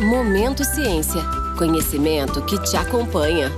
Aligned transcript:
Momento 0.00 0.64
Ciência. 0.64 1.20
Conhecimento 1.58 2.42
que 2.46 2.58
te 2.62 2.74
acompanha. 2.74 3.50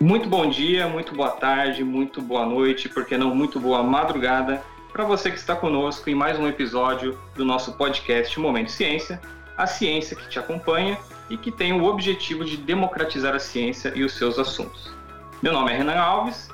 Muito 0.00 0.28
bom 0.28 0.48
dia, 0.48 0.86
muito 0.86 1.12
boa 1.12 1.30
tarde, 1.30 1.82
muito 1.82 2.22
boa 2.22 2.46
noite, 2.46 2.88
porque 2.88 3.18
não 3.18 3.34
muito 3.34 3.58
boa 3.58 3.82
madrugada 3.82 4.62
para 4.92 5.04
você 5.04 5.28
que 5.28 5.38
está 5.38 5.56
conosco 5.56 6.08
em 6.08 6.14
mais 6.14 6.38
um 6.38 6.46
episódio 6.46 7.18
do 7.34 7.44
nosso 7.44 7.72
podcast 7.72 8.38
Momento 8.38 8.70
Ciência, 8.70 9.20
a 9.58 9.66
ciência 9.66 10.16
que 10.16 10.28
te 10.28 10.38
acompanha 10.38 10.96
e 11.28 11.36
que 11.36 11.50
tem 11.50 11.72
o 11.72 11.84
objetivo 11.84 12.44
de 12.44 12.56
democratizar 12.56 13.34
a 13.34 13.40
ciência 13.40 13.92
e 13.96 14.04
os 14.04 14.12
seus 14.12 14.38
assuntos. 14.38 14.94
Meu 15.42 15.52
nome 15.52 15.72
é 15.72 15.76
Renan 15.76 15.98
Alves 15.98 16.48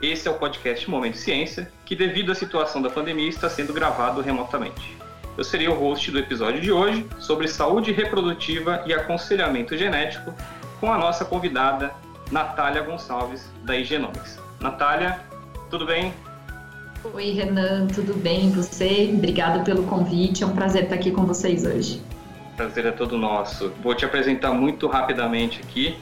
esse 0.00 0.28
é 0.28 0.30
o 0.30 0.34
podcast 0.34 0.88
Momento 0.88 1.16
Ciência, 1.16 1.70
que 1.84 1.96
devido 1.96 2.30
à 2.30 2.34
situação 2.34 2.80
da 2.80 2.88
pandemia 2.88 3.28
está 3.28 3.50
sendo 3.50 3.72
gravado 3.72 4.20
remotamente. 4.20 4.96
Eu 5.36 5.42
serei 5.42 5.66
o 5.66 5.74
host 5.74 6.10
do 6.12 6.18
episódio 6.18 6.60
de 6.60 6.70
hoje 6.70 7.04
sobre 7.18 7.48
saúde 7.48 7.90
reprodutiva 7.90 8.84
e 8.86 8.94
aconselhamento 8.94 9.76
genético 9.76 10.32
com 10.78 10.92
a 10.92 10.98
nossa 10.98 11.24
convidada 11.24 11.92
Natália 12.30 12.82
Gonçalves 12.82 13.50
da 13.64 13.76
Igenomics. 13.76 14.38
Natália, 14.60 15.20
tudo 15.68 15.84
bem? 15.84 16.14
Oi, 17.12 17.30
Renan, 17.32 17.88
tudo 17.88 18.14
bem? 18.14 18.50
Você? 18.52 19.10
Obrigada 19.12 19.64
pelo 19.64 19.84
convite, 19.84 20.44
é 20.44 20.46
um 20.46 20.54
prazer 20.54 20.84
estar 20.84 20.94
aqui 20.94 21.10
com 21.10 21.24
vocês 21.24 21.64
hoje. 21.64 22.00
Prazer 22.56 22.86
é 22.86 22.92
todo 22.92 23.18
nosso. 23.18 23.72
Vou 23.82 23.94
te 23.94 24.04
apresentar 24.04 24.52
muito 24.52 24.86
rapidamente 24.86 25.60
aqui. 25.60 25.96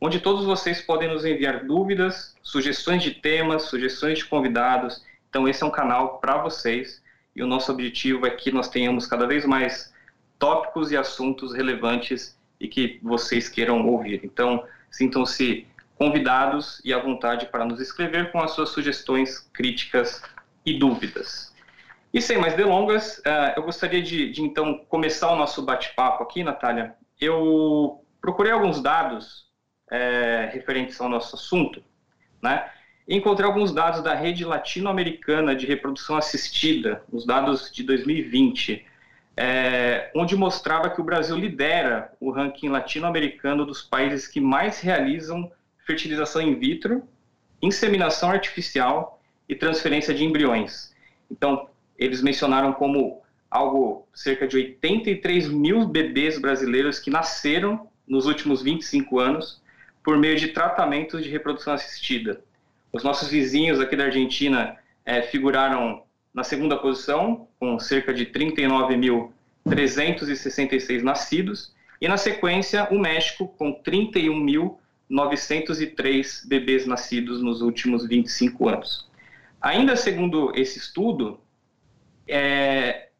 onde 0.00 0.18
todos 0.20 0.44
vocês 0.44 0.82
podem 0.82 1.08
nos 1.08 1.24
enviar 1.24 1.64
dúvidas, 1.64 2.36
sugestões 2.42 3.00
de 3.02 3.12
temas, 3.12 3.62
sugestões 3.62 4.18
de 4.18 4.24
convidados. 4.24 5.04
Então 5.30 5.48
esse 5.48 5.62
é 5.62 5.66
um 5.66 5.70
canal 5.70 6.18
para 6.18 6.42
vocês 6.42 7.00
e 7.34 7.42
o 7.42 7.46
nosso 7.46 7.72
objetivo 7.72 8.26
é 8.26 8.30
que 8.30 8.50
nós 8.50 8.68
tenhamos 8.68 9.06
cada 9.06 9.26
vez 9.26 9.46
mais 9.46 9.94
tópicos 10.38 10.90
e 10.90 10.96
assuntos 10.96 11.54
relevantes 11.54 12.36
e 12.58 12.66
que 12.66 12.98
vocês 13.02 13.48
queiram 13.48 13.86
ouvir. 13.86 14.22
Então 14.24 14.64
sintam-se 14.90 15.68
convidados 15.96 16.80
e 16.84 16.92
à 16.92 16.98
vontade 16.98 17.46
para 17.46 17.64
nos 17.64 17.80
escrever 17.80 18.32
com 18.32 18.40
as 18.40 18.50
suas 18.50 18.70
sugestões, 18.70 19.48
críticas 19.52 20.20
e 20.66 20.76
dúvidas. 20.76 21.51
E 22.12 22.20
sem 22.20 22.36
mais 22.36 22.54
delongas, 22.54 23.18
uh, 23.18 23.54
eu 23.56 23.62
gostaria 23.62 24.02
de, 24.02 24.30
de, 24.30 24.42
então 24.42 24.84
começar 24.88 25.32
o 25.32 25.36
nosso 25.36 25.62
bate-papo 25.62 26.22
aqui, 26.22 26.44
Natália. 26.44 26.94
Eu 27.18 28.04
procurei 28.20 28.52
alguns 28.52 28.82
dados 28.82 29.46
é, 29.90 30.50
referentes 30.52 31.00
ao 31.00 31.08
nosso 31.08 31.36
assunto, 31.36 31.82
né? 32.42 32.70
E 33.06 33.16
encontrei 33.16 33.46
alguns 33.46 33.72
dados 33.72 34.02
da 34.02 34.14
rede 34.14 34.44
latino-americana 34.44 35.56
de 35.56 35.66
reprodução 35.66 36.16
assistida, 36.16 37.02
os 37.12 37.26
dados 37.26 37.70
de 37.72 37.82
2020, 37.82 38.86
é, 39.36 40.10
onde 40.14 40.36
mostrava 40.36 40.88
que 40.88 41.00
o 41.00 41.04
Brasil 41.04 41.36
lidera 41.36 42.12
o 42.20 42.30
ranking 42.30 42.68
latino-americano 42.68 43.66
dos 43.66 43.82
países 43.82 44.28
que 44.28 44.40
mais 44.40 44.80
realizam 44.80 45.50
fertilização 45.84 46.40
in 46.40 46.54
vitro, 46.54 47.02
inseminação 47.60 48.30
artificial 48.30 49.20
e 49.48 49.54
transferência 49.54 50.14
de 50.14 50.24
embriões. 50.24 50.94
Então, 51.30 51.68
eles 51.98 52.22
mencionaram 52.22 52.72
como 52.72 53.20
algo 53.50 54.08
cerca 54.14 54.48
de 54.48 54.56
83 54.56 55.48
mil 55.48 55.86
bebês 55.86 56.38
brasileiros 56.38 56.98
que 56.98 57.10
nasceram 57.10 57.88
nos 58.06 58.26
últimos 58.26 58.62
25 58.62 59.18
anos 59.18 59.60
por 60.02 60.16
meio 60.18 60.36
de 60.36 60.48
tratamentos 60.48 61.22
de 61.22 61.30
reprodução 61.30 61.74
assistida. 61.74 62.42
Os 62.92 63.04
nossos 63.04 63.28
vizinhos 63.28 63.80
aqui 63.80 63.96
da 63.96 64.04
Argentina 64.04 64.78
é, 65.04 65.20
figuraram 65.22 66.04
na 66.34 66.44
segunda 66.44 66.76
posição, 66.76 67.48
com 67.58 67.76
cerca 67.78 68.14
de 68.14 68.26
39.366 68.26 71.02
nascidos, 71.02 71.74
e 72.00 72.08
na 72.08 72.16
sequência 72.16 72.88
o 72.90 72.98
México, 72.98 73.46
com 73.58 73.80
31.903 73.82 76.48
bebês 76.48 76.86
nascidos 76.86 77.42
nos 77.42 77.60
últimos 77.60 78.06
25 78.06 78.68
anos. 78.68 79.06
Ainda 79.60 79.94
segundo 79.94 80.52
esse 80.56 80.78
estudo, 80.78 81.38
é, 82.32 83.10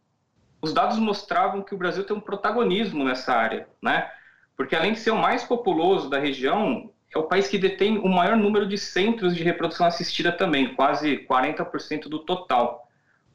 os 0.60 0.72
dados 0.72 0.98
mostravam 0.98 1.62
que 1.62 1.74
o 1.74 1.78
Brasil 1.78 2.04
tem 2.04 2.16
um 2.16 2.20
protagonismo 2.20 3.04
nessa 3.04 3.32
área, 3.34 3.68
né? 3.82 4.10
Porque 4.56 4.76
além 4.76 4.92
de 4.92 5.00
ser 5.00 5.10
o 5.10 5.18
mais 5.18 5.42
populoso 5.44 6.08
da 6.08 6.18
região, 6.18 6.90
é 7.14 7.18
o 7.18 7.24
país 7.24 7.48
que 7.48 7.58
detém 7.58 7.98
o 7.98 8.08
maior 8.08 8.36
número 8.36 8.66
de 8.66 8.78
centros 8.78 9.34
de 9.34 9.42
reprodução 9.42 9.86
assistida 9.86 10.32
também, 10.32 10.74
quase 10.74 11.26
40% 11.26 12.08
do 12.08 12.20
total, 12.20 12.88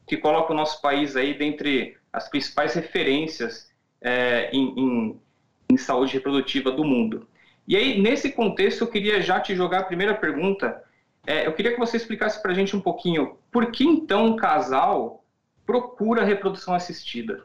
que 0.08 0.18
coloca 0.18 0.54
o 0.54 0.56
nosso 0.56 0.82
país 0.82 1.16
aí 1.16 1.38
dentre 1.38 1.98
as 2.12 2.30
principais 2.30 2.74
referências 2.74 3.70
é, 4.02 4.50
em, 4.52 4.74
em, 4.80 5.22
em 5.70 5.78
saúde 5.78 6.14
reprodutiva 6.14 6.72
do 6.72 6.84
mundo. 6.84 7.28
E 7.68 7.76
aí, 7.76 8.02
nesse 8.02 8.32
contexto, 8.32 8.82
eu 8.82 8.88
queria 8.88 9.22
já 9.22 9.40
te 9.40 9.54
jogar 9.54 9.80
a 9.80 9.84
primeira 9.84 10.16
pergunta. 10.16 10.82
É, 11.26 11.46
eu 11.46 11.52
queria 11.52 11.74
que 11.74 11.80
você 11.80 11.98
explicasse 11.98 12.42
para 12.42 12.52
a 12.52 12.56
gente 12.56 12.76
um 12.76 12.80
pouquinho 12.80 13.38
por 13.52 13.70
que 13.70 13.84
então 13.84 14.28
um 14.28 14.36
casal 14.38 15.26
procura 15.68 16.24
reprodução 16.24 16.74
assistida. 16.74 17.42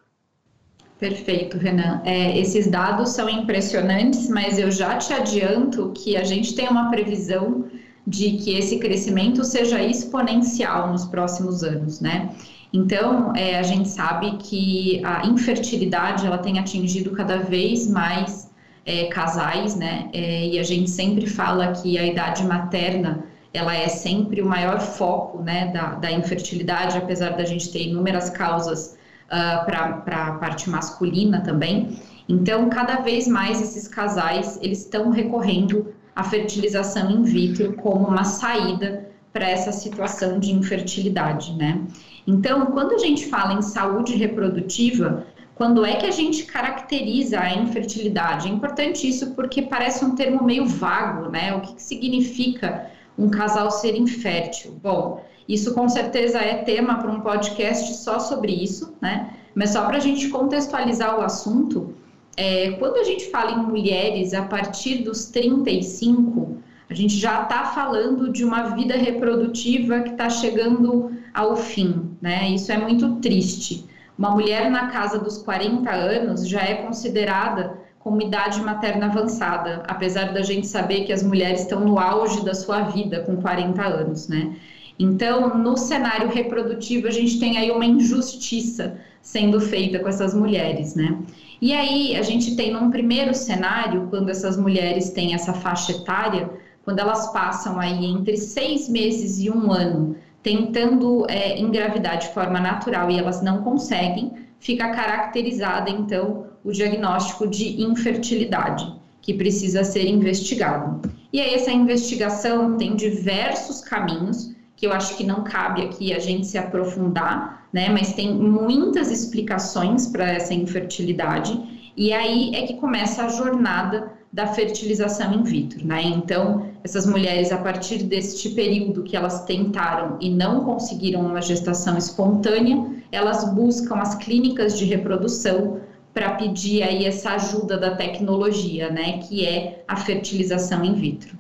Perfeito, 0.99 1.59
Renan. 1.59 2.01
É, 2.05 2.39
esses 2.39 2.69
dados 2.69 3.11
são 3.11 3.29
impressionantes, 3.29 4.29
mas 4.31 4.57
eu 4.57 4.71
já 4.71 4.97
te 4.97 5.13
adianto 5.13 5.91
que 5.93 6.17
a 6.17 6.23
gente 6.23 6.55
tem 6.55 6.69
uma 6.69 6.91
previsão 6.91 7.67
de 8.07 8.37
que 8.37 8.55
esse 8.57 8.79
crescimento 8.79 9.45
seja 9.45 9.83
exponencial 9.83 10.93
nos 10.93 11.05
próximos 11.05 11.65
anos, 11.65 12.01
né? 12.01 12.33
Então, 12.73 13.35
é, 13.35 13.59
a 13.59 13.63
gente 13.65 13.89
sabe 13.89 14.37
que 14.39 15.05
a 15.05 15.27
infertilidade 15.27 16.25
ela 16.25 16.39
tem 16.39 16.59
atingido 16.59 17.11
cada 17.11 17.39
vez 17.39 17.91
mais 17.91 18.51
é, 18.87 19.07
casais, 19.07 19.75
né? 19.75 20.09
É, 20.13 20.47
e 20.47 20.59
a 20.59 20.63
gente 20.63 20.89
sempre 20.89 21.27
fala 21.27 21.73
que 21.73 21.99
a 21.99 22.07
idade 22.07 22.45
materna 22.45 23.25
ela 23.53 23.75
é 23.75 23.89
sempre 23.89 24.41
o 24.41 24.47
maior 24.47 24.81
foco 24.81 25.43
né, 25.43 25.71
da, 25.73 25.95
da 25.95 26.11
infertilidade, 26.11 26.97
apesar 26.97 27.31
da 27.31 27.45
gente 27.45 27.71
ter 27.71 27.89
inúmeras 27.89 28.31
causas 28.31 28.97
uh, 29.27 29.65
para 29.65 30.03
a 30.07 30.33
parte 30.33 30.71
masculina 30.71 31.41
também. 31.41 31.99
Então, 32.29 32.71
cada 32.71 33.01
vez 33.01 33.29
mais 33.29 33.61
esses 33.61 33.87
casais 33.89 34.59
eles 34.63 34.81
estão 34.81 35.11
recorrendo 35.11 35.93
à 36.15 36.25
fertilização 36.25 37.11
in 37.11 37.23
vitro 37.23 37.75
como 37.75 38.07
uma 38.07 38.25
saída 38.25 39.11
para 39.33 39.49
essa 39.49 39.73
situação 39.73 40.39
de 40.39 40.53
infertilidade, 40.53 41.55
né? 41.55 41.81
Então, 42.27 42.67
quando 42.67 42.95
a 42.95 42.99
gente 42.99 43.27
fala 43.27 43.55
em 43.55 43.63
saúde 43.63 44.15
reprodutiva, 44.15 45.27
quando 45.55 45.85
é 45.85 45.97
que 45.97 46.07
a 46.07 46.11
gente 46.11 46.45
caracteriza 46.45 47.41
a 47.41 47.55
infertilidade? 47.55 48.49
É 48.49 48.51
importante 48.51 49.09
isso 49.09 49.35
porque 49.35 49.63
parece 49.63 50.05
um 50.05 50.15
termo 50.15 50.45
meio 50.45 50.67
vago, 50.67 51.31
né? 51.31 51.55
O 51.55 51.61
que, 51.61 51.75
que 51.75 51.83
significa 51.83 52.91
um 53.19 53.29
casal 53.29 53.71
ser 53.71 53.97
infértil? 53.97 54.79
Bom, 54.83 55.25
isso 55.49 55.75
com 55.75 55.89
certeza 55.89 56.39
é 56.39 56.57
tema 56.63 56.97
para 56.99 57.11
um 57.11 57.21
podcast 57.21 57.95
só 57.97 58.19
sobre 58.19 58.53
isso, 58.53 58.95
né? 59.01 59.31
Mas 59.55 59.71
só 59.71 59.85
para 59.85 59.97
a 59.97 60.01
gente 60.01 60.29
contextualizar 60.29 61.19
o 61.19 61.23
assunto, 61.23 61.95
é, 62.37 62.73
quando 62.73 62.97
a 62.97 63.05
gente 63.05 63.31
fala 63.31 63.53
em 63.53 63.67
mulheres 63.67 64.33
a 64.33 64.43
partir 64.43 65.03
dos 65.03 65.27
35, 65.27 66.59
a 66.89 66.95
gente 66.95 67.17
já 67.17 67.43
está 67.43 67.67
falando 67.67 68.31
de 68.33 68.45
uma 68.45 68.75
vida 68.75 68.95
reprodutiva 68.95 70.01
que 70.01 70.11
está 70.11 70.31
chegando 70.31 71.13
ao 71.35 71.57
fim, 71.57 72.17
né? 72.21 72.49
Isso 72.51 72.71
é 72.73 72.79
muito 72.79 73.17
triste. 73.17 73.87
Uma 74.17 74.31
mulher 74.31 74.71
na 74.71 74.89
casa 74.89 75.19
dos 75.19 75.39
40 75.39 75.91
anos 75.91 76.47
já 76.47 76.61
é 76.61 76.75
considerada 76.75 77.82
com 78.03 78.21
idade 78.21 78.61
materna 78.61 79.07
avançada, 79.07 79.83
apesar 79.87 80.33
da 80.33 80.43
gente 80.43 80.67
saber 80.67 81.05
que 81.05 81.13
as 81.13 81.23
mulheres 81.23 81.61
estão 81.61 81.81
no 81.81 81.99
auge 81.99 82.45
da 82.45 82.53
sua 82.53 82.83
vida 82.83 83.21
com 83.21 83.37
40 83.37 83.81
anos, 83.81 84.29
né? 84.29 84.57
Então, 84.99 85.57
no 85.57 85.77
cenário 85.77 86.29
reprodutivo, 86.29 87.07
a 87.07 87.11
gente 87.11 87.39
tem 87.39 87.57
aí 87.57 87.71
uma 87.71 87.85
injustiça 87.85 88.97
sendo 89.21 89.61
feita 89.61 90.01
com 90.01 90.09
essas 90.09 90.35
mulheres, 90.35 90.95
né? 90.95 91.17
E 91.61 91.73
aí, 91.73 92.17
a 92.17 92.23
gente 92.23 92.57
tem 92.57 92.73
num 92.73 92.91
primeiro 92.91 93.33
cenário, 93.35 94.09
quando 94.11 94.31
essas 94.31 94.57
mulheres 94.57 95.11
têm 95.11 95.35
essa 95.35 95.53
faixa 95.53 95.93
etária, 95.93 96.51
quando 96.85 96.99
elas 96.99 97.33
passam 97.33 97.79
aí 97.79 98.05
entre 98.05 98.37
seis 98.37 98.89
meses 98.89 99.39
e 99.39 99.49
um 99.49 99.71
ano 99.71 100.17
tentando 100.43 101.25
é, 101.31 101.57
engravidar 101.57 102.19
de 102.19 102.29
forma 102.31 102.59
natural 102.59 103.09
e 103.09 103.17
elas 103.17 103.41
não 103.41 103.63
conseguem, 103.63 104.33
fica 104.59 104.91
caracterizada 104.91 105.89
então 105.89 106.52
o 106.65 106.73
diagnóstico 106.73 107.47
de 107.47 107.83
infertilidade, 107.83 108.93
que 109.21 109.35
precisa 109.35 109.85
ser 109.85 110.07
investigado. 110.07 111.01
E 111.33 111.41
aí, 111.41 111.55
essa 111.55 111.71
investigação 111.71 112.77
tem 112.77 112.95
diversos 112.95 113.81
caminhos, 113.81 114.53
que 114.77 114.87
eu 114.87 114.93
acho 114.93 115.17
que 115.17 115.25
não 115.25 115.45
cabe 115.45 115.83
aqui 115.83 116.13
a 116.13 116.19
gente 116.19 116.47
se 116.47 116.59
aprofundar, 116.59 117.69
né? 117.73 117.89
Mas 117.89 118.13
tem 118.15 118.35
muitas 118.35 119.11
explicações 119.11 120.09
para 120.09 120.31
essa 120.31 120.53
infertilidade, 120.53 121.59
e 121.97 122.13
aí 122.13 122.55
é 122.55 122.67
que 122.67 122.75
começa 122.75 123.25
a 123.25 123.29
jornada 123.29 124.13
da 124.33 124.47
fertilização 124.47 125.35
in 125.35 125.43
vitro, 125.43 125.87
né? 125.87 126.03
Então, 126.03 126.67
essas 126.83 127.07
mulheres, 127.07 127.53
a 127.53 127.59
partir 127.59 128.03
deste 128.05 128.49
período 128.51 129.03
que 129.03 129.15
elas 129.15 129.45
tentaram 129.45 130.17
e 130.21 130.31
não 130.31 130.65
conseguiram 130.65 131.21
uma 131.21 131.43
gestação 131.43 131.99
espontânea, 131.99 132.83
elas 133.13 133.53
buscam 133.53 133.97
as 133.97 134.15
clínicas 134.15 134.79
de 134.79 134.87
reprodução 134.87 135.81
para 136.13 136.35
pedir 136.35 136.83
aí 136.83 137.07
essa 137.07 137.35
ajuda 137.35 137.79
da 137.79 137.97
tecnologia, 137.97 138.91
né? 138.91 139.19
Que 139.19 139.47
é 139.47 139.85
a 139.89 139.97
fertilização 139.97 140.85
in 140.85 140.95
vitro. 140.95 141.37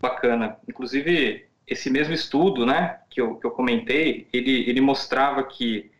Bacana. 0.00 0.56
Inclusive, 0.68 1.46
esse 1.66 1.90
mesmo 1.90 2.14
estudo, 2.14 2.64
né, 2.64 3.00
que 3.10 3.20
eu, 3.20 3.36
que 3.36 3.46
eu 3.46 3.50
comentei, 3.50 4.28
ele, 4.32 4.68
ele 4.68 4.80
mostrava 4.80 5.42
que 5.42 5.90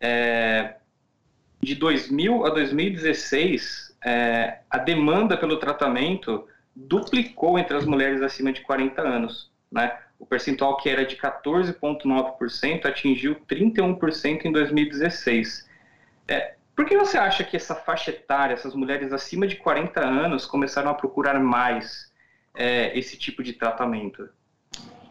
é, 0.00 0.76
de 1.60 1.74
2000 1.74 2.46
a 2.46 2.50
2016 2.50 3.96
é, 4.04 4.60
a 4.70 4.78
demanda 4.78 5.36
pelo 5.36 5.58
tratamento 5.58 6.46
duplicou 6.74 7.58
entre 7.58 7.76
as 7.76 7.84
mulheres 7.84 8.22
acima 8.22 8.52
de 8.52 8.62
40 8.62 9.02
anos. 9.02 9.50
Né? 9.70 9.96
O 10.18 10.24
percentual 10.24 10.76
que 10.78 10.88
era 10.88 11.04
de 11.04 11.16
14,9% 11.16 12.86
atingiu 12.86 13.36
31% 13.48 14.44
em 14.44 14.52
2016. 14.52 15.68
É, 16.30 16.54
por 16.76 16.86
que 16.86 16.96
você 16.96 17.18
acha 17.18 17.42
que 17.42 17.56
essa 17.56 17.74
faixa 17.74 18.10
etária, 18.10 18.54
essas 18.54 18.74
mulheres 18.74 19.12
acima 19.12 19.48
de 19.48 19.56
40 19.56 20.00
anos, 20.00 20.46
começaram 20.46 20.88
a 20.88 20.94
procurar 20.94 21.40
mais 21.40 22.10
é, 22.54 22.96
esse 22.96 23.18
tipo 23.18 23.42
de 23.42 23.52
tratamento? 23.52 24.28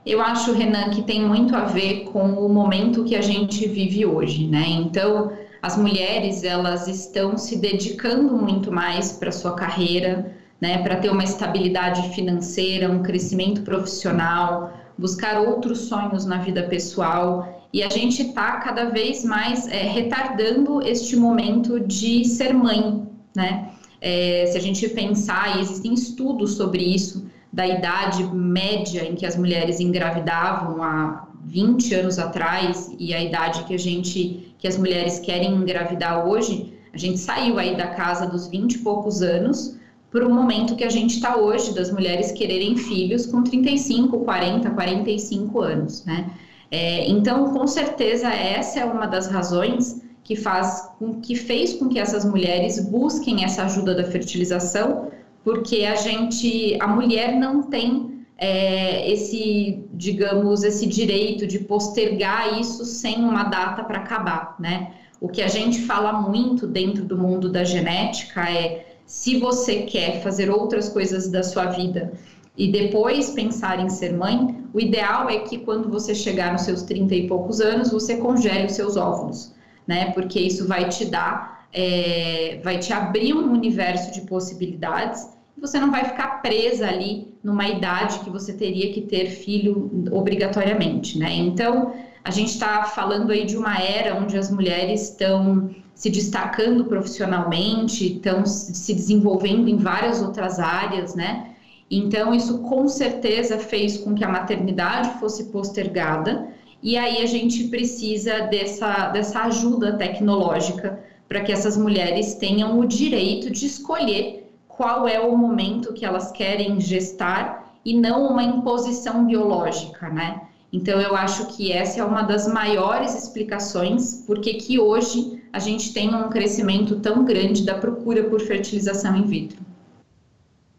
Eu 0.06 0.21
acho, 0.21 0.54
Renan, 0.54 0.89
que 0.92 1.04
tem 1.04 1.21
muito 1.21 1.54
a 1.54 1.66
ver 1.66 2.06
com 2.06 2.24
o 2.24 2.48
momento 2.48 3.04
que 3.04 3.18
a 3.18 3.21
gente 3.21 3.68
vive 3.68 4.06
hoje, 4.06 4.48
né? 4.48 4.63
Então, 4.66 5.38
as 5.62 5.77
mulheres 5.77 6.45
elas 6.45 6.88
estão 6.88 7.38
se 7.38 7.57
dedicando 7.60 8.38
muito 8.38 8.71
mais 8.71 9.12
para 9.12 9.30
sua 9.30 9.56
carreira, 9.56 10.33
né, 10.62 10.81
para 10.81 10.95
ter 10.95 11.10
uma 11.10 11.24
estabilidade 11.24 12.13
financeira, 12.16 12.89
um 12.89 13.04
crescimento 13.04 13.62
profissional, 13.62 14.74
buscar 14.98 15.39
outros 15.39 15.80
sonhos 15.80 16.25
na 16.25 16.38
vida 16.38 16.63
pessoal. 16.63 17.58
E 17.71 17.83
a 17.83 17.89
gente 17.89 18.21
está 18.24 18.57
cada 18.57 18.86
vez 18.86 19.24
mais 19.24 19.68
é, 19.68 19.83
retardando 19.83 20.81
este 20.81 21.16
momento 21.16 21.80
de 21.80 22.25
ser 22.25 22.54
mãe, 22.54 23.04
né? 23.36 23.71
É, 24.01 24.48
se 24.48 24.57
a 24.57 24.62
gente 24.62 24.88
pensar, 24.89 25.57
e 25.57 25.62
existem 25.62 25.94
estudos 25.94 26.56
sobre 26.56 26.83
isso, 26.83 27.30
da 27.51 27.68
idade 27.68 28.24
média 28.24 29.04
em 29.06 29.16
que 29.16 29.25
as 29.25 29.36
mulheres 29.36 29.80
engravidavam 29.80 30.81
há 30.81 31.27
20 31.45 31.95
anos 31.95 32.19
atrás 32.19 32.92
e 32.98 33.13
a 33.13 33.21
idade 33.21 33.63
que 33.63 33.74
a 33.74 33.80
gente 33.80 34.54
que 34.57 34.68
as 34.68 34.77
mulheres 34.77 35.19
querem 35.19 35.54
engravidar 35.54 36.27
hoje, 36.27 36.74
a 36.94 36.98
gente 36.98 37.18
saiu 37.18 37.57
aí 37.57 37.77
da 37.77 37.88
casa 37.88 38.27
dos 38.27 38.48
20 38.48 38.74
e 38.74 38.77
poucos 38.80 39.21
anos 39.21 39.77
para 40.12 40.27
o 40.27 40.33
momento 40.33 40.75
que 40.75 40.83
a 40.83 40.89
gente 40.89 41.16
está 41.16 41.38
hoje, 41.38 41.74
das 41.74 41.92
mulheres 41.92 42.31
quererem 42.31 42.75
filhos 42.75 43.25
com 43.25 43.42
35, 43.42 44.19
40, 44.19 44.69
45 44.71 45.62
anos, 45.62 46.04
né? 46.04 46.30
É, 46.71 47.07
então, 47.07 47.51
com 47.54 47.66
certeza, 47.66 48.27
essa 48.30 48.80
é 48.80 48.86
uma 48.86 49.07
das 49.07 49.27
razões 49.27 50.01
que 50.24 50.36
faz 50.36 50.88
com 51.00 51.19
que 51.19 51.36
fez 51.36 51.74
com 51.74 51.89
que 51.89 51.98
essas 52.00 52.24
mulheres 52.24 52.80
busquem 52.80 53.44
essa 53.44 53.63
ajuda 53.63 53.95
da 53.95 54.04
fertilização, 54.04 55.10
porque 55.44 55.86
a 55.86 55.95
gente, 55.95 56.77
a 56.80 56.88
mulher 56.88 57.36
não 57.36 57.63
tem 57.63 58.25
é, 58.38 59.12
esse, 59.12 59.83
digamos, 59.94 60.63
esse 60.63 60.86
direito 60.86 61.48
de 61.48 61.60
postergar 61.60 62.60
isso 62.60 62.86
sem 62.86 63.18
uma 63.18 63.45
data 63.45 63.83
para 63.83 64.00
acabar, 64.00 64.56
né? 64.60 64.94
O 65.19 65.27
que 65.27 65.42
a 65.42 65.48
gente 65.48 65.81
fala 65.81 66.13
muito 66.13 66.66
dentro 66.68 67.04
do 67.04 67.18
mundo 67.18 67.50
da 67.50 67.63
genética 67.63 68.50
é 68.50 68.86
se 69.06 69.39
você 69.39 69.81
quer 69.81 70.21
fazer 70.21 70.50
outras 70.50 70.88
coisas 70.88 71.27
da 71.30 71.42
sua 71.44 71.66
vida 71.66 72.13
e 72.59 72.71
depois 72.71 73.31
pensar 73.31 73.79
em 73.79 73.89
ser 73.89 74.13
mãe, 74.13 74.63
o 74.73 74.79
ideal 74.79 75.29
é 75.29 75.39
que 75.39 75.57
quando 75.59 75.89
você 75.89 76.13
chegar 76.13 76.51
nos 76.51 76.61
seus 76.61 76.83
30 76.83 77.15
e 77.15 77.27
poucos 77.27 77.59
anos, 77.59 77.91
você 77.91 78.17
congele 78.17 78.65
os 78.65 78.73
seus 78.73 78.97
óvulos, 78.97 79.51
né? 79.88 80.11
Porque 80.11 80.39
isso 80.39 80.67
vai 80.67 80.88
te 80.89 81.06
dar, 81.06 81.67
é, 81.73 82.59
vai 82.63 82.77
te 82.77 82.94
abrir 82.94 83.33
um 83.33 83.51
universo 83.51 84.11
de 84.11 84.21
possibilidades 84.21 85.27
você 85.59 85.79
não 85.79 85.91
vai 85.91 86.06
ficar 86.06 86.41
presa 86.41 86.88
ali 86.88 87.33
numa 87.44 87.67
idade 87.67 88.19
que 88.19 88.29
você 88.29 88.53
teria 88.53 88.91
que 88.94 89.01
ter 89.01 89.27
filho 89.27 90.07
obrigatoriamente, 90.11 91.17
né? 91.17 91.33
Então, 91.33 91.94
a 92.23 92.31
gente 92.31 92.50
está 92.50 92.83
falando 92.83 93.31
aí 93.31 93.45
de 93.45 93.57
uma 93.57 93.77
era 93.77 94.15
onde 94.15 94.38
as 94.38 94.50
mulheres 94.50 95.09
estão 95.09 95.69
se 95.94 96.09
destacando 96.09 96.85
profissionalmente, 96.85 98.15
estão 98.15 98.45
se 98.45 98.94
desenvolvendo 98.94 99.67
em 99.67 99.77
várias 99.77 100.21
outras 100.21 100.59
áreas, 100.59 101.15
né? 101.15 101.51
Então, 101.89 102.33
isso 102.33 102.59
com 102.59 102.88
certeza 102.88 103.57
fez 103.57 103.97
com 103.97 104.13
que 104.13 104.24
a 104.24 104.30
maternidade 104.30 105.19
fosse 105.19 105.45
postergada, 105.45 106.50
e 106.81 106.97
aí 106.97 107.21
a 107.21 107.25
gente 107.25 107.68
precisa 107.68 108.41
dessa, 108.41 109.09
dessa 109.09 109.41
ajuda 109.41 109.97
tecnológica 109.97 111.00
para 111.27 111.41
que 111.41 111.51
essas 111.51 111.75
mulheres 111.75 112.36
tenham 112.36 112.80
o 112.80 112.86
direito 112.86 113.50
de 113.51 113.65
escolher 113.65 114.51
qual 114.68 115.07
é 115.07 115.19
o 115.19 115.36
momento 115.36 115.94
que 115.94 116.06
elas 116.06 116.31
querem 116.31 116.80
gestar 116.80 117.75
e 117.83 117.94
não 117.94 118.27
uma 118.27 118.44
imposição 118.44 119.25
biológica, 119.25 120.09
né? 120.09 120.42
Então 120.71 121.01
eu 121.01 121.15
acho 121.15 121.47
que 121.47 121.71
essa 121.71 122.00
é 122.00 122.03
uma 122.03 122.21
das 122.21 122.47
maiores 122.47 123.15
explicações 123.15 124.24
porque 124.25 124.53
que 124.53 124.80
hoje 124.80 125.42
a 125.51 125.59
gente 125.59 125.92
tem 125.94 126.13
um 126.13 126.30
crescimento 126.30 126.99
tão 126.99 127.25
grande 127.25 127.66
da 127.66 127.73
procura 127.73 128.23
por 128.23 128.40
fertilização 128.40 129.16
in 129.18 129.23
vitro. 129.23 129.69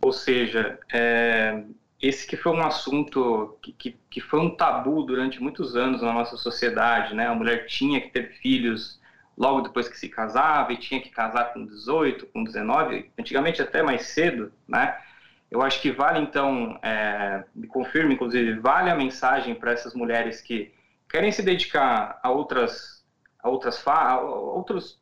Ou 0.02 0.12
seja, 0.12 0.78
é, 0.92 1.62
esse 2.00 2.26
que 2.26 2.36
foi 2.36 2.52
um 2.52 2.62
assunto 2.62 3.58
que, 3.60 3.72
que, 3.72 3.96
que, 4.08 4.20
foi 4.20 4.40
um 4.40 4.56
tabu 4.56 5.02
durante 5.02 5.42
muitos 5.42 5.76
anos 5.76 6.00
na 6.00 6.12
nossa 6.12 6.36
sociedade, 6.36 7.14
né? 7.14 7.26
A 7.26 7.34
mulher 7.34 7.66
tinha 7.66 8.00
que 8.00 8.08
ter 8.08 8.30
filhos 8.40 8.98
logo 9.36 9.62
depois 9.62 9.88
que 9.88 9.98
se 9.98 10.08
casava 10.08 10.72
e 10.72 10.78
tinha 10.78 11.00
que 11.00 11.10
casar 11.10 11.52
com 11.52 11.64
18, 11.64 12.26
com 12.26 12.42
19, 12.44 13.10
antigamente 13.18 13.60
até 13.60 13.82
mais 13.82 14.06
cedo, 14.06 14.52
né? 14.66 14.96
Eu 15.50 15.62
acho 15.62 15.80
que 15.82 15.90
vale 15.90 16.20
então, 16.20 16.78
é, 16.82 17.44
me 17.54 17.66
confirma 17.66 18.12
inclusive, 18.12 18.60
vale 18.60 18.88
a 18.88 18.94
mensagem 18.94 19.54
para 19.54 19.72
essas 19.72 19.94
mulheres 19.94 20.40
que 20.40 20.72
querem 21.08 21.32
se 21.32 21.42
dedicar 21.42 22.20
a 22.22 22.30
outras, 22.30 23.04
a 23.42 23.48
outras, 23.48 23.84
a 23.86 24.20
outros, 24.20 25.00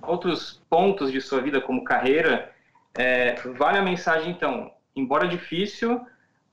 a 0.00 0.10
outros 0.10 0.62
pontos 0.68 1.12
de 1.12 1.20
sua 1.20 1.40
vida 1.42 1.60
como 1.60 1.84
carreira, 1.84 2.51
é, 2.94 3.34
vale 3.56 3.78
a 3.78 3.82
mensagem 3.82 4.30
então, 4.30 4.70
embora 4.94 5.26
difícil, 5.26 6.00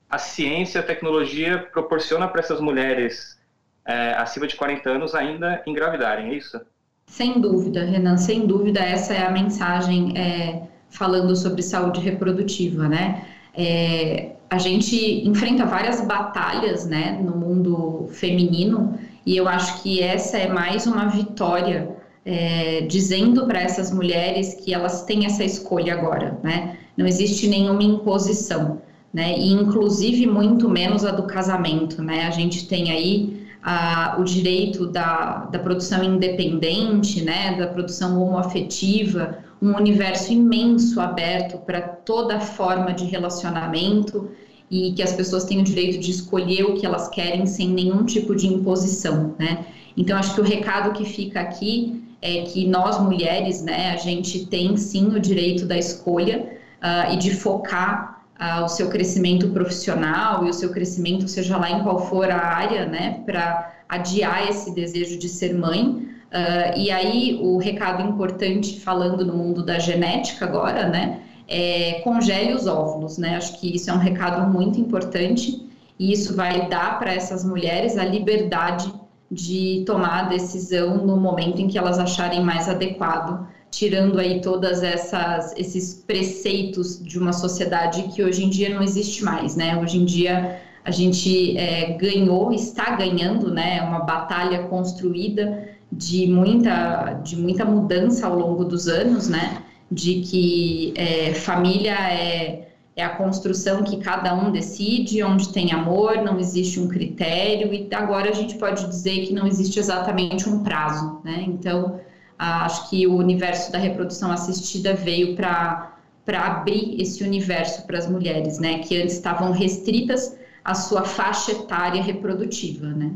a 0.08 0.18
ciência, 0.18 0.80
a 0.80 0.84
tecnologia 0.84 1.58
proporciona 1.72 2.26
para 2.26 2.40
essas 2.40 2.60
mulheres 2.60 3.38
é, 3.86 4.14
acima 4.14 4.46
de 4.46 4.56
40 4.56 4.90
anos 4.90 5.14
ainda 5.14 5.62
engravidarem, 5.66 6.30
é 6.30 6.34
isso? 6.34 6.60
Sem 7.06 7.40
dúvida, 7.40 7.84
Renan, 7.84 8.16
sem 8.16 8.46
dúvida, 8.46 8.80
essa 8.80 9.14
é 9.14 9.26
a 9.26 9.30
mensagem 9.30 10.16
é, 10.16 10.62
falando 10.88 11.34
sobre 11.34 11.62
saúde 11.62 12.00
reprodutiva, 12.00 12.88
né? 12.88 13.24
É, 13.54 14.32
a 14.48 14.58
gente 14.58 15.28
enfrenta 15.28 15.64
várias 15.64 16.00
batalhas, 16.00 16.86
né, 16.86 17.20
no 17.22 17.36
mundo 17.36 18.08
feminino, 18.12 18.98
e 19.24 19.36
eu 19.36 19.48
acho 19.48 19.82
que 19.82 20.02
essa 20.02 20.38
é 20.38 20.48
mais 20.48 20.86
uma 20.86 21.06
vitória, 21.06 21.96
é, 22.24 22.82
dizendo 22.82 23.46
para 23.46 23.60
essas 23.60 23.90
mulheres 23.90 24.54
que 24.54 24.74
elas 24.74 25.04
têm 25.04 25.26
essa 25.26 25.44
escolha 25.44 25.94
agora, 25.94 26.38
né? 26.42 26.78
Não 26.96 27.06
existe 27.06 27.48
nenhuma 27.48 27.82
imposição, 27.82 28.82
né? 29.12 29.38
E 29.38 29.52
inclusive 29.52 30.26
muito 30.26 30.68
menos 30.68 31.04
a 31.04 31.12
do 31.12 31.24
casamento, 31.24 32.02
né? 32.02 32.26
A 32.26 32.30
gente 32.30 32.66
tem 32.66 32.90
aí 32.90 33.46
a, 33.62 34.16
o 34.18 34.24
direito 34.24 34.86
da, 34.86 35.48
da 35.50 35.58
produção 35.58 36.02
independente, 36.02 37.22
né, 37.22 37.56
da 37.58 37.66
produção 37.66 38.22
homoafetiva, 38.22 39.38
um 39.60 39.76
universo 39.76 40.32
imenso 40.32 41.00
aberto 41.00 41.58
para 41.58 41.80
toda 41.82 42.40
forma 42.40 42.92
de 42.92 43.04
relacionamento. 43.04 44.30
e 44.70 44.92
que 44.92 45.02
as 45.02 45.12
pessoas 45.12 45.44
têm 45.44 45.60
o 45.60 45.64
direito 45.64 45.98
de 45.98 46.12
escolher 46.12 46.62
o 46.64 46.74
que 46.74 46.86
elas 46.86 47.08
querem 47.08 47.44
sem 47.44 47.68
nenhum 47.68 48.04
tipo 48.04 48.36
de 48.36 48.46
imposição, 48.46 49.34
né? 49.36 49.66
Então, 49.96 50.16
acho 50.16 50.32
que 50.32 50.40
o 50.40 50.44
recado 50.44 50.92
que 50.92 51.04
fica 51.04 51.40
aqui 51.40 52.00
é 52.22 52.42
que 52.42 52.66
nós 52.66 53.00
mulheres, 53.00 53.62
né, 53.62 53.90
a 53.92 53.96
gente 53.96 54.46
tem 54.46 54.76
sim 54.76 55.08
o 55.08 55.20
direito 55.20 55.64
da 55.64 55.78
escolha 55.78 56.58
uh, 56.82 57.12
e 57.12 57.16
de 57.16 57.34
focar 57.34 58.22
uh, 58.38 58.64
o 58.64 58.68
seu 58.68 58.88
crescimento 58.88 59.48
profissional 59.50 60.44
e 60.46 60.50
o 60.50 60.52
seu 60.52 60.70
crescimento, 60.70 61.26
seja 61.28 61.56
lá 61.56 61.70
em 61.70 61.82
qual 61.82 61.98
for 62.06 62.30
a 62.30 62.38
área, 62.38 62.86
né, 62.86 63.22
para 63.24 63.74
adiar 63.88 64.48
esse 64.48 64.74
desejo 64.74 65.18
de 65.18 65.28
ser 65.28 65.54
mãe. 65.54 66.08
Uh, 66.30 66.76
e 66.76 66.90
aí, 66.90 67.38
o 67.42 67.58
recado 67.58 68.02
importante, 68.02 68.78
falando 68.80 69.24
no 69.24 69.34
mundo 69.34 69.64
da 69.64 69.78
genética 69.78 70.44
agora, 70.44 70.88
né, 70.88 71.20
é 71.48 72.00
congele 72.04 72.54
os 72.54 72.68
óvulos, 72.68 73.18
né? 73.18 73.36
Acho 73.36 73.58
que 73.58 73.74
isso 73.74 73.90
é 73.90 73.92
um 73.92 73.98
recado 73.98 74.48
muito 74.52 74.80
importante 74.80 75.68
e 75.98 76.12
isso 76.12 76.36
vai 76.36 76.68
dar 76.68 77.00
para 77.00 77.12
essas 77.12 77.44
mulheres 77.44 77.98
a 77.98 78.04
liberdade 78.04 78.92
de 79.30 79.84
tomar 79.86 80.24
a 80.24 80.28
decisão 80.28 81.06
no 81.06 81.16
momento 81.16 81.60
em 81.60 81.68
que 81.68 81.78
elas 81.78 81.98
acharem 81.98 82.42
mais 82.42 82.68
adequado, 82.68 83.46
tirando 83.70 84.18
aí 84.18 84.40
todas 84.40 84.82
essas 84.82 85.56
esses 85.56 85.94
preceitos 85.94 87.00
de 87.00 87.18
uma 87.18 87.32
sociedade 87.32 88.02
que 88.14 88.22
hoje 88.24 88.44
em 88.44 88.50
dia 88.50 88.74
não 88.74 88.82
existe 88.82 89.22
mais, 89.22 89.54
né? 89.54 89.80
Hoje 89.80 89.98
em 89.98 90.04
dia 90.04 90.58
a 90.84 90.90
gente 90.90 91.56
é, 91.56 91.92
ganhou, 91.92 92.52
está 92.52 92.96
ganhando, 92.96 93.52
né? 93.52 93.78
É 93.78 93.82
uma 93.82 94.00
batalha 94.00 94.64
construída 94.64 95.68
de 95.92 96.26
muita 96.26 97.20
de 97.22 97.36
muita 97.36 97.64
mudança 97.64 98.26
ao 98.26 98.36
longo 98.36 98.64
dos 98.64 98.88
anos, 98.88 99.28
né? 99.28 99.62
De 99.90 100.22
que 100.22 100.92
é, 100.96 101.34
família 101.34 101.94
é 101.94 102.69
é 102.96 103.04
a 103.04 103.16
construção 103.16 103.82
que 103.82 103.98
cada 103.98 104.34
um 104.34 104.50
decide, 104.50 105.22
onde 105.22 105.52
tem 105.52 105.72
amor, 105.72 106.16
não 106.22 106.38
existe 106.38 106.80
um 106.80 106.88
critério, 106.88 107.72
e 107.72 107.88
agora 107.94 108.30
a 108.30 108.34
gente 108.34 108.56
pode 108.56 108.84
dizer 108.86 109.26
que 109.26 109.32
não 109.32 109.46
existe 109.46 109.78
exatamente 109.78 110.48
um 110.48 110.62
prazo, 110.62 111.20
né? 111.24 111.44
Então, 111.46 112.00
acho 112.38 112.90
que 112.90 113.06
o 113.06 113.16
universo 113.16 113.70
da 113.70 113.78
reprodução 113.78 114.32
assistida 114.32 114.94
veio 114.94 115.36
para 115.36 115.92
abrir 116.26 117.00
esse 117.00 117.22
universo 117.22 117.86
para 117.86 117.98
as 117.98 118.08
mulheres, 118.08 118.58
né? 118.58 118.80
Que 118.80 119.00
antes 119.00 119.14
estavam 119.14 119.52
restritas 119.52 120.38
à 120.64 120.74
sua 120.74 121.04
faixa 121.04 121.52
etária 121.52 122.02
reprodutiva, 122.02 122.88
né? 122.88 123.14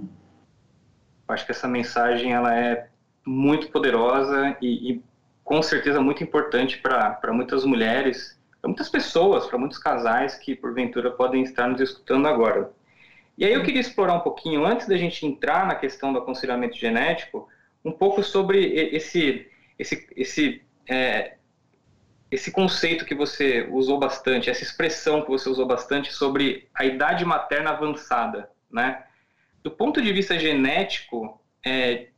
Acho 1.26 1.46
que 1.46 1.52
essa 1.52 1.66
mensagem 1.66 2.32
ela 2.32 2.54
é 2.54 2.88
muito 3.26 3.70
poderosa 3.70 4.56
e, 4.60 4.92
e 4.92 5.02
com 5.42 5.62
certeza 5.62 6.00
muito 6.00 6.22
importante 6.22 6.78
para 6.78 7.32
muitas 7.32 7.64
mulheres 7.64 8.38
para 8.64 8.68
muitas 8.68 8.88
pessoas, 8.88 9.46
para 9.46 9.58
muitos 9.58 9.76
casais 9.76 10.36
que 10.36 10.56
porventura 10.56 11.10
podem 11.10 11.42
estar 11.42 11.68
nos 11.68 11.82
escutando 11.82 12.26
agora. 12.26 12.72
E 13.36 13.44
aí 13.44 13.52
eu 13.52 13.62
queria 13.62 13.80
explorar 13.80 14.14
um 14.14 14.20
pouquinho, 14.20 14.64
antes 14.64 14.88
da 14.88 14.96
gente 14.96 15.26
entrar 15.26 15.66
na 15.66 15.74
questão 15.74 16.14
do 16.14 16.18
aconselhamento 16.18 16.74
genético, 16.74 17.46
um 17.84 17.92
pouco 17.92 18.22
sobre 18.22 18.64
esse, 18.74 19.46
esse, 19.78 20.08
esse, 20.16 20.62
é, 20.88 21.34
esse 22.30 22.50
conceito 22.50 23.04
que 23.04 23.14
você 23.14 23.68
usou 23.70 23.98
bastante, 23.98 24.48
essa 24.48 24.62
expressão 24.62 25.20
que 25.20 25.28
você 25.28 25.46
usou 25.50 25.66
bastante 25.66 26.10
sobre 26.10 26.66
a 26.72 26.86
idade 26.86 27.22
materna 27.22 27.68
avançada, 27.68 28.48
né? 28.72 29.04
Do 29.62 29.70
ponto 29.70 30.00
de 30.00 30.10
vista 30.10 30.38
genético, 30.38 31.38
é, 31.62 32.08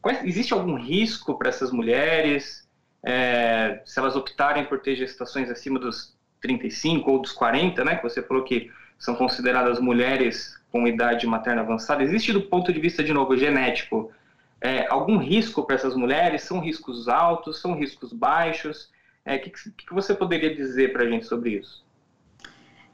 qual, 0.00 0.14
existe 0.22 0.52
algum 0.52 0.76
risco 0.76 1.36
para 1.36 1.48
essas 1.48 1.72
mulheres? 1.72 2.65
É, 3.06 3.80
se 3.84 4.00
elas 4.00 4.16
optarem 4.16 4.64
por 4.64 4.80
ter 4.80 4.96
gestações 4.96 5.48
acima 5.48 5.78
dos 5.78 6.16
35 6.40 7.08
ou 7.08 7.22
dos 7.22 7.30
40, 7.30 7.84
né, 7.84 7.94
que 7.94 8.02
você 8.02 8.20
falou 8.20 8.42
que 8.42 8.68
são 8.98 9.14
consideradas 9.14 9.78
mulheres 9.78 10.60
com 10.72 10.88
idade 10.88 11.24
materna 11.24 11.62
avançada, 11.62 12.02
existe 12.02 12.32
do 12.32 12.42
ponto 12.42 12.72
de 12.72 12.80
vista, 12.80 13.04
de 13.04 13.12
novo, 13.12 13.36
genético, 13.36 14.10
é, 14.60 14.88
algum 14.88 15.18
risco 15.18 15.62
para 15.64 15.76
essas 15.76 15.94
mulheres? 15.94 16.42
São 16.42 16.58
riscos 16.58 17.08
altos? 17.08 17.60
São 17.60 17.74
riscos 17.74 18.12
baixos? 18.12 18.90
O 19.24 19.30
é, 19.30 19.38
que, 19.38 19.50
que, 19.50 19.94
você 19.94 20.12
poderia 20.12 20.54
dizer 20.54 20.92
para 20.92 21.04
a 21.04 21.08
gente 21.08 21.26
sobre 21.26 21.50
isso? 21.50 21.86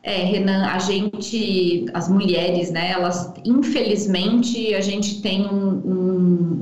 É, 0.02 0.24
Renan, 0.24 0.66
a 0.66 0.78
gente, 0.78 1.86
as 1.94 2.08
mulheres, 2.08 2.70
né, 2.70 2.90
elas, 2.90 3.32
infelizmente, 3.44 4.74
a 4.74 4.80
gente 4.80 5.22
tem 5.22 5.46
um, 5.46 5.68
um, 5.86 6.01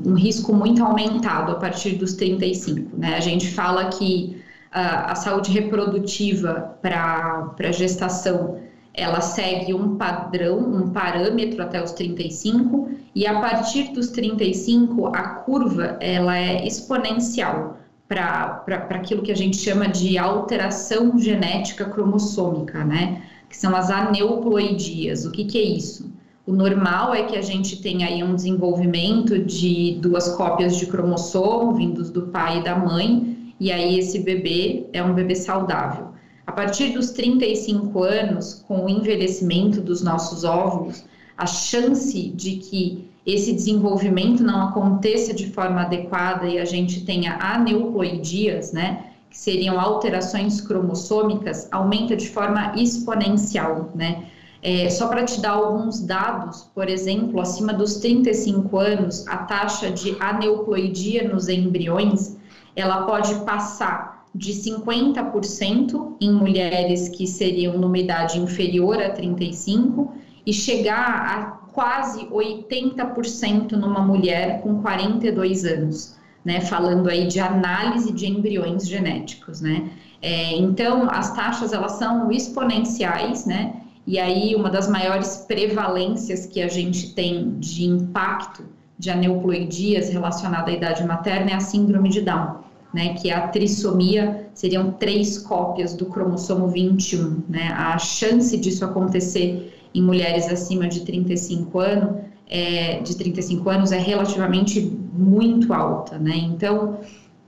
um 0.07 0.15
risco 0.15 0.53
muito 0.53 0.83
aumentado 0.85 1.53
a 1.53 1.55
partir 1.57 1.97
dos 1.97 2.15
35, 2.15 2.97
né? 2.97 3.17
A 3.17 3.21
gente 3.21 3.49
fala 3.49 3.87
que 3.87 4.43
a, 4.71 5.13
a 5.13 5.15
saúde 5.15 5.51
reprodutiva 5.51 6.77
para 6.81 7.55
a 7.59 7.73
gestação, 7.73 8.61
ela 8.95 9.21
segue 9.21 9.75
um 9.75 9.97
padrão, 9.97 10.59
um 10.59 10.91
parâmetro 10.91 11.63
até 11.63 11.83
os 11.83 11.93
35, 11.93 12.91
e 13.15 13.27
a 13.27 13.41
partir 13.41 13.93
dos 13.93 14.09
35, 14.09 15.07
a 15.07 15.23
curva, 15.23 15.97
ela 16.01 16.37
é 16.37 16.67
exponencial 16.67 17.79
para 18.09 18.65
aquilo 18.91 19.23
que 19.23 19.31
a 19.31 19.37
gente 19.37 19.57
chama 19.57 19.89
de 19.89 20.19
alteração 20.19 21.19
genética 21.19 21.85
cromossômica, 21.85 22.85
né? 22.85 23.23
Que 23.49 23.57
são 23.57 23.75
as 23.75 23.91
aneuploidias. 23.91 25.25
O 25.25 25.31
que, 25.31 25.45
que 25.45 25.59
é 25.59 25.63
isso? 25.63 26.11
O 26.47 26.53
normal 26.53 27.15
é 27.15 27.25
que 27.25 27.37
a 27.37 27.43
gente 27.43 27.83
tenha 27.83 28.07
aí 28.07 28.25
um 28.25 28.35
desenvolvimento 28.35 29.39
de 29.39 29.99
duas 30.01 30.29
cópias 30.37 30.77
de 30.77 30.87
cromossomo 30.87 31.75
vindos 31.75 32.11
do 32.11 32.23
pai 32.29 32.59
e 32.59 32.65
da 32.65 32.75
mãe, 32.75 33.55
e 33.61 33.71
aí 33.71 33.99
esse 33.99 34.21
bebê 34.21 34.87
é 34.93 35.03
um 35.03 35.13
bebê 35.13 35.37
saudável. 35.37 36.09
A 36.47 36.53
partir 36.53 36.95
dos 36.95 37.11
35 37.11 38.03
anos, 38.03 38.65
com 38.67 38.85
o 38.85 38.89
envelhecimento 38.89 39.81
dos 39.81 40.03
nossos 40.03 40.43
óvulos, 40.43 41.05
a 41.37 41.47
chance 41.47 42.31
de 42.31 42.57
que 42.57 43.09
esse 43.27 43.53
desenvolvimento 43.53 44.43
não 44.43 44.69
aconteça 44.69 45.35
de 45.35 45.51
forma 45.51 45.83
adequada 45.83 46.47
e 46.47 46.59
a 46.59 46.65
gente 46.65 47.05
tenha 47.05 47.37
aneuploidias, 47.37 48.73
né, 48.73 49.05
que 49.31 49.39
seriam 49.39 49.79
alterações 49.79 50.61
cromossômicas, 50.61 51.69
aumenta 51.71 52.17
de 52.17 52.29
forma 52.29 52.73
exponencial, 52.77 53.91
né? 53.95 54.25
É, 54.63 54.91
só 54.91 55.09
para 55.09 55.25
te 55.25 55.41
dar 55.41 55.53
alguns 55.53 56.01
dados, 56.01 56.69
por 56.75 56.89
exemplo, 56.89 57.41
acima 57.41 57.73
dos 57.73 57.97
35 57.97 58.79
anos, 58.79 59.27
a 59.27 59.39
taxa 59.39 59.91
de 59.91 60.15
aneuploidia 60.21 61.27
nos 61.27 61.49
embriões, 61.49 62.37
ela 62.77 63.05
pode 63.05 63.35
passar 63.37 64.27
de 64.35 64.53
50% 64.53 66.17
em 66.21 66.33
mulheres 66.33 67.09
que 67.09 67.27
seriam 67.27 67.79
numa 67.79 67.99
idade 67.99 68.39
inferior 68.39 69.01
a 69.03 69.11
35 69.11 70.13
e 70.47 70.53
chegar 70.53 71.09
a 71.09 71.61
quase 71.73 72.27
80% 72.27 73.73
numa 73.73 74.01
mulher 74.01 74.61
com 74.63 74.83
42 74.83 75.65
anos, 75.65 76.17
né? 76.45 76.61
Falando 76.61 77.09
aí 77.09 77.27
de 77.27 77.41
análise 77.41 78.13
de 78.13 78.27
embriões 78.27 78.87
genéticos, 78.87 79.61
né? 79.61 79.91
É, 80.23 80.57
então, 80.57 81.09
as 81.11 81.35
taxas 81.35 81.73
elas 81.73 81.93
são 81.93 82.31
exponenciais, 82.31 83.47
né? 83.47 83.81
E 84.07 84.19
aí, 84.19 84.55
uma 84.55 84.71
das 84.71 84.89
maiores 84.89 85.45
prevalências 85.47 86.47
que 86.47 86.61
a 86.61 86.69
gente 86.69 87.15
tem 87.15 87.55
de 87.59 87.85
impacto 87.85 88.65
de 88.99 89.11
aneuploidias 89.11 90.11
relacionada 90.11 90.71
à 90.71 90.75
idade 90.75 91.05
materna 91.05 91.51
é 91.51 91.55
a 91.55 91.61
síndrome 91.61 92.09
de 92.09 92.21
Down, 92.21 92.59
né? 92.93 93.15
Que 93.15 93.31
é 93.31 93.35
a 93.35 93.49
trissomia 93.49 94.49
seriam 94.55 94.93
três 94.93 95.39
cópias 95.39 95.95
do 95.95 96.07
cromossomo 96.07 96.69
21, 96.69 97.43
né? 97.49 97.69
A 97.69 97.97
chance 97.99 98.57
disso 98.59 98.85
acontecer 98.85 99.73
em 99.95 100.03
mulheres 100.03 100.49
acima 100.49 100.87
de 100.87 101.01
35 101.01 101.79
anos, 101.79 102.21
é, 102.47 103.01
de 103.01 103.17
35 103.17 103.71
anos 103.71 103.93
é 103.93 103.99
relativamente 103.99 104.81
muito 105.13 105.73
alta, 105.73 106.19
né? 106.19 106.37
Então, 106.37 106.99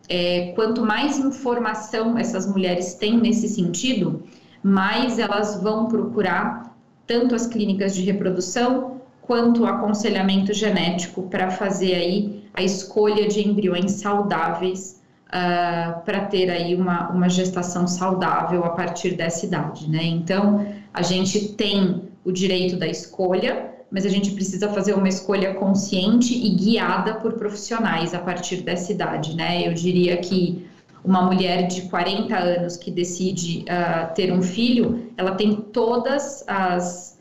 é, 0.08 0.52
quanto 0.54 0.84
mais 0.84 1.18
informação 1.18 2.18
essas 2.18 2.46
mulheres 2.46 2.94
têm 2.94 3.18
nesse 3.18 3.48
sentido, 3.48 4.22
mais 4.62 5.18
elas 5.18 5.60
vão 5.60 5.86
procurar 5.86 6.74
tanto 7.06 7.34
as 7.34 7.46
clínicas 7.46 7.94
de 7.94 8.02
reprodução 8.02 9.00
quanto 9.20 9.62
o 9.62 9.66
aconselhamento 9.66 10.52
genético 10.52 11.22
para 11.22 11.50
fazer 11.50 11.94
aí 11.94 12.44
a 12.54 12.62
escolha 12.62 13.26
de 13.28 13.46
embriões 13.46 13.92
saudáveis 13.92 15.00
uh, 15.28 16.00
para 16.04 16.26
ter 16.26 16.50
aí 16.50 16.74
uma, 16.74 17.08
uma 17.10 17.28
gestação 17.28 17.86
saudável 17.86 18.64
a 18.64 18.70
partir 18.70 19.14
dessa 19.14 19.46
idade, 19.46 19.88
né? 19.88 20.04
Então, 20.04 20.66
a 20.92 21.02
gente 21.02 21.52
tem 21.54 22.02
o 22.24 22.30
direito 22.30 22.76
da 22.76 22.86
escolha, 22.86 23.70
mas 23.90 24.04
a 24.04 24.08
gente 24.08 24.32
precisa 24.32 24.68
fazer 24.68 24.94
uma 24.94 25.08
escolha 25.08 25.54
consciente 25.54 26.34
e 26.34 26.54
guiada 26.54 27.14
por 27.14 27.34
profissionais 27.34 28.14
a 28.14 28.18
partir 28.18 28.62
dessa 28.62 28.92
idade, 28.92 29.36
né? 29.36 29.66
Eu 29.66 29.72
diria 29.72 30.16
que 30.18 30.66
uma 31.04 31.22
mulher 31.22 31.66
de 31.66 31.82
40 31.82 32.36
anos 32.36 32.76
que 32.76 32.90
decide 32.90 33.64
uh, 33.64 34.14
ter 34.14 34.32
um 34.32 34.42
filho, 34.42 35.12
ela 35.16 35.34
tem 35.34 35.56
todas 35.56 36.44
as 36.46 37.12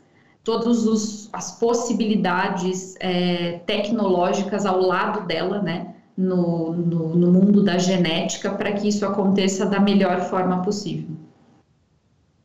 todas 0.44 0.86
os, 0.86 1.30
as 1.32 1.58
possibilidades 1.58 2.96
é, 2.98 3.60
tecnológicas 3.64 4.66
ao 4.66 4.80
lado 4.80 5.24
dela, 5.24 5.62
né, 5.62 5.94
no, 6.16 6.72
no, 6.72 7.14
no 7.14 7.32
mundo 7.32 7.62
da 7.62 7.78
genética, 7.78 8.50
para 8.50 8.72
que 8.72 8.88
isso 8.88 9.06
aconteça 9.06 9.66
da 9.66 9.78
melhor 9.78 10.20
forma 10.22 10.60
possível. 10.62 11.16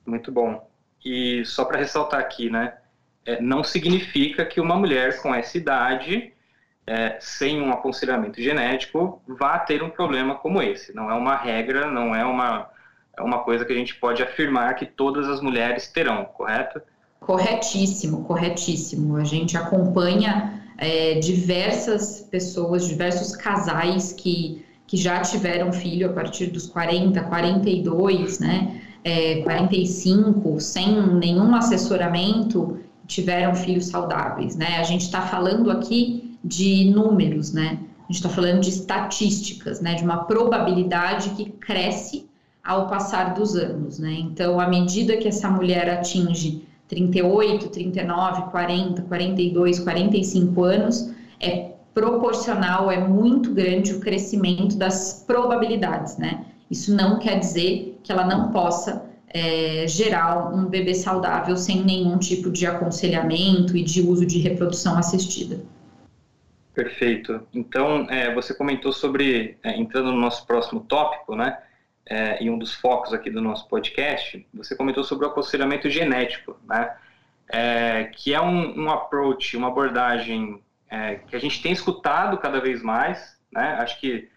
Muito 0.05 0.31
bom. 0.31 0.61
e 1.03 1.43
só 1.43 1.65
para 1.65 1.79
ressaltar 1.79 2.19
aqui, 2.19 2.51
né, 2.51 2.73
é, 3.25 3.41
não 3.41 3.63
significa 3.63 4.45
que 4.45 4.61
uma 4.61 4.75
mulher 4.75 5.21
com 5.21 5.33
essa 5.33 5.57
idade, 5.57 6.33
é, 6.87 7.17
sem 7.19 7.61
um 7.61 7.71
aconselhamento 7.71 8.41
genético, 8.41 9.21
vá 9.27 9.59
ter 9.59 9.83
um 9.83 9.89
problema 9.89 10.35
como 10.35 10.61
esse. 10.61 10.95
Não 10.95 11.11
é 11.11 11.13
uma 11.13 11.35
regra, 11.35 11.91
não 11.91 12.15
é 12.15 12.23
uma, 12.23 12.69
é 13.17 13.21
uma 13.21 13.39
coisa 13.39 13.65
que 13.65 13.73
a 13.73 13.75
gente 13.75 13.95
pode 13.95 14.23
afirmar 14.23 14.73
que 14.75 14.85
todas 14.85 15.27
as 15.27 15.41
mulheres 15.41 15.89
terão, 15.89 16.23
correto? 16.23 16.81
Corretíssimo, 17.19 18.23
corretíssimo. 18.23 19.17
A 19.17 19.25
gente 19.25 19.57
acompanha 19.57 20.63
é, 20.77 21.15
diversas 21.15 22.21
pessoas, 22.31 22.87
diversos 22.87 23.35
casais 23.35 24.13
que, 24.13 24.65
que 24.87 24.95
já 24.95 25.19
tiveram 25.19 25.73
filho 25.73 26.09
a 26.09 26.13
partir 26.13 26.47
dos 26.47 26.67
40, 26.67 27.21
42, 27.23 28.39
né? 28.39 28.81
É, 29.03 29.41
45, 29.41 30.59
sem 30.61 31.01
nenhum 31.15 31.53
assessoramento, 31.53 32.79
tiveram 33.05 33.55
filhos 33.55 33.87
saudáveis, 33.87 34.55
né? 34.55 34.77
A 34.79 34.83
gente 34.83 35.01
está 35.01 35.21
falando 35.21 35.69
aqui 35.69 36.26
de 36.43 36.89
números, 36.91 37.51
né? 37.51 37.79
A 37.99 38.11
gente 38.11 38.15
está 38.15 38.29
falando 38.29 38.61
de 38.61 38.69
estatísticas, 38.69 39.81
né? 39.81 39.95
De 39.95 40.03
uma 40.03 40.23
probabilidade 40.23 41.31
que 41.31 41.49
cresce 41.49 42.27
ao 42.63 42.87
passar 42.87 43.33
dos 43.33 43.55
anos, 43.55 43.99
né? 43.99 44.13
Então, 44.13 44.59
à 44.59 44.67
medida 44.67 45.17
que 45.17 45.27
essa 45.27 45.49
mulher 45.49 45.89
atinge 45.89 46.65
38, 46.87 47.69
39, 47.69 48.43
40, 48.51 49.01
42, 49.03 49.79
45 49.79 50.63
anos, 50.63 51.11
é 51.39 51.71
proporcional, 51.93 52.91
é 52.91 53.07
muito 53.07 53.53
grande 53.53 53.93
o 53.93 53.99
crescimento 53.99 54.77
das 54.77 55.23
probabilidades, 55.25 56.17
né? 56.17 56.45
Isso 56.69 56.93
não 56.95 57.19
quer 57.19 57.39
dizer 57.39 57.99
que 58.03 58.11
ela 58.11 58.25
não 58.25 58.51
possa 58.51 59.03
é, 59.29 59.85
gerar 59.87 60.53
um 60.53 60.65
bebê 60.65 60.93
saudável 60.93 61.57
sem 61.57 61.83
nenhum 61.83 62.17
tipo 62.17 62.49
de 62.49 62.65
aconselhamento 62.65 63.75
e 63.75 63.83
de 63.83 64.01
uso 64.01 64.25
de 64.25 64.39
reprodução 64.39 64.97
assistida. 64.97 65.59
Perfeito. 66.77 67.47
Então, 67.53 68.07
é, 68.09 68.33
você 68.33 68.53
comentou 68.53 68.93
sobre, 68.93 69.57
é, 69.63 69.75
entrando 69.75 70.11
no 70.11 70.19
nosso 70.19 70.45
próximo 70.45 70.81
tópico, 70.81 71.35
né? 71.35 71.57
é, 72.09 72.41
em 72.41 72.49
um 72.49 72.57
dos 72.57 72.73
focos 72.73 73.13
aqui 73.13 73.29
do 73.29 73.41
nosso 73.41 73.67
podcast, 73.67 74.45
você 74.53 74.75
comentou 74.75 75.03
sobre 75.03 75.25
o 75.25 75.29
aconselhamento 75.29 75.89
genético, 75.89 76.57
né? 76.67 76.95
É, 77.49 78.05
que 78.13 78.33
é 78.33 78.41
um, 78.41 78.83
um, 78.83 78.91
approach, 78.91 79.55
uma 79.55 79.67
abordagem 79.67 80.61
é, 80.89 81.15
que 81.15 81.35
a 81.35 81.39
gente 81.39 81.61
tem 81.61 81.71
escutado 81.71 82.37
cada 82.37 82.59
vez 82.59 82.81
mais, 82.81 83.37
né? 83.51 83.77
Acho 83.79 83.99
que 83.99 84.29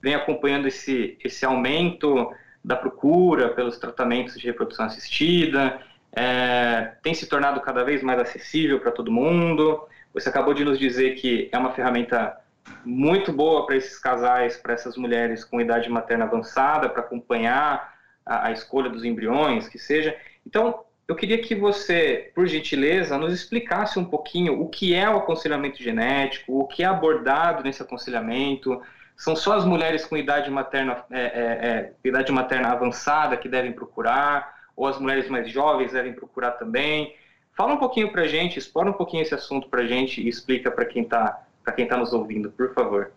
vem 0.00 0.14
acompanhando 0.14 0.68
esse, 0.68 1.18
esse 1.24 1.44
aumento 1.44 2.30
da 2.64 2.76
procura 2.76 3.50
pelos 3.50 3.78
tratamentos 3.78 4.38
de 4.38 4.46
reprodução 4.46 4.86
assistida, 4.86 5.80
é, 6.12 6.92
tem 7.02 7.14
se 7.14 7.26
tornado 7.26 7.60
cada 7.60 7.84
vez 7.84 8.02
mais 8.02 8.18
acessível 8.20 8.80
para 8.80 8.90
todo 8.90 9.12
mundo. 9.12 9.86
Você 10.14 10.28
acabou 10.28 10.54
de 10.54 10.64
nos 10.64 10.78
dizer 10.78 11.14
que 11.14 11.48
é 11.52 11.58
uma 11.58 11.72
ferramenta 11.72 12.36
muito 12.84 13.32
boa 13.32 13.66
para 13.66 13.76
esses 13.76 13.98
casais, 13.98 14.56
para 14.56 14.74
essas 14.74 14.96
mulheres 14.96 15.44
com 15.44 15.60
idade 15.60 15.88
materna 15.88 16.24
avançada, 16.24 16.88
para 16.88 17.02
acompanhar 17.02 17.94
a, 18.24 18.48
a, 18.48 18.52
escolha 18.52 18.90
dos 18.90 19.04
embriões, 19.04 19.68
que 19.68 19.78
seja. 19.78 20.16
Então, 20.46 20.84
eu 21.06 21.16
queria 21.16 21.38
que 21.38 21.54
você, 21.54 22.30
por 22.34 22.46
gentileza, 22.46 23.16
nos 23.16 23.32
explicasse 23.32 23.98
um 23.98 24.04
pouquinho 24.04 24.60
o 24.60 24.68
que 24.68 24.94
é 24.94 25.08
o 25.08 25.16
aconselhamento 25.16 25.82
genético, 25.82 26.60
o 26.60 26.66
que 26.66 26.82
é 26.82 26.86
abordado 26.86 27.62
nesse 27.62 27.82
aconselhamento. 27.82 28.80
São 29.16 29.34
só 29.34 29.56
as 29.56 29.64
mulheres 29.64 30.04
com 30.04 30.16
idade 30.16 30.50
materna, 30.50 31.04
é, 31.10 31.20
é, 31.20 31.68
é, 31.68 31.92
idade 32.04 32.30
materna 32.30 32.68
avançada 32.68 33.36
que 33.36 33.48
devem 33.48 33.72
procurar, 33.72 34.56
ou 34.76 34.86
as 34.86 34.98
mulheres 34.98 35.28
mais 35.28 35.50
jovens 35.50 35.92
devem 35.92 36.12
procurar 36.12 36.52
também. 36.52 37.14
Fala 37.58 37.74
um 37.74 37.78
pouquinho 37.78 38.12
para 38.12 38.24
gente, 38.28 38.56
explora 38.56 38.88
um 38.88 38.92
pouquinho 38.92 39.20
esse 39.20 39.34
assunto 39.34 39.68
para 39.68 39.84
gente 39.84 40.20
e 40.20 40.28
explica 40.28 40.70
para 40.70 40.84
quem 40.84 41.02
está 41.02 41.42
para 41.64 41.72
quem 41.72 41.86
está 41.86 41.96
nos 41.96 42.12
ouvindo, 42.12 42.52
por 42.52 42.72
favor. 42.72 43.10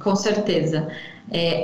Com 0.00 0.16
certeza. 0.16 0.90
É, 1.30 1.62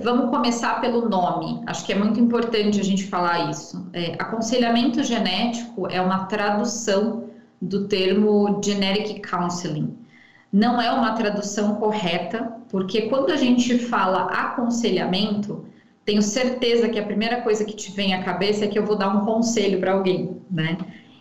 Vamos 0.00 0.30
começar 0.30 0.80
pelo 0.80 1.08
nome. 1.08 1.60
Acho 1.66 1.84
que 1.84 1.92
é 1.92 1.96
muito 1.96 2.20
importante 2.20 2.80
a 2.80 2.84
gente 2.84 3.04
falar 3.08 3.50
isso. 3.50 3.84
É, 3.92 4.14
aconselhamento 4.16 5.02
genético 5.02 5.88
é 5.88 6.00
uma 6.00 6.26
tradução 6.26 7.30
do 7.60 7.88
termo 7.88 8.60
generic 8.64 9.20
counseling. 9.28 9.98
Não 10.52 10.80
é 10.80 10.90
uma 10.92 11.14
tradução 11.14 11.74
correta, 11.74 12.52
porque 12.70 13.02
quando 13.08 13.32
a 13.32 13.36
gente 13.36 13.76
fala 13.76 14.30
aconselhamento, 14.30 15.66
tenho 16.04 16.22
certeza 16.22 16.88
que 16.88 16.98
a 16.98 17.04
primeira 17.04 17.40
coisa 17.40 17.64
que 17.64 17.74
te 17.74 17.90
vem 17.90 18.14
à 18.14 18.22
cabeça 18.22 18.64
é 18.64 18.68
que 18.68 18.78
eu 18.78 18.86
vou 18.86 18.96
dar 18.96 19.08
um 19.08 19.26
conselho 19.26 19.80
para 19.80 19.92
alguém, 19.92 20.40
né? 20.48 20.78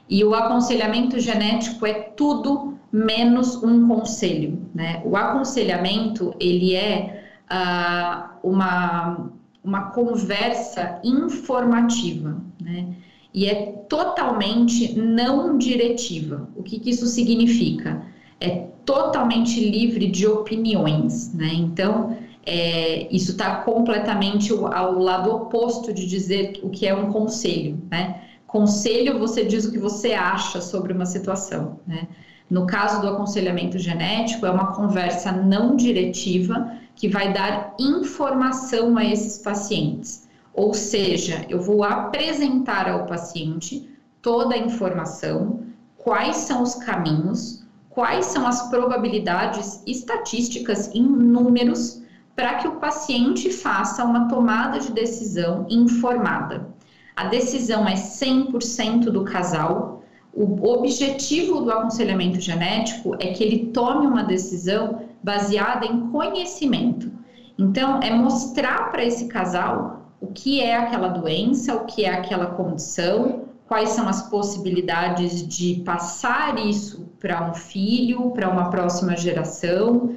E 0.10 0.24
o 0.24 0.34
aconselhamento 0.36 1.20
genético 1.20 1.86
é 1.86 1.94
tudo 1.94 2.76
menos 2.92 3.62
um 3.62 3.88
conselho. 3.88 4.62
Né? 4.74 5.02
O 5.04 5.18
aconselhamento 5.18 6.34
ele 6.40 6.76
é 6.76 7.24
uh, 7.52 8.48
uma, 8.48 9.32
uma 9.64 9.82
conversa 9.92 11.00
informativa, 11.04 12.42
né? 12.62 12.88
E 13.34 13.48
é 13.48 13.74
totalmente 13.90 14.98
não 14.98 15.58
diretiva. 15.58 16.48
O 16.56 16.64
que, 16.64 16.80
que 16.80 16.90
isso 16.90 17.06
significa? 17.06 18.02
É 18.40 18.68
totalmente 18.86 19.60
livre 19.60 20.08
de 20.08 20.26
opiniões, 20.26 21.34
né? 21.34 21.50
Então, 21.54 22.16
é, 22.46 23.14
isso 23.14 23.32
está 23.32 23.58
completamente 23.58 24.54
ao 24.54 25.00
lado 25.00 25.36
oposto 25.36 25.92
de 25.92 26.06
dizer 26.06 26.60
o 26.64 26.70
que 26.70 26.88
é 26.88 26.96
um 26.96 27.12
conselho, 27.12 27.78
né? 27.92 28.22
Conselho, 28.56 29.20
você 29.20 29.44
diz 29.44 29.66
o 29.66 29.72
que 29.74 29.78
você 29.78 30.14
acha 30.14 30.62
sobre 30.62 30.94
uma 30.94 31.06
situação, 31.06 31.82
né? 31.86 32.08
No 32.50 32.66
caso 32.66 33.02
do 33.02 33.10
aconselhamento 33.10 33.78
genético, 33.78 34.46
é 34.46 34.50
uma 34.50 34.68
conversa 34.68 35.30
não 35.30 35.76
diretiva 35.76 36.72
que 36.96 37.10
vai 37.10 37.34
dar 37.34 37.76
informação 37.78 38.98
a 38.98 39.04
esses 39.04 39.40
pacientes. 39.40 40.26
Ou 40.54 40.74
seja, 40.74 41.46
eu 41.50 41.60
vou 41.62 41.84
apresentar 41.84 42.88
ao 42.90 43.06
paciente 43.06 43.90
toda 44.22 44.56
a 44.56 44.58
informação, 44.58 45.66
quais 45.98 46.38
são 46.38 46.64
os 46.64 46.76
caminhos, 46.76 47.62
quais 47.90 48.28
são 48.28 48.48
as 48.48 48.70
probabilidades 48.70 49.84
estatísticas 49.86 50.96
em 50.96 51.04
números 51.04 52.02
para 52.38 52.56
que 52.56 52.70
o 52.70 52.78
paciente 52.78 53.52
faça 53.52 54.06
uma 54.06 54.30
tomada 54.30 54.80
de 54.80 54.94
decisão 54.94 55.68
informada. 55.70 56.74
A 57.16 57.26
decisão 57.26 57.88
é 57.88 57.94
100% 57.94 59.06
do 59.06 59.24
casal, 59.24 60.04
o 60.34 60.68
objetivo 60.68 61.62
do 61.62 61.72
aconselhamento 61.72 62.42
genético 62.42 63.16
é 63.16 63.28
que 63.28 63.42
ele 63.42 63.68
tome 63.68 64.06
uma 64.06 64.24
decisão 64.24 65.04
baseada 65.24 65.86
em 65.86 66.10
conhecimento. 66.10 67.10
Então, 67.58 68.02
é 68.02 68.10
mostrar 68.10 68.92
para 68.92 69.06
esse 69.06 69.28
casal 69.28 70.12
o 70.20 70.28
que 70.28 70.60
é 70.60 70.76
aquela 70.76 71.08
doença, 71.08 71.74
o 71.74 71.86
que 71.86 72.04
é 72.04 72.14
aquela 72.14 72.48
condição, 72.48 73.46
quais 73.66 73.90
são 73.90 74.10
as 74.10 74.30
possibilidades 74.30 75.48
de 75.48 75.82
passar 75.86 76.60
isso 76.60 77.08
para 77.18 77.50
um 77.50 77.54
filho, 77.54 78.32
para 78.32 78.50
uma 78.50 78.70
próxima 78.70 79.16
geração, 79.16 80.16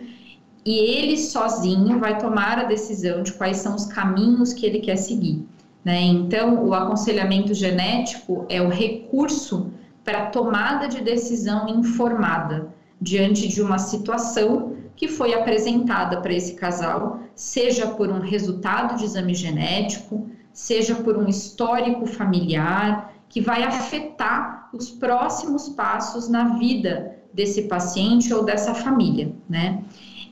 e 0.65 0.77
ele 0.79 1.17
sozinho 1.17 2.01
vai 2.01 2.19
tomar 2.19 2.59
a 2.59 2.65
decisão 2.65 3.23
de 3.23 3.33
quais 3.33 3.59
são 3.59 3.77
os 3.77 3.87
caminhos 3.87 4.53
que 4.53 4.67
ele 4.67 4.81
quer 4.81 4.97
seguir. 4.97 5.47
Né? 5.89 6.03
Então, 6.03 6.67
o 6.67 6.75
aconselhamento 6.75 7.55
genético 7.55 8.45
é 8.51 8.61
o 8.61 8.69
recurso 8.69 9.73
para 10.05 10.27
tomada 10.27 10.87
de 10.87 11.01
decisão 11.01 11.67
informada 11.67 12.69
diante 13.01 13.49
de 13.49 13.63
uma 13.63 13.79
situação 13.79 14.77
que 14.95 15.09
foi 15.09 15.33
apresentada 15.33 16.21
para 16.21 16.35
esse 16.35 16.57
casal, 16.57 17.21
seja 17.35 17.87
por 17.87 18.11
um 18.11 18.21
resultado 18.21 18.99
de 18.99 19.07
exame 19.07 19.35
genético, 19.35 20.29
seja 20.53 20.95
por 20.97 21.17
um 21.17 21.27
histórico 21.27 22.05
familiar, 22.05 23.15
que 23.27 23.41
vai 23.41 23.63
afetar 23.63 24.69
os 24.75 24.91
próximos 24.91 25.71
passos 25.71 26.29
na 26.29 26.59
vida 26.59 27.17
desse 27.33 27.63
paciente 27.63 28.35
ou 28.35 28.45
dessa 28.45 28.75
família, 28.75 29.33
né? 29.49 29.83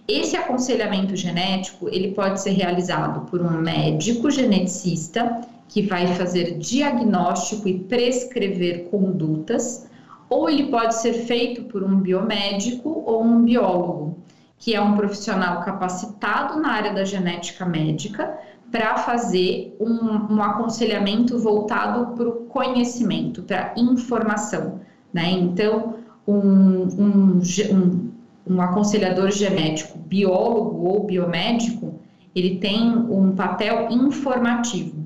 Esse 0.09 0.37
aconselhamento 0.37 1.17
genético, 1.17 1.89
ele 1.89 2.13
pode 2.13 2.41
ser 2.41 2.51
realizado 2.51 3.29
por 3.29 3.41
um 3.43 3.61
médico 3.61 4.31
geneticista 4.31 5.41
que 5.69 5.83
vai 5.83 6.07
fazer 6.15 6.59
diagnóstico 6.59 7.69
e 7.69 7.81
prescrever 7.81 8.85
condutas, 8.85 9.89
ou 10.29 10.49
ele 10.49 10.69
pode 10.69 10.95
ser 10.95 11.13
feito 11.13 11.65
por 11.65 11.83
um 11.83 11.99
biomédico 12.01 13.03
ou 13.05 13.23
um 13.23 13.43
biólogo, 13.43 14.17
que 14.59 14.75
é 14.75 14.81
um 14.81 14.97
profissional 14.97 15.63
capacitado 15.63 16.61
na 16.61 16.71
área 16.71 16.95
da 16.95 17.05
genética 17.05 17.67
médica 17.67 18.39
para 18.71 18.97
fazer 18.99 19.77
um, 19.81 20.35
um, 20.35 20.43
aconselhamento 20.43 21.39
voltado 21.39 22.15
para 22.15 22.29
o 22.29 22.33
conhecimento, 22.47 23.43
para 23.43 23.75
informação. 23.77 24.81
Né? 25.13 25.31
Então, 25.31 25.95
um, 26.27 26.33
um, 26.35 27.41
um, 27.71 28.13
um 28.47 28.61
aconselhador 28.61 29.31
genético, 29.31 29.99
biólogo 29.99 30.87
ou 30.87 31.05
biomédico, 31.05 32.01
ele 32.35 32.59
tem 32.59 32.91
um 32.91 33.35
papel 33.35 33.89
informativo 33.91 35.05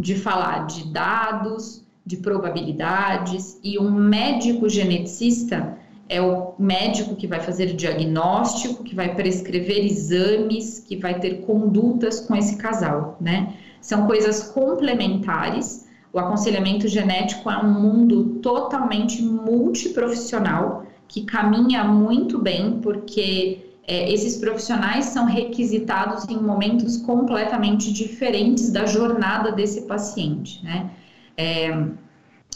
de 0.00 0.14
falar 0.14 0.66
de 0.66 0.92
dados, 0.92 1.82
de 2.06 2.18
probabilidades, 2.18 3.58
e 3.64 3.78
um 3.78 3.90
médico 3.90 4.68
geneticista 4.68 5.76
é 6.08 6.22
o 6.22 6.54
médico 6.58 7.16
que 7.16 7.26
vai 7.26 7.40
fazer 7.40 7.74
diagnóstico, 7.74 8.82
que 8.82 8.94
vai 8.94 9.14
prescrever 9.14 9.84
exames, 9.84 10.78
que 10.78 10.96
vai 10.96 11.18
ter 11.20 11.42
condutas 11.42 12.20
com 12.20 12.34
esse 12.34 12.56
casal, 12.56 13.18
né? 13.20 13.54
São 13.80 14.06
coisas 14.06 14.42
complementares. 14.42 15.86
O 16.12 16.18
aconselhamento 16.18 16.88
genético 16.88 17.50
é 17.50 17.58
um 17.58 17.70
mundo 17.70 18.40
totalmente 18.40 19.20
multiprofissional 19.22 20.86
que 21.08 21.22
caminha 21.22 21.82
muito 21.84 22.38
bem, 22.38 22.80
porque 22.80 23.68
é, 23.86 24.12
esses 24.12 24.36
profissionais 24.36 25.06
são 25.06 25.24
requisitados 25.24 26.28
em 26.28 26.36
momentos 26.36 26.98
completamente 26.98 27.90
diferentes 27.90 28.70
da 28.70 28.84
jornada 28.84 29.50
desse 29.50 29.82
paciente, 29.82 30.62
né? 30.62 30.90
É, 31.36 31.86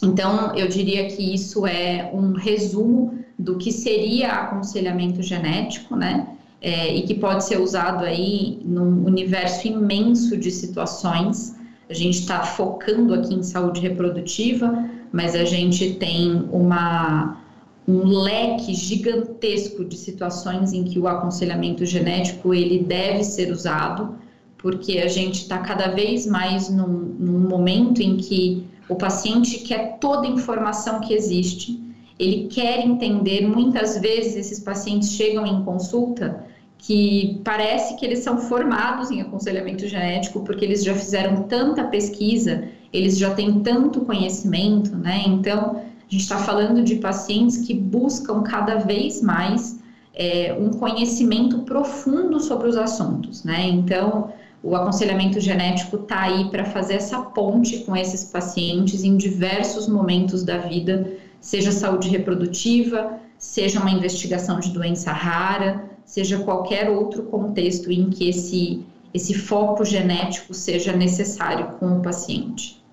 então, 0.02 0.54
eu 0.56 0.68
diria 0.68 1.06
que 1.06 1.32
isso 1.32 1.66
é 1.66 2.10
um 2.12 2.32
resumo 2.32 3.18
do 3.38 3.56
que 3.56 3.72
seria 3.72 4.32
aconselhamento 4.32 5.22
genético, 5.22 5.96
né? 5.96 6.28
É, 6.60 6.94
e 6.94 7.02
que 7.02 7.14
pode 7.14 7.44
ser 7.44 7.58
usado 7.58 8.04
aí 8.04 8.60
num 8.64 9.04
universo 9.04 9.66
imenso 9.66 10.36
de 10.36 10.50
situações. 10.50 11.56
A 11.88 11.94
gente 11.94 12.18
está 12.18 12.42
focando 12.42 13.14
aqui 13.14 13.34
em 13.34 13.42
saúde 13.42 13.80
reprodutiva, 13.80 14.88
mas 15.12 15.34
a 15.34 15.44
gente 15.44 15.94
tem 15.94 16.46
uma, 16.52 17.41
um 17.86 18.06
leque 18.06 18.74
gigantesco 18.74 19.84
de 19.84 19.96
situações 19.96 20.72
em 20.72 20.84
que 20.84 20.98
o 20.98 21.08
aconselhamento 21.08 21.84
genético 21.84 22.54
ele 22.54 22.78
deve 22.80 23.24
ser 23.24 23.50
usado, 23.50 24.16
porque 24.56 24.98
a 24.98 25.08
gente 25.08 25.42
está 25.42 25.58
cada 25.58 25.88
vez 25.88 26.26
mais 26.26 26.70
num, 26.70 26.86
num 26.86 27.40
momento 27.40 28.00
em 28.00 28.16
que 28.16 28.64
o 28.88 28.94
paciente 28.94 29.58
quer 29.58 29.98
toda 29.98 30.26
a 30.26 30.30
informação 30.30 31.00
que 31.00 31.12
existe, 31.12 31.80
ele 32.18 32.46
quer 32.46 32.86
entender. 32.86 33.46
Muitas 33.46 33.98
vezes 33.98 34.36
esses 34.36 34.60
pacientes 34.60 35.10
chegam 35.10 35.44
em 35.44 35.64
consulta 35.64 36.44
que 36.78 37.40
parece 37.44 37.96
que 37.96 38.04
eles 38.04 38.20
são 38.20 38.38
formados 38.38 39.10
em 39.10 39.20
aconselhamento 39.20 39.86
genético 39.86 40.40
porque 40.40 40.64
eles 40.64 40.84
já 40.84 40.94
fizeram 40.94 41.44
tanta 41.44 41.84
pesquisa, 41.84 42.64
eles 42.92 43.18
já 43.18 43.34
têm 43.34 43.60
tanto 43.60 44.00
conhecimento, 44.00 44.94
né? 44.96 45.22
Então, 45.26 45.82
a 46.12 46.14
gente 46.14 46.24
está 46.24 46.36
falando 46.36 46.84
de 46.84 46.96
pacientes 46.96 47.66
que 47.66 47.72
buscam 47.72 48.42
cada 48.42 48.76
vez 48.76 49.22
mais 49.22 49.80
é, 50.12 50.54
um 50.60 50.68
conhecimento 50.68 51.60
profundo 51.60 52.38
sobre 52.38 52.68
os 52.68 52.76
assuntos, 52.76 53.42
né? 53.44 53.66
Então, 53.66 54.30
o 54.62 54.76
aconselhamento 54.76 55.40
genético 55.40 55.96
está 55.96 56.20
aí 56.24 56.50
para 56.50 56.66
fazer 56.66 56.96
essa 56.96 57.18
ponte 57.22 57.78
com 57.84 57.96
esses 57.96 58.24
pacientes 58.24 59.04
em 59.04 59.16
diversos 59.16 59.88
momentos 59.88 60.44
da 60.44 60.58
vida, 60.58 61.16
seja 61.40 61.72
saúde 61.72 62.10
reprodutiva, 62.10 63.18
seja 63.38 63.80
uma 63.80 63.90
investigação 63.90 64.60
de 64.60 64.68
doença 64.68 65.12
rara, 65.12 65.82
seja 66.04 66.40
qualquer 66.40 66.90
outro 66.90 67.22
contexto 67.22 67.90
em 67.90 68.10
que 68.10 68.28
esse, 68.28 68.84
esse 69.14 69.32
foco 69.32 69.82
genético 69.82 70.52
seja 70.52 70.92
necessário 70.92 71.68
com 71.78 71.96
o 71.96 72.02
paciente. 72.02 72.84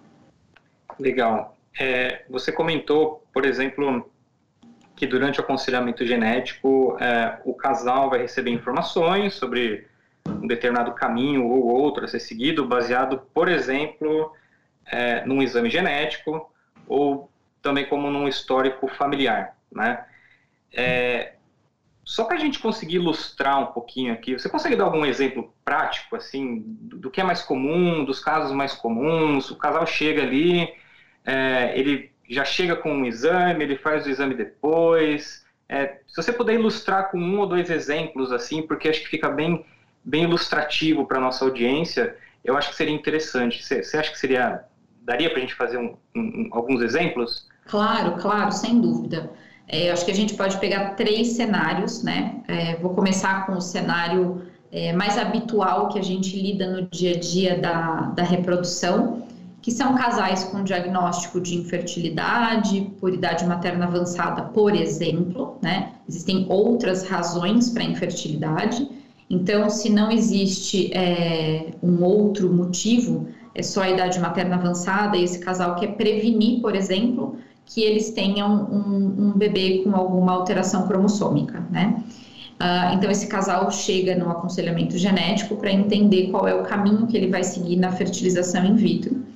Legal. 0.98 1.59
É, 1.78 2.24
você 2.30 2.52
comentou, 2.52 3.26
por 3.34 3.46
exemplo, 3.46 4.10
que 4.96 5.08
durante 5.08 5.40
o 5.40 5.44
aconselhamento 5.44 6.06
genético 6.06 6.98
é, 7.00 7.40
o 7.46 7.54
casal 7.54 8.10
vai 8.10 8.22
receber 8.22 8.52
informações 8.52 9.34
sobre 9.34 9.88
um 10.28 10.48
determinado 10.48 10.94
caminho 10.94 11.48
ou 11.48 11.68
outro 11.68 12.06
a 12.06 12.08
ser 12.08 12.20
seguido, 12.20 12.66
baseado, 12.66 13.22
por 13.34 13.48
exemplo, 13.48 14.34
é, 14.86 15.26
num 15.26 15.42
exame 15.42 15.70
genético 15.70 16.52
ou 16.88 17.32
também 17.62 17.86
como 17.86 18.10
num 18.10 18.28
histórico 18.28 18.88
familiar, 18.88 19.56
né? 19.72 20.06
É, 20.74 21.34
só 22.04 22.24
para 22.24 22.38
a 22.38 22.40
gente 22.40 22.60
conseguir 22.60 22.96
ilustrar 22.96 23.60
um 23.62 23.68
pouquinho 23.68 24.12
aqui, 24.12 24.34
você 24.34 24.50
consegue 24.50 24.76
dar 24.76 24.86
algum 24.86 25.06
exemplo 25.06 25.54
prático, 25.64 26.16
assim, 26.16 26.64
do, 26.66 26.98
do 26.98 27.12
que 27.12 27.22
é 27.22 27.24
mais 27.24 27.42
comum, 27.42 28.04
dos 28.04 28.20
casos 28.20 28.52
mais 28.52 28.74
comuns? 28.74 29.52
O 29.52 29.56
casal 29.56 29.86
chega 29.86 30.24
ali, 30.24 30.74
é, 31.26 31.78
ele 31.78 32.12
já 32.30 32.46
chega 32.46 32.76
com 32.76 32.92
um 32.92 33.06
exame, 33.06 33.64
ele 33.64 33.76
faz 33.76 34.06
o 34.06 34.10
exame 34.10 34.36
depois. 34.36 35.44
É, 35.68 36.00
se 36.08 36.16
você 36.16 36.32
puder 36.32 36.56
ilustrar 36.56 37.12
com 37.12 37.18
um 37.20 37.40
ou 37.40 37.48
dois 37.48 37.70
exemplos, 37.70 38.32
assim, 38.32 38.62
porque 38.62 38.90
acho 38.90 39.02
que 39.02 39.08
fica 39.10 39.30
bem 39.30 39.66
bem 40.04 40.24
ilustrativo 40.24 41.06
para 41.06 41.20
nossa 41.20 41.46
audiência, 41.46 42.16
eu 42.44 42.58
acho 42.58 42.70
que 42.70 42.76
seria 42.76 42.94
interessante. 42.94 43.64
Você, 43.64 43.98
acha 43.98 44.12
que 44.12 44.18
seria 44.18 44.64
daria 45.02 45.30
para 45.30 45.38
a 45.38 45.42
gente 45.42 45.56
fazer 45.56 45.78
um, 45.78 45.96
um, 46.16 46.48
alguns 46.52 46.82
exemplos? 46.82 47.48
Claro, 47.68 48.18
claro, 48.22 48.52
sem 48.52 48.80
dúvida. 48.80 49.30
É, 49.68 49.92
acho 49.92 50.06
que 50.06 50.12
a 50.12 50.16
gente 50.16 50.34
pode 50.34 50.58
pegar 50.58 50.96
três 50.96 51.30
cenários, 51.30 52.04
né? 52.04 52.42
É, 52.48 52.76
vou 52.78 52.94
começar 52.96 53.46
com 53.46 53.54
o 53.54 53.62
cenário 53.62 54.42
é, 54.72 54.94
mais 54.94 55.18
habitual 55.18 55.90
que 55.90 56.00
a 56.00 56.02
gente 56.02 56.40
lida 56.40 56.68
no 56.68 56.88
dia 56.88 57.16
a 57.16 57.20
dia 57.20 57.58
da, 57.58 58.02
da 58.16 58.24
reprodução, 58.24 59.28
que 59.62 59.72
são 59.72 59.96
casais 59.96 60.46
com 60.46 60.64
diagnóstico 60.64 61.40
de 61.42 61.58
infertilidade, 61.58 62.92
por 63.00 63.14
idade 63.14 63.46
materna 63.46 63.86
avançada, 63.86 64.44
por 64.44 64.74
exemplo, 64.74 65.58
né? 65.62 65.94
Existem 66.08 66.46
outras 66.50 67.08
razões 67.08 67.70
para 67.70 67.84
infertilidade. 67.84 68.90
Então, 69.30 69.70
se 69.70 69.90
não 69.90 70.10
existe 70.12 70.92
é, 70.94 71.72
um 71.84 72.04
outro 72.04 72.52
motivo, 72.52 73.28
é 73.54 73.62
só 73.62 73.82
a 73.82 73.90
idade 73.90 74.20
materna 74.20 74.56
avançada 74.56 75.18
e 75.18 75.24
esse 75.24 75.40
casal 75.40 75.76
quer 75.76 75.96
prevenir, 75.96 76.62
por 76.62 76.76
exemplo, 76.76 77.38
que 77.66 77.82
eles 77.82 78.12
tenham 78.12 78.68
um, 78.72 79.28
um 79.28 79.32
bebê 79.32 79.82
com 79.84 79.96
alguma 79.96 80.32
alteração 80.32 80.88
cromossômica, 80.88 81.60
né? 81.70 82.02
Uh, 82.60 82.94
então, 82.94 83.10
esse 83.10 83.28
casal 83.28 83.72
chega 83.72 84.16
no 84.16 84.30
aconselhamento 84.30 84.98
genético 84.98 85.56
para 85.56 85.72
entender 85.72 86.30
qual 86.30 86.48
é 86.48 86.54
o 86.54 86.64
caminho 86.64 87.08
que 87.08 87.16
ele 87.16 87.28
vai 87.28 87.44
seguir 87.44 87.78
na 87.78 87.92
fertilização 87.92 88.66
in 88.66 88.76
vitro. 88.76 89.29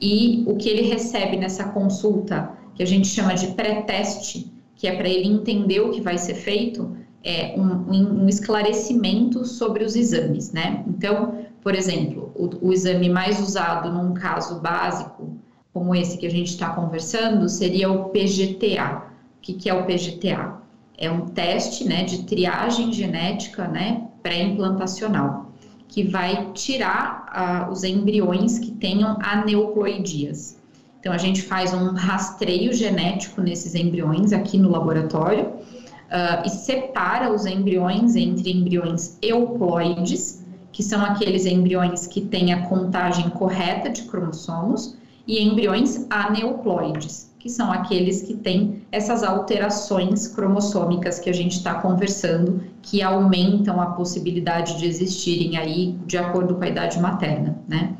E 0.00 0.44
o 0.46 0.56
que 0.56 0.68
ele 0.68 0.82
recebe 0.82 1.36
nessa 1.36 1.64
consulta, 1.64 2.50
que 2.74 2.82
a 2.82 2.86
gente 2.86 3.06
chama 3.06 3.34
de 3.34 3.48
pré-teste, 3.48 4.52
que 4.76 4.86
é 4.86 4.96
para 4.96 5.08
ele 5.08 5.28
entender 5.28 5.80
o 5.80 5.90
que 5.90 6.00
vai 6.00 6.18
ser 6.18 6.34
feito, 6.34 6.96
é, 7.22 7.54
um, 7.56 8.24
um, 8.24 8.28
esclarecimento 8.28 9.44
sobre 9.46 9.82
os 9.82 9.96
exames, 9.96 10.52
né? 10.52 10.84
Então, 10.86 11.46
por 11.62 11.74
exemplo, 11.74 12.30
o, 12.34 12.68
o 12.68 12.72
exame 12.72 13.08
mais 13.08 13.40
usado 13.40 13.90
num 13.90 14.12
caso 14.12 14.60
básico, 14.60 15.38
como 15.72 15.94
esse 15.94 16.18
que 16.18 16.26
a 16.26 16.30
gente 16.30 16.50
está 16.50 16.70
conversando, 16.70 17.48
seria 17.48 17.90
o 17.90 18.10
PGTA. 18.10 19.04
O 19.38 19.40
que, 19.40 19.54
que 19.54 19.70
é 19.70 19.74
o 19.74 19.84
PGTA? 19.86 20.60
É 20.98 21.10
um 21.10 21.26
teste 21.26 21.84
né, 21.84 22.04
de 22.04 22.24
triagem 22.24 22.92
genética 22.92 23.66
né, 23.66 24.06
pré-implantacional, 24.22 25.50
que 25.94 26.02
vai 26.02 26.50
tirar 26.54 27.68
uh, 27.68 27.70
os 27.70 27.84
embriões 27.84 28.58
que 28.58 28.72
tenham 28.72 29.16
aneuploidias. 29.22 30.56
Então, 30.98 31.12
a 31.12 31.18
gente 31.18 31.40
faz 31.40 31.72
um 31.72 31.92
rastreio 31.92 32.72
genético 32.72 33.40
nesses 33.40 33.76
embriões 33.76 34.32
aqui 34.32 34.58
no 34.58 34.70
laboratório, 34.70 35.44
uh, 35.44 36.44
e 36.44 36.48
separa 36.48 37.32
os 37.32 37.46
embriões 37.46 38.16
entre 38.16 38.50
embriões 38.50 39.16
euploides, 39.22 40.44
que 40.72 40.82
são 40.82 41.00
aqueles 41.00 41.46
embriões 41.46 42.08
que 42.08 42.22
têm 42.22 42.52
a 42.52 42.66
contagem 42.66 43.30
correta 43.30 43.88
de 43.88 44.02
cromossomos, 44.02 44.96
e 45.28 45.40
embriões 45.40 46.08
aneuploides, 46.10 47.32
que 47.44 47.50
são 47.50 47.70
aqueles 47.70 48.22
que 48.22 48.32
têm 48.32 48.86
essas 48.90 49.22
alterações 49.22 50.26
cromossômicas 50.26 51.18
que 51.18 51.28
a 51.28 51.32
gente 51.34 51.58
está 51.58 51.74
conversando, 51.74 52.64
que 52.80 53.02
aumentam 53.02 53.78
a 53.82 53.88
possibilidade 53.88 54.78
de 54.78 54.86
existirem 54.86 55.58
aí 55.58 55.94
de 56.06 56.16
acordo 56.16 56.54
com 56.54 56.64
a 56.64 56.68
idade 56.68 56.98
materna, 56.98 57.58
né? 57.68 57.98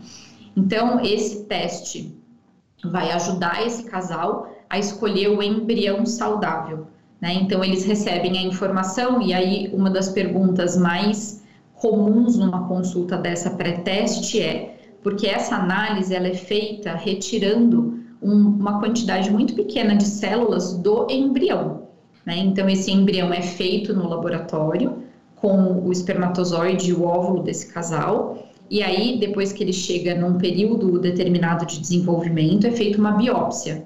Então, 0.57 0.99
esse 1.05 1.45
teste 1.45 2.17
vai 2.83 3.13
ajudar 3.13 3.67
esse 3.67 3.85
casal 3.85 4.49
a 4.71 4.79
escolher 4.79 5.29
o 5.29 5.43
embrião 5.43 6.07
saudável, 6.07 6.87
né? 7.21 7.35
Então, 7.35 7.63
eles 7.63 7.85
recebem 7.85 8.39
a 8.39 8.43
informação, 8.43 9.21
e 9.21 9.35
aí 9.35 9.71
uma 9.75 9.91
das 9.91 10.09
perguntas 10.09 10.75
mais 10.75 11.45
comuns 11.75 12.39
numa 12.39 12.67
consulta 12.67 13.19
dessa 13.19 13.51
pré-teste 13.51 14.41
é 14.41 14.79
porque 15.03 15.27
essa 15.27 15.57
análise 15.57 16.15
ela 16.15 16.29
é 16.29 16.35
feita 16.35 16.95
retirando 16.95 18.04
um, 18.25 18.49
uma 18.49 18.81
quantidade 18.81 19.31
muito 19.31 19.55
pequena 19.55 19.95
de 19.95 20.05
células 20.05 20.73
do 20.73 21.07
embrião. 21.11 21.89
Né? 22.25 22.39
Então, 22.39 22.69
esse 22.69 22.91
embrião 22.91 23.33
é 23.33 23.43
feito 23.43 23.93
no 23.93 24.09
laboratório 24.09 25.05
com 25.37 25.87
o 25.87 25.93
espermatozoide 25.93 26.91
e 26.91 26.95
o 26.95 27.05
óvulo 27.05 27.43
desse 27.43 27.71
casal, 27.73 28.39
e 28.71 28.83
aí, 28.83 29.19
depois 29.19 29.53
que 29.53 29.63
ele 29.63 29.75
chega 29.75 30.15
num 30.15 30.39
período 30.39 30.99
determinado 30.99 31.67
de 31.67 31.79
desenvolvimento, 31.79 32.67
é 32.67 32.71
feita 32.71 32.99
uma 32.99 33.13
biópsia. 33.13 33.85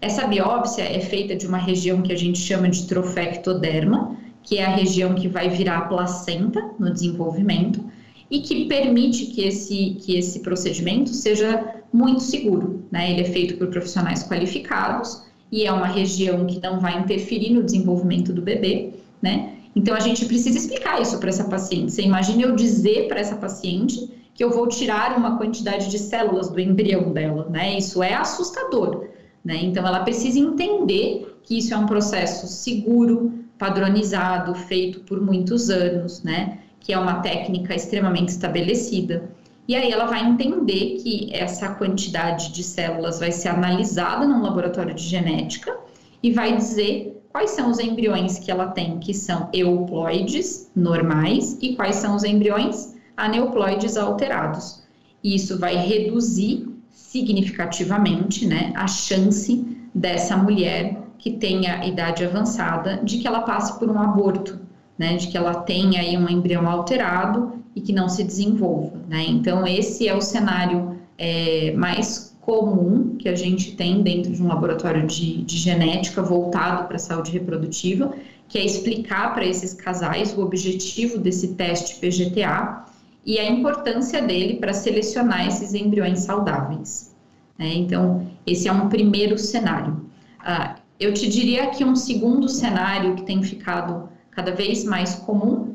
Essa 0.00 0.26
biópsia 0.26 0.82
é 0.82 1.00
feita 1.00 1.34
de 1.34 1.46
uma 1.46 1.56
região 1.56 2.02
que 2.02 2.12
a 2.12 2.16
gente 2.16 2.38
chama 2.38 2.68
de 2.68 2.86
trofectoderma, 2.86 4.16
que 4.42 4.58
é 4.58 4.64
a 4.64 4.76
região 4.76 5.14
que 5.14 5.28
vai 5.28 5.48
virar 5.48 5.78
a 5.78 5.82
placenta 5.82 6.72
no 6.78 6.92
desenvolvimento 6.92 7.82
e 8.30 8.40
que 8.40 8.66
permite 8.66 9.26
que 9.26 9.42
esse, 9.42 9.96
que 10.00 10.16
esse 10.16 10.40
procedimento 10.40 11.10
seja 11.10 11.77
muito 11.92 12.20
seguro. 12.20 12.84
né? 12.90 13.12
Ele 13.12 13.22
é 13.22 13.24
feito 13.24 13.56
por 13.56 13.68
profissionais 13.68 14.22
qualificados 14.22 15.22
e 15.50 15.64
é 15.64 15.72
uma 15.72 15.86
região 15.86 16.46
que 16.46 16.60
não 16.60 16.80
vai 16.80 16.98
interferir 16.98 17.50
no 17.50 17.62
desenvolvimento 17.62 18.32
do 18.32 18.42
bebê, 18.42 18.90
né? 19.22 19.54
Então 19.74 19.94
a 19.94 20.00
gente 20.00 20.26
precisa 20.26 20.58
explicar 20.58 21.00
isso 21.00 21.18
para 21.18 21.28
essa 21.28 21.44
paciente. 21.44 21.92
Você 21.92 22.02
imagina 22.02 22.42
eu 22.42 22.54
dizer 22.54 23.08
para 23.08 23.20
essa 23.20 23.36
paciente 23.36 24.10
que 24.34 24.44
eu 24.44 24.50
vou 24.50 24.68
tirar 24.68 25.16
uma 25.16 25.36
quantidade 25.36 25.90
de 25.90 25.98
células 25.98 26.48
do 26.48 26.60
embrião 26.60 27.12
dela, 27.12 27.48
né? 27.48 27.76
Isso 27.76 28.02
é 28.02 28.14
assustador, 28.14 29.06
né? 29.44 29.56
Então 29.56 29.86
ela 29.86 30.00
precisa 30.00 30.38
entender 30.38 31.38
que 31.42 31.58
isso 31.58 31.72
é 31.72 31.76
um 31.76 31.86
processo 31.86 32.46
seguro, 32.46 33.32
padronizado, 33.58 34.54
feito 34.54 35.00
por 35.00 35.20
muitos 35.20 35.70
anos, 35.70 36.22
né? 36.22 36.58
Que 36.78 36.92
é 36.92 36.98
uma 36.98 37.20
técnica 37.20 37.74
extremamente 37.74 38.28
estabelecida. 38.28 39.30
E 39.68 39.76
aí 39.76 39.92
ela 39.92 40.06
vai 40.06 40.24
entender 40.24 40.96
que 41.02 41.28
essa 41.30 41.68
quantidade 41.74 42.52
de 42.52 42.62
células 42.62 43.20
vai 43.20 43.30
ser 43.30 43.48
analisada 43.48 44.26
num 44.26 44.40
laboratório 44.40 44.94
de 44.94 45.02
genética 45.02 45.76
e 46.22 46.32
vai 46.32 46.56
dizer 46.56 47.22
quais 47.30 47.50
são 47.50 47.70
os 47.70 47.78
embriões 47.78 48.38
que 48.38 48.50
ela 48.50 48.68
tem 48.68 48.98
que 48.98 49.12
são 49.12 49.50
euploides 49.52 50.70
normais 50.74 51.58
e 51.60 51.76
quais 51.76 51.96
são 51.96 52.16
os 52.16 52.24
embriões 52.24 52.94
aneuploides 53.14 53.98
alterados. 53.98 54.82
Isso 55.22 55.58
vai 55.58 55.76
reduzir 55.76 56.66
significativamente 56.90 58.46
né, 58.46 58.72
a 58.74 58.86
chance 58.86 59.66
dessa 59.94 60.34
mulher 60.34 60.98
que 61.18 61.32
tenha 61.32 61.84
idade 61.86 62.24
avançada 62.24 63.02
de 63.04 63.18
que 63.18 63.26
ela 63.26 63.42
passe 63.42 63.78
por 63.78 63.90
um 63.90 64.00
aborto, 64.00 64.58
né, 64.96 65.16
de 65.16 65.26
que 65.26 65.36
ela 65.36 65.56
tenha 65.56 66.00
aí 66.00 66.16
um 66.16 66.28
embrião 66.28 66.66
alterado 66.66 67.57
e 67.78 67.80
que 67.80 67.92
não 67.92 68.08
se 68.08 68.24
desenvolva. 68.24 68.98
Né? 69.08 69.24
Então, 69.28 69.64
esse 69.64 70.08
é 70.08 70.14
o 70.14 70.20
cenário 70.20 70.98
é, 71.16 71.72
mais 71.76 72.36
comum 72.40 73.16
que 73.16 73.28
a 73.28 73.36
gente 73.36 73.76
tem 73.76 74.02
dentro 74.02 74.32
de 74.32 74.42
um 74.42 74.48
laboratório 74.48 75.06
de, 75.06 75.44
de 75.44 75.56
genética 75.56 76.20
voltado 76.20 76.88
para 76.88 76.96
a 76.96 76.98
saúde 76.98 77.30
reprodutiva, 77.30 78.12
que 78.48 78.58
é 78.58 78.64
explicar 78.64 79.32
para 79.32 79.46
esses 79.46 79.74
casais 79.74 80.36
o 80.36 80.40
objetivo 80.40 81.18
desse 81.18 81.54
teste 81.54 82.00
PGTA 82.00 82.84
e 83.24 83.38
a 83.38 83.48
importância 83.48 84.20
dele 84.22 84.56
para 84.56 84.72
selecionar 84.72 85.46
esses 85.46 85.72
embriões 85.72 86.20
saudáveis. 86.20 87.14
Né? 87.56 87.74
Então, 87.74 88.26
esse 88.44 88.66
é 88.66 88.72
um 88.72 88.88
primeiro 88.88 89.38
cenário. 89.38 90.04
Ah, 90.40 90.76
eu 90.98 91.14
te 91.14 91.28
diria 91.28 91.68
que 91.68 91.84
um 91.84 91.94
segundo 91.94 92.48
cenário 92.48 93.14
que 93.14 93.22
tem 93.22 93.40
ficado 93.40 94.08
cada 94.32 94.52
vez 94.52 94.84
mais 94.84 95.14
comum 95.14 95.67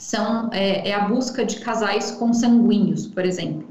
são, 0.00 0.48
é, 0.50 0.88
é 0.88 0.94
a 0.94 1.06
busca 1.06 1.44
de 1.44 1.60
casais 1.60 2.10
consanguíneos, 2.12 3.06
por 3.06 3.22
exemplo. 3.22 3.68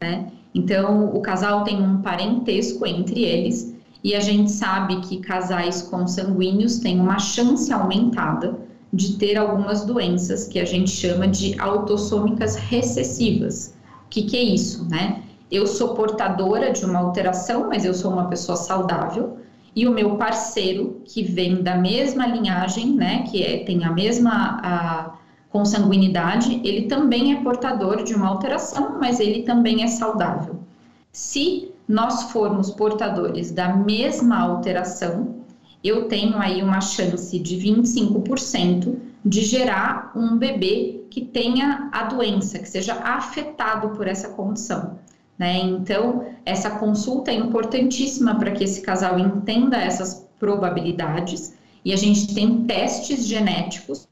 Né? 0.00 0.32
Então, 0.54 1.14
o 1.14 1.20
casal 1.20 1.64
tem 1.64 1.82
um 1.82 2.00
parentesco 2.00 2.86
entre 2.86 3.22
eles 3.22 3.74
e 4.02 4.14
a 4.14 4.20
gente 4.20 4.50
sabe 4.50 5.00
que 5.00 5.18
casais 5.18 5.82
consanguíneos 5.82 6.78
têm 6.78 6.98
uma 6.98 7.18
chance 7.18 7.70
aumentada 7.70 8.58
de 8.90 9.16
ter 9.18 9.36
algumas 9.36 9.84
doenças 9.84 10.48
que 10.48 10.58
a 10.58 10.64
gente 10.64 10.90
chama 10.90 11.28
de 11.28 11.60
autossômicas 11.60 12.56
recessivas. 12.56 13.74
O 14.06 14.08
que, 14.08 14.22
que 14.22 14.36
é 14.36 14.42
isso, 14.42 14.88
né? 14.88 15.22
Eu 15.50 15.66
sou 15.66 15.94
portadora 15.94 16.72
de 16.72 16.86
uma 16.86 17.00
alteração, 17.00 17.68
mas 17.68 17.84
eu 17.84 17.92
sou 17.92 18.10
uma 18.10 18.28
pessoa 18.28 18.56
saudável, 18.56 19.36
e 19.74 19.86
o 19.86 19.92
meu 19.92 20.16
parceiro, 20.16 21.02
que 21.04 21.22
vem 21.22 21.62
da 21.62 21.76
mesma 21.76 22.26
linhagem, 22.26 22.94
né, 22.94 23.24
que 23.30 23.42
é, 23.42 23.62
tem 23.62 23.84
a 23.84 23.92
mesma 23.92 24.58
a, 24.62 25.15
consanguinidade, 25.56 26.60
ele 26.62 26.82
também 26.82 27.32
é 27.32 27.42
portador 27.42 28.04
de 28.04 28.14
uma 28.14 28.28
alteração, 28.28 28.98
mas 29.00 29.20
ele 29.20 29.42
também 29.42 29.82
é 29.82 29.86
saudável. 29.86 30.56
Se 31.10 31.72
nós 31.88 32.24
formos 32.24 32.70
portadores 32.70 33.50
da 33.50 33.74
mesma 33.74 34.38
alteração, 34.38 35.36
eu 35.82 36.08
tenho 36.08 36.36
aí 36.36 36.62
uma 36.62 36.82
chance 36.82 37.38
de 37.38 37.56
25% 37.56 38.98
de 39.24 39.40
gerar 39.40 40.12
um 40.14 40.36
bebê 40.36 41.06
que 41.08 41.22
tenha 41.22 41.88
a 41.90 42.02
doença, 42.04 42.58
que 42.58 42.68
seja 42.68 42.92
afetado 42.92 43.96
por 43.96 44.06
essa 44.06 44.28
condição. 44.28 44.98
Né? 45.38 45.58
Então, 45.60 46.26
essa 46.44 46.68
consulta 46.68 47.30
é 47.30 47.34
importantíssima 47.34 48.34
para 48.34 48.50
que 48.50 48.62
esse 48.62 48.82
casal 48.82 49.18
entenda 49.18 49.78
essas 49.78 50.26
probabilidades 50.38 51.54
e 51.82 51.94
a 51.94 51.96
gente 51.96 52.34
tem 52.34 52.64
testes 52.66 53.26
genéticos 53.26 54.06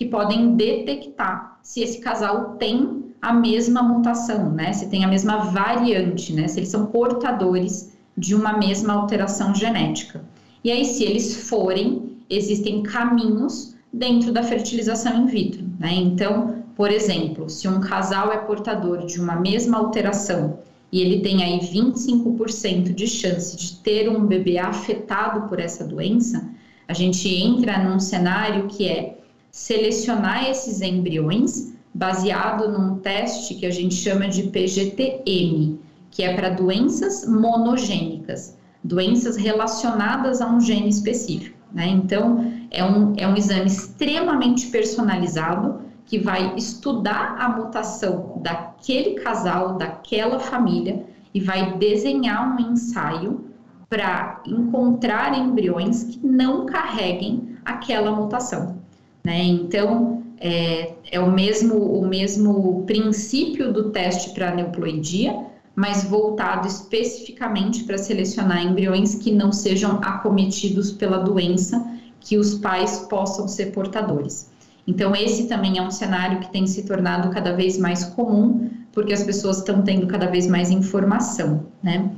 que 0.00 0.06
podem 0.06 0.56
detectar 0.56 1.60
se 1.62 1.82
esse 1.82 2.00
casal 2.00 2.54
tem 2.54 3.12
a 3.20 3.34
mesma 3.34 3.82
mutação, 3.82 4.50
né? 4.50 4.72
Se 4.72 4.88
tem 4.88 5.04
a 5.04 5.08
mesma 5.08 5.50
variante, 5.50 6.32
né? 6.32 6.48
Se 6.48 6.58
eles 6.58 6.70
são 6.70 6.86
portadores 6.86 7.92
de 8.16 8.34
uma 8.34 8.56
mesma 8.56 8.94
alteração 8.94 9.54
genética. 9.54 10.24
E 10.64 10.70
aí, 10.70 10.86
se 10.86 11.04
eles 11.04 11.46
forem, 11.46 12.16
existem 12.30 12.82
caminhos 12.82 13.74
dentro 13.92 14.32
da 14.32 14.42
fertilização 14.42 15.22
in 15.22 15.26
vitro, 15.26 15.66
né? 15.78 15.92
Então, 15.92 16.64
por 16.74 16.90
exemplo, 16.90 17.50
se 17.50 17.68
um 17.68 17.78
casal 17.78 18.32
é 18.32 18.38
portador 18.38 19.04
de 19.04 19.20
uma 19.20 19.36
mesma 19.36 19.76
alteração 19.76 20.60
e 20.90 21.02
ele 21.02 21.20
tem 21.20 21.44
aí 21.44 21.60
25% 21.60 22.94
de 22.94 23.06
chance 23.06 23.54
de 23.54 23.76
ter 23.76 24.08
um 24.08 24.24
bebê 24.24 24.56
afetado 24.56 25.46
por 25.46 25.60
essa 25.60 25.84
doença, 25.84 26.48
a 26.88 26.94
gente 26.94 27.28
entra 27.28 27.76
num 27.84 28.00
cenário 28.00 28.66
que 28.66 28.88
é 28.88 29.19
selecionar 29.50 30.48
esses 30.48 30.80
embriões 30.80 31.74
baseado 31.92 32.70
num 32.70 32.98
teste 32.98 33.54
que 33.54 33.66
a 33.66 33.70
gente 33.70 33.94
chama 33.94 34.28
de 34.28 34.44
PGTM, 34.44 35.78
que 36.10 36.22
é 36.22 36.34
para 36.34 36.50
doenças 36.50 37.26
monogênicas 37.26 38.58
doenças 38.82 39.36
relacionadas 39.36 40.40
a 40.40 40.46
um 40.46 40.60
gene 40.60 40.88
específico. 40.88 41.58
Né? 41.72 41.86
Então, 41.88 42.52
é 42.70 42.84
um, 42.84 43.14
é 43.16 43.26
um 43.26 43.36
exame 43.36 43.66
extremamente 43.66 44.66
personalizado 44.68 45.82
que 46.06 46.18
vai 46.18 46.54
estudar 46.56 47.36
a 47.38 47.48
mutação 47.48 48.40
daquele 48.42 49.20
casal, 49.20 49.76
daquela 49.76 50.40
família 50.40 51.04
e 51.32 51.40
vai 51.40 51.76
desenhar 51.78 52.56
um 52.56 52.72
ensaio 52.72 53.44
para 53.88 54.42
encontrar 54.46 55.36
embriões 55.38 56.04
que 56.04 56.26
não 56.26 56.66
carreguem 56.66 57.56
aquela 57.64 58.10
mutação. 58.10 58.79
Né? 59.24 59.42
Então, 59.44 60.22
é, 60.38 60.92
é 61.10 61.20
o, 61.20 61.30
mesmo, 61.30 61.76
o 61.76 62.06
mesmo 62.06 62.84
princípio 62.86 63.72
do 63.72 63.90
teste 63.90 64.30
para 64.30 64.54
neuploidia, 64.54 65.46
mas 65.74 66.04
voltado 66.04 66.66
especificamente 66.66 67.84
para 67.84 67.98
selecionar 67.98 68.62
embriões 68.64 69.14
que 69.14 69.30
não 69.30 69.52
sejam 69.52 69.98
acometidos 70.02 70.92
pela 70.92 71.18
doença, 71.18 71.84
que 72.20 72.36
os 72.36 72.54
pais 72.54 73.06
possam 73.08 73.48
ser 73.48 73.66
portadores. 73.66 74.50
Então, 74.86 75.14
esse 75.14 75.46
também 75.46 75.78
é 75.78 75.82
um 75.82 75.90
cenário 75.90 76.40
que 76.40 76.50
tem 76.50 76.66
se 76.66 76.84
tornado 76.84 77.30
cada 77.30 77.54
vez 77.54 77.78
mais 77.78 78.04
comum, 78.04 78.70
porque 78.92 79.12
as 79.12 79.22
pessoas 79.22 79.58
estão 79.58 79.82
tendo 79.82 80.06
cada 80.06 80.26
vez 80.26 80.46
mais 80.46 80.70
informação, 80.70 81.66
né? 81.82 82.10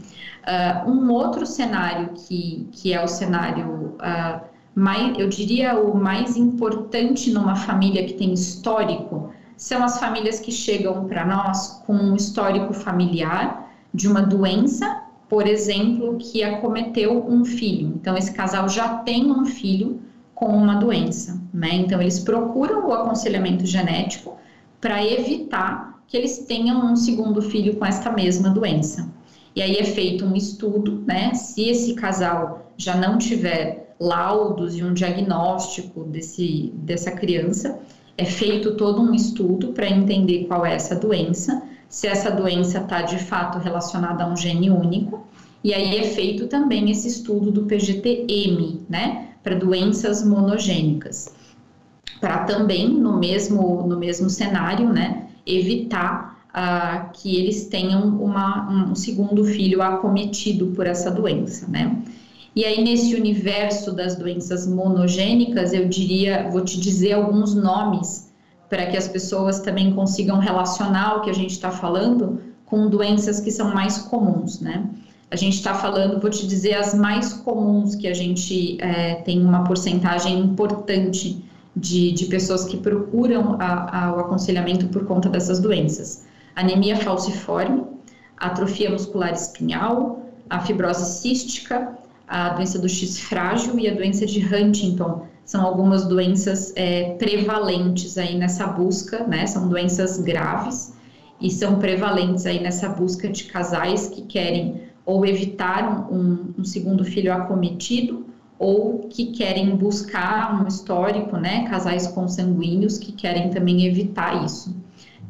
Uh, 0.43 0.91
um 0.91 1.13
outro 1.13 1.47
cenário 1.47 2.11
que, 2.15 2.69
que 2.73 2.93
é 2.93 3.03
o 3.03 3.07
cenário, 3.07 3.97
uh, 4.01 4.41
mais, 4.75 5.19
eu 5.19 5.29
diria, 5.29 5.79
o 5.79 5.97
mais 5.97 6.37
importante 6.37 7.31
numa 7.31 7.55
família 7.55 8.05
que 8.05 8.15
tem 8.15 8.33
histórico, 8.33 9.31
são 9.57 9.85
as 9.85 9.99
famílias 9.99 10.41
que 10.41 10.51
chegam 10.51 11.07
para 11.07 11.25
nós 11.25 11.83
com 11.87 11.95
um 11.95 12.17
histórico 12.17 12.73
familiar 12.73 13.71
de 13.93 14.09
uma 14.09 14.23
doença, 14.23 15.03
por 15.29 15.47
exemplo, 15.47 16.17
que 16.17 16.43
acometeu 16.43 17.25
um 17.29 17.45
filho. 17.45 17.93
Então, 17.95 18.17
esse 18.17 18.33
casal 18.33 18.69
já 18.69 18.97
tem 18.99 19.31
um 19.31 19.45
filho 19.45 20.01
com 20.35 20.47
uma 20.47 20.75
doença, 20.75 21.41
né? 21.55 21.75
Então, 21.75 22.01
eles 22.01 22.19
procuram 22.19 22.89
o 22.89 22.93
aconselhamento 22.93 23.65
genético 23.65 24.37
para 24.81 25.05
evitar 25.05 26.03
que 26.09 26.17
eles 26.17 26.39
tenham 26.39 26.93
um 26.93 26.97
segundo 26.97 27.41
filho 27.41 27.77
com 27.77 27.87
esta 27.87 28.11
mesma 28.11 28.51
doença. 28.51 29.09
E 29.55 29.63
aí 29.63 29.77
é 29.77 29.85
feito 29.85 30.25
um 30.25 30.35
estudo, 30.35 31.05
né? 31.07 31.33
Se 31.35 31.69
esse 31.69 31.95
casal 31.95 32.73
já 32.77 32.97
não 32.97 33.17
tiver 33.17 33.82
laudos 34.03 34.77
e 34.77 34.83
um 34.83 34.93
diagnóstico 34.93 36.05
desse, 36.05 36.73
dessa 36.75 37.11
criança, 37.11 37.79
é 38.19 38.25
feito 38.25 38.77
todo 38.77 39.01
um 39.01 39.15
estudo 39.15 39.69
para 39.69 39.89
entender 39.89 40.47
qual 40.47 40.67
é 40.67 40.75
essa 40.75 40.95
doença, 40.95 41.63
se 41.89 42.07
essa 42.07 42.31
doença 42.31 42.79
está 42.79 43.03
de 43.03 43.19
fato 43.19 43.59
relacionada 43.59 44.25
a 44.25 44.27
um 44.27 44.37
gene 44.37 44.71
único, 44.71 45.23
e 45.63 45.73
aí 45.73 45.99
é 45.99 46.03
feito 46.03 46.49
também 46.49 46.91
esse 46.91 47.07
estudo 47.07 47.51
do 47.51 47.63
PGTM, 47.63 48.81
né, 48.89 49.29
para 49.43 49.55
doenças 49.55 50.25
monogênicas, 50.25 51.33
para 52.21 52.45
também 52.45 52.89
no 52.89 53.19
mesmo 53.19 53.87
no 53.87 53.97
mesmo 53.97 54.29
cenário, 54.29 54.89
né, 54.93 55.27
evitar 55.47 56.45
uh, 56.49 57.13
que 57.13 57.37
eles 57.37 57.67
tenham 57.67 58.09
uma, 58.21 58.69
um 58.71 58.95
segundo 58.95 59.45
filho 59.45 59.81
acometido 59.81 60.67
por 60.69 60.87
essa 60.87 61.11
doença, 61.11 61.67
né. 61.69 61.97
E 62.55 62.65
aí, 62.65 62.83
nesse 62.83 63.15
universo 63.15 63.93
das 63.93 64.15
doenças 64.15 64.67
monogênicas, 64.67 65.73
eu 65.73 65.89
diria, 65.89 66.49
vou 66.51 66.63
te 66.63 66.79
dizer 66.79 67.13
alguns 67.13 67.55
nomes 67.55 68.31
para 68.69 68.87
que 68.87 68.97
as 68.97 69.09
pessoas 69.09 69.61
também 69.61 69.95
consigam 69.95 70.39
relacionar 70.39 71.17
o 71.17 71.21
que 71.23 71.31
a 71.31 71.35
gente 71.35 71.53
está 71.53 71.71
falando 71.71 72.41
com 72.67 72.89
doenças 72.89 73.41
que 73.41 73.51
são 73.51 73.73
mais 73.75 73.99
comuns, 73.99 74.61
né? 74.61 74.89
a 75.33 75.37
gente 75.37 75.55
está 75.55 75.73
falando, 75.73 76.21
vou 76.21 76.29
te 76.29 76.47
dizer, 76.47 76.75
as 76.75 76.95
mais 76.95 77.33
comuns 77.33 77.95
que 77.95 78.07
a 78.07 78.13
gente 78.13 78.77
é, 78.83 79.15
tem 79.15 79.43
uma 79.43 79.65
porcentagem 79.65 80.39
importante 80.39 81.43
de, 81.75 82.13
de 82.13 82.27
pessoas 82.27 82.67
que 82.67 82.77
procuram 82.77 83.57
a, 83.59 84.09
a, 84.09 84.15
o 84.15 84.21
aconselhamento 84.21 84.89
por 84.89 85.07
conta 85.07 85.31
dessas 85.31 85.59
doenças. 85.59 86.27
Anemia 86.55 86.99
falciforme, 86.99 87.83
atrofia 88.37 88.91
muscular 88.91 89.33
espinhal, 89.33 90.23
a 90.51 90.61
fibrose 90.61 91.19
cística, 91.19 91.97
a 92.33 92.49
doença 92.49 92.79
do 92.79 92.89
X 92.89 93.21
frágil 93.21 93.79
e 93.79 93.87
a 93.87 93.95
doença 93.95 94.25
de 94.25 94.43
Huntington. 94.43 95.27
São 95.45 95.67
algumas 95.67 96.07
doenças 96.07 96.73
é, 96.75 97.15
prevalentes 97.19 98.17
aí 98.17 98.39
nessa 98.39 98.67
busca, 98.67 99.23
né? 99.25 99.47
São 99.47 99.69
doenças 99.69 100.19
graves 100.19 100.95
e 101.39 101.51
são 101.51 101.79
prevalentes 101.79 102.47
aí 102.47 102.59
nessa 102.59 102.89
busca 102.89 103.29
de 103.29 103.45
casais 103.45 104.09
que 104.09 104.23
querem 104.23 104.81
ou 105.05 105.27
evitar 105.27 106.11
um, 106.11 106.55
um 106.59 106.65
segundo 106.65 107.05
filho 107.05 107.35
acometido 107.35 108.25
ou 108.59 109.01
que 109.11 109.27
querem 109.33 109.77
buscar 109.77 110.63
um 110.63 110.67
histórico, 110.67 111.37
né? 111.37 111.69
Casais 111.69 112.07
consanguíneos 112.07 112.97
que 112.97 113.13
querem 113.13 113.51
também 113.51 113.85
evitar 113.85 114.43
isso. 114.43 114.75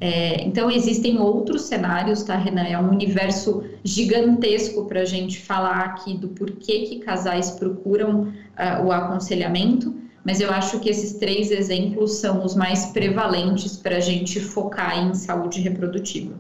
É, 0.01 0.43
então, 0.43 0.71
existem 0.71 1.19
outros 1.19 1.63
cenários, 1.63 2.25
tá, 2.25 2.37
Renan? 2.37 2.65
É 2.65 2.79
um 2.79 2.91
universo 2.91 3.65
gigantesco 3.85 4.87
para 4.87 5.01
a 5.01 5.05
gente 5.05 5.41
falar 5.41 5.81
aqui 5.81 6.17
do 6.17 6.29
porquê 6.29 6.87
que 6.87 6.99
casais 6.99 7.53
procuram 7.53 8.23
uh, 8.23 8.85
o 8.85 8.91
aconselhamento, 8.91 9.95
mas 10.25 10.41
eu 10.41 10.51
acho 10.51 10.81
que 10.81 10.89
esses 10.89 11.15
três 11.19 11.51
exemplos 11.51 12.19
são 12.19 12.45
os 12.45 12.55
mais 12.55 12.87
prevalentes 12.87 13.77
para 13.77 13.97
a 13.97 14.01
gente 14.01 14.41
focar 14.41 14.99
em 14.99 15.15
saúde 15.15 15.61
reprodutiva. 15.61 16.35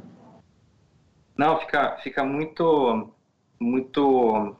Não, 1.36 1.58
fica, 1.60 1.96
fica 2.02 2.24
muito, 2.24 3.08
muito, 3.60 4.56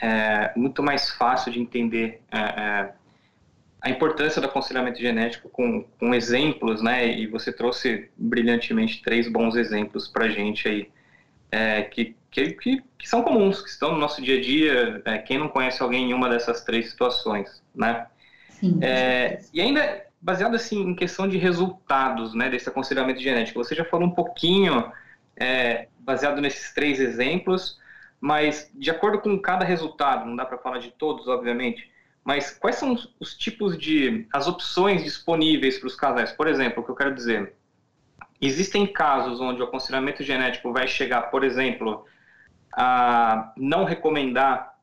é, 0.00 0.52
muito 0.56 0.82
mais 0.82 1.10
fácil 1.10 1.50
de 1.52 1.60
entender 1.60 2.20
é, 2.30 2.38
é 2.38 2.92
a 3.82 3.88
importância 3.88 4.40
do 4.40 4.46
aconselhamento 4.46 5.00
genético 5.00 5.48
com, 5.48 5.84
com 5.98 6.14
exemplos, 6.14 6.82
né? 6.82 7.08
E 7.08 7.26
você 7.26 7.50
trouxe 7.52 8.10
brilhantemente 8.16 9.02
três 9.02 9.26
bons 9.26 9.56
exemplos 9.56 10.06
para 10.06 10.26
a 10.26 10.28
gente 10.28 10.68
aí, 10.68 10.90
é, 11.50 11.82
que, 11.82 12.14
que, 12.30 12.52
que, 12.52 13.08
são 13.08 13.22
comuns, 13.22 13.62
que 13.62 13.70
estão 13.70 13.92
no 13.92 13.98
nosso 13.98 14.20
dia 14.20 14.38
a 14.38 14.40
dia. 14.40 15.02
É, 15.04 15.18
quem 15.18 15.38
não 15.38 15.48
conhece 15.48 15.82
alguém 15.82 16.10
em 16.10 16.14
uma 16.14 16.28
dessas 16.28 16.62
três 16.62 16.90
situações, 16.90 17.62
né? 17.74 18.06
Sim, 18.50 18.78
é, 18.82 19.40
e 19.54 19.60
ainda 19.60 20.04
baseado 20.20 20.54
assim 20.54 20.82
em 20.82 20.94
questão 20.94 21.26
de 21.26 21.38
resultados, 21.38 22.34
né? 22.34 22.50
Desse 22.50 22.68
aconselhamento 22.68 23.20
genético, 23.20 23.64
você 23.64 23.74
já 23.74 23.84
falou 23.84 24.06
um 24.06 24.14
pouquinho 24.14 24.92
é, 25.36 25.88
baseado 26.00 26.42
nesses 26.42 26.74
três 26.74 27.00
exemplos, 27.00 27.78
mas 28.20 28.70
de 28.74 28.90
acordo 28.90 29.20
com 29.20 29.38
cada 29.38 29.64
resultado, 29.64 30.26
não 30.26 30.36
dá 30.36 30.44
para 30.44 30.58
falar 30.58 30.78
de 30.78 30.90
todos, 30.90 31.26
obviamente 31.26 31.89
mas 32.24 32.50
quais 32.50 32.76
são 32.76 32.96
os, 33.18 33.34
tipos 33.34 33.76
de, 33.78 34.26
as 34.32 34.46
opções 34.46 35.02
disponíveis 35.02 35.78
para 35.78 35.86
os 35.86 35.96
casais? 35.96 36.32
Por 36.32 36.46
exemplo, 36.46 36.82
o 36.82 36.84
que 36.84 36.90
eu 36.90 36.96
quero 36.96 37.14
dizer, 37.14 37.54
existem 38.40 38.86
casos 38.86 39.40
onde 39.40 39.60
o 39.60 39.64
aconselhamento 39.64 40.22
genético 40.22 40.72
vai 40.72 40.86
chegar, 40.86 41.30
por 41.30 41.44
exemplo, 41.44 42.04
a 42.72 43.52
não 43.56 43.84
recomendar 43.84 44.74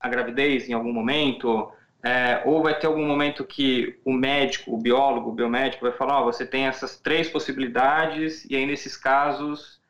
a 0.00 0.08
gravidez 0.08 0.68
em 0.68 0.72
algum 0.72 0.92
momento, 0.92 1.72
é, 2.02 2.42
ou 2.44 2.62
vai 2.62 2.78
ter 2.78 2.86
algum 2.86 3.04
momento 3.04 3.44
que 3.44 3.98
o 4.04 4.12
médico, 4.12 4.74
o 4.74 4.78
biólogo, 4.78 5.30
o 5.30 5.34
biomédico 5.34 5.84
vai 5.84 5.92
falar, 5.92 6.20
oh, 6.20 6.24
você 6.24 6.46
tem 6.46 6.66
essas 6.66 6.96
três 6.96 7.28
possibilidades, 7.28 8.44
e 8.48 8.54
aí 8.54 8.66
nesses 8.66 8.96
casos, 8.96 9.80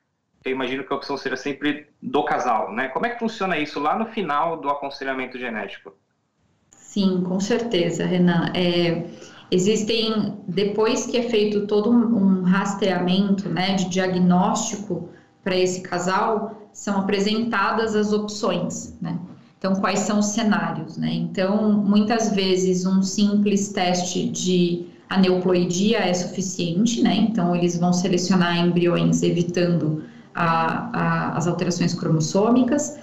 eu 0.44 0.52
imagino 0.52 0.84
que 0.84 0.92
a 0.92 0.96
opção 0.96 1.16
seja 1.16 1.36
sempre 1.36 1.88
do 2.00 2.24
casal, 2.24 2.72
né? 2.72 2.88
Como 2.88 3.04
é 3.04 3.10
que 3.10 3.18
funciona 3.18 3.58
isso 3.58 3.78
lá 3.78 3.98
no 3.98 4.06
final 4.06 4.56
do 4.56 4.70
aconselhamento 4.70 5.38
genético? 5.38 5.94
Sim, 6.88 7.20
com 7.20 7.38
certeza, 7.38 8.06
Renan. 8.06 8.50
É, 8.54 9.04
existem, 9.50 10.38
depois 10.48 11.04
que 11.04 11.18
é 11.18 11.28
feito 11.28 11.66
todo 11.66 11.90
um, 11.90 12.40
um 12.40 12.42
rastreamento 12.44 13.46
né, 13.46 13.74
de 13.74 13.90
diagnóstico 13.90 15.10
para 15.44 15.54
esse 15.54 15.82
casal, 15.82 16.70
são 16.72 16.98
apresentadas 17.00 17.94
as 17.94 18.10
opções, 18.10 18.96
né? 19.02 19.18
Então, 19.58 19.74
quais 19.74 19.98
são 19.98 20.20
os 20.20 20.26
cenários, 20.26 20.96
né? 20.96 21.12
Então, 21.12 21.72
muitas 21.72 22.30
vezes, 22.30 22.86
um 22.86 23.02
simples 23.02 23.68
teste 23.68 24.26
de 24.30 24.86
aneuploidia 25.10 25.98
é 25.98 26.14
suficiente, 26.14 27.02
né? 27.02 27.14
Então, 27.16 27.54
eles 27.54 27.76
vão 27.78 27.92
selecionar 27.92 28.56
embriões 28.56 29.22
evitando 29.22 30.04
a, 30.34 30.88
a, 30.98 31.36
as 31.36 31.46
alterações 31.46 31.92
cromossômicas. 31.92 32.98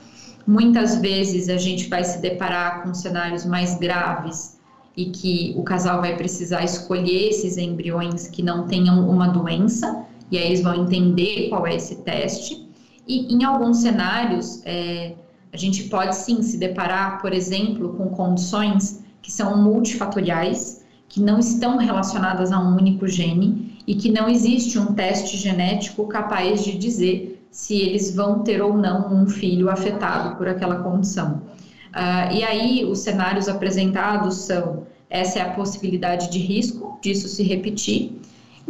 Muitas 0.48 0.98
vezes 0.98 1.50
a 1.50 1.58
gente 1.58 1.90
vai 1.90 2.04
se 2.04 2.20
deparar 2.22 2.84
com 2.84 2.94
cenários 2.94 3.46
mais 3.46 3.80
graves 3.80 4.60
e 4.96 5.06
que 5.06 5.54
o 5.58 5.64
casal 5.64 6.02
vai 6.02 6.16
precisar 6.16 6.64
escolher 6.64 7.30
esses 7.30 7.58
embriões 7.58 8.28
que 8.28 8.42
não 8.42 8.68
tenham 8.68 9.10
uma 9.10 9.28
doença, 9.28 10.06
e 10.32 10.38
aí 10.38 10.46
eles 10.46 10.62
vão 10.62 10.84
entender 10.84 11.50
qual 11.50 11.66
é 11.68 11.76
esse 11.76 11.96
teste. 11.98 12.70
E 13.08 13.34
em 13.34 13.44
alguns 13.44 13.78
cenários, 13.78 14.62
é, 14.66 15.14
a 15.52 15.58
gente 15.58 15.84
pode 15.86 16.16
sim 16.16 16.42
se 16.42 16.58
deparar, 16.58 17.22
por 17.22 17.34
exemplo, 17.34 17.94
com 17.94 18.10
condições 18.10 19.04
que 19.22 19.32
são 19.32 19.62
multifatoriais, 19.62 20.84
que 21.10 21.20
não 21.20 21.40
estão 21.40 21.78
relacionadas 21.78 22.52
a 22.52 22.60
um 22.60 22.76
único 22.76 23.08
gene 23.08 23.78
e 23.88 23.96
que 23.96 24.12
não 24.12 24.28
existe 24.28 24.78
um 24.78 24.94
teste 24.94 25.38
genético 25.38 26.08
capaz 26.08 26.64
de 26.64 26.78
dizer 26.78 27.35
se 27.56 27.80
eles 27.80 28.14
vão 28.14 28.44
ter 28.44 28.62
ou 28.62 28.76
não 28.76 29.14
um 29.16 29.28
filho 29.28 29.70
afetado 29.70 30.36
por 30.36 30.46
aquela 30.46 30.84
condição. 30.84 31.42
Uh, 31.96 32.34
e 32.34 32.44
aí, 32.44 32.84
os 32.84 33.00
cenários 33.00 33.48
apresentados 33.48 34.36
são: 34.40 34.86
essa 35.10 35.40
é 35.40 35.42
a 35.42 35.52
possibilidade 35.52 36.30
de 36.30 36.38
risco 36.38 37.00
disso 37.02 37.30
se 37.30 37.44
repetir, 37.44 38.20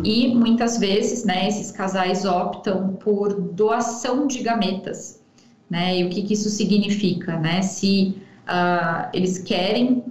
e 0.03 0.27
muitas 0.35 0.77
vezes, 0.77 1.25
né, 1.25 1.47
esses 1.47 1.71
casais 1.71 2.25
optam 2.25 2.89
por 3.03 3.33
doação 3.33 4.27
de 4.27 4.43
gametas, 4.43 5.19
né? 5.67 5.97
E 5.97 6.03
o 6.03 6.09
que, 6.09 6.21
que 6.21 6.35
isso 6.35 6.49
significa, 6.51 7.39
né? 7.39 7.63
Se 7.63 8.15
uh, 8.47 9.09
eles 9.11 9.39
querem 9.39 10.03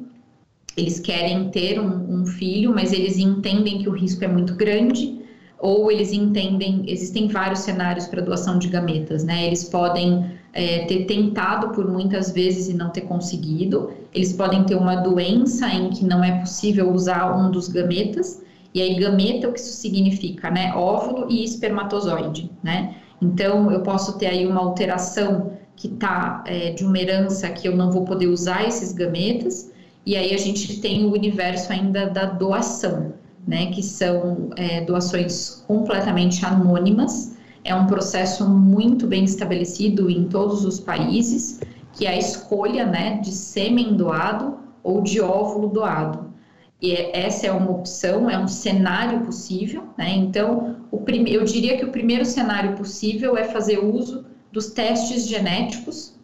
eles 0.77 0.99
querem 0.99 1.49
ter 1.51 1.79
um, 1.79 2.23
um 2.23 2.27
filho, 2.27 2.75
mas 2.75 2.93
eles 2.93 3.19
entendem 3.19 3.79
que 3.79 3.89
o 3.89 3.93
risco 3.93 4.25
é 4.25 4.27
muito 4.27 4.57
grande, 4.57 5.24
ou 5.65 5.91
eles 5.91 6.13
entendem, 6.13 6.85
existem 6.87 7.27
vários 7.27 7.61
cenários 7.61 8.07
para 8.07 8.21
doação 8.21 8.59
de 8.59 8.69
gametas, 8.69 9.25
né? 9.25 9.47
Eles 9.47 9.65
podem 9.65 10.27
é, 10.53 10.85
ter 10.85 11.07
tentado 11.07 11.71
por 11.71 11.91
muitas 11.91 12.31
vezes 12.31 12.69
e 12.69 12.75
não 12.75 12.91
ter 12.91 13.01
conseguido, 13.01 13.91
eles 14.13 14.35
podem 14.35 14.63
ter 14.65 14.75
uma 14.75 14.97
doença 14.97 15.67
em 15.71 15.89
que 15.89 16.05
não 16.05 16.23
é 16.23 16.39
possível 16.39 16.93
usar 16.93 17.35
um 17.35 17.51
dos 17.51 17.67
gametas, 17.69 18.43
e 18.75 18.83
aí 18.83 18.95
gameta, 18.97 19.49
o 19.49 19.55
que 19.55 19.61
isso 19.61 19.73
significa, 19.73 20.51
né? 20.51 20.71
Óvulo 20.75 21.29
e 21.31 21.43
espermatozoide, 21.43 22.51
né? 22.63 22.97
Então, 23.23 23.73
eu 23.73 23.81
posso 23.81 24.19
ter 24.19 24.27
aí 24.27 24.47
uma 24.47 24.61
alteração 24.61 25.53
que 25.77 25.87
está 25.87 26.45
é, 26.47 26.73
de 26.73 26.85
uma 26.85 26.99
herança 26.99 27.49
que 27.49 27.67
eu 27.67 27.75
não 27.75 27.91
vou 27.91 28.05
poder 28.05 28.27
usar 28.27 28.69
esses 28.69 28.93
gametas, 28.93 29.73
e 30.05 30.15
aí 30.15 30.35
a 30.35 30.39
gente 30.39 30.79
tem 30.83 31.07
o 31.07 31.13
universo 31.13 31.73
ainda 31.73 32.07
da 32.11 32.27
doação, 32.27 33.15
né, 33.47 33.67
que 33.67 33.83
são 33.83 34.51
é, 34.57 34.81
doações 34.81 35.65
completamente 35.67 36.45
anônimas. 36.45 37.37
É 37.63 37.75
um 37.75 37.87
processo 37.87 38.49
muito 38.49 39.07
bem 39.07 39.25
estabelecido 39.25 40.11
em 40.11 40.25
todos 40.29 40.65
os 40.65 40.81
países, 40.81 41.61
que 41.93 42.07
é 42.07 42.11
a 42.11 42.19
escolha 42.19 42.85
né, 42.87 43.19
de 43.19 43.33
sêmen 43.33 43.97
doado 43.97 44.59
ou 44.83 45.03
de 45.03 45.21
óvulo 45.21 45.69
doado. 45.69 46.33
E 46.81 46.93
é, 46.93 47.27
essa 47.27 47.47
é 47.47 47.53
uma 47.53 47.71
opção, 47.71 48.29
é 48.29 48.39
um 48.39 48.49
cenário 48.49 49.21
possível. 49.21 49.85
Né? 49.97 50.11
Então, 50.11 50.77
o 50.91 50.99
prime... 50.99 51.33
eu 51.33 51.45
diria 51.45 51.79
que 51.79 51.85
o 51.85 51.91
primeiro 51.91 52.25
cenário 52.25 52.77
possível 52.77 53.37
é 53.37 53.45
fazer 53.45 53.79
uso 53.79 54.27
dos 54.53 54.67
testes 54.67 55.27
genéticos 55.27 56.15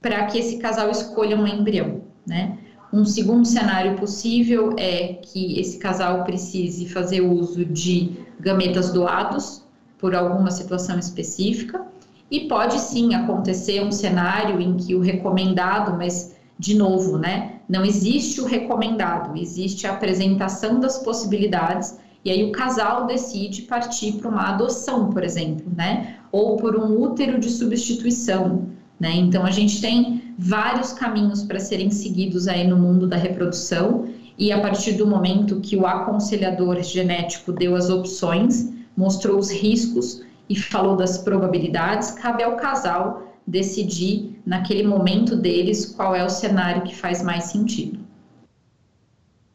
para 0.00 0.24
que 0.26 0.38
esse 0.38 0.58
casal 0.58 0.90
escolha 0.90 1.36
um 1.36 1.46
embrião. 1.46 2.02
Né? 2.26 2.58
Um 2.92 3.04
segundo 3.04 3.46
cenário 3.46 3.96
possível 3.96 4.74
é 4.78 5.14
que 5.14 5.58
esse 5.60 5.78
casal 5.78 6.24
precise 6.24 6.88
fazer 6.88 7.20
uso 7.20 7.64
de 7.64 8.16
gametas 8.38 8.92
doados 8.92 9.62
por 9.98 10.14
alguma 10.14 10.50
situação 10.50 10.98
específica. 10.98 11.84
E 12.30 12.48
pode 12.48 12.78
sim 12.78 13.14
acontecer 13.14 13.82
um 13.82 13.92
cenário 13.92 14.60
em 14.60 14.76
que 14.76 14.94
o 14.94 15.00
recomendado, 15.00 15.96
mas 15.96 16.34
de 16.58 16.74
novo, 16.74 17.18
né, 17.18 17.60
não 17.68 17.84
existe 17.84 18.40
o 18.40 18.46
recomendado, 18.46 19.36
existe 19.36 19.86
a 19.86 19.92
apresentação 19.92 20.80
das 20.80 20.98
possibilidades 20.98 21.98
e 22.24 22.30
aí 22.30 22.42
o 22.42 22.50
casal 22.50 23.06
decide 23.06 23.62
partir 23.62 24.14
para 24.14 24.28
uma 24.28 24.48
adoção, 24.48 25.10
por 25.10 25.22
exemplo, 25.22 25.70
né, 25.76 26.16
ou 26.32 26.56
por 26.56 26.74
um 26.76 27.00
útero 27.00 27.38
de 27.38 27.48
substituição, 27.48 28.66
né? 28.98 29.12
Então 29.14 29.44
a 29.44 29.50
gente 29.50 29.80
tem 29.80 30.34
vários 30.38 30.92
caminhos 30.92 31.42
para 31.42 31.58
serem 31.58 31.90
seguidos 31.90 32.48
aí 32.48 32.66
no 32.66 32.76
mundo 32.76 33.06
da 33.06 33.16
reprodução 33.16 34.08
e 34.38 34.52
a 34.52 34.60
partir 34.60 34.92
do 34.92 35.06
momento 35.06 35.60
que 35.60 35.76
o 35.76 35.86
aconselhador 35.86 36.82
genético 36.82 37.52
deu 37.52 37.74
as 37.74 37.88
opções, 37.88 38.72
mostrou 38.96 39.38
os 39.38 39.50
riscos 39.50 40.22
e 40.48 40.58
falou 40.58 40.96
das 40.96 41.18
probabilidades, 41.18 42.10
cabe 42.12 42.42
ao 42.42 42.56
casal 42.56 43.34
decidir 43.46 44.40
naquele 44.44 44.82
momento 44.82 45.36
deles 45.36 45.86
qual 45.86 46.14
é 46.14 46.24
o 46.24 46.28
cenário 46.28 46.82
que 46.82 46.94
faz 46.94 47.22
mais 47.22 47.44
sentido. 47.44 48.00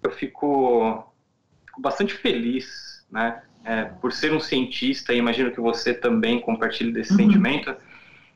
Eu 0.03 0.11
fico, 0.11 1.03
fico 1.65 1.81
bastante 1.81 2.13
feliz, 2.13 3.05
né, 3.11 3.41
é, 3.63 3.85
por 3.85 4.11
ser 4.11 4.33
um 4.33 4.39
cientista, 4.39 5.13
e 5.13 5.17
imagino 5.17 5.51
que 5.51 5.59
você 5.59 5.93
também 5.93 6.39
compartilhe 6.41 6.91
desse 6.91 7.11
uhum. 7.11 7.17
sentimento, 7.17 7.75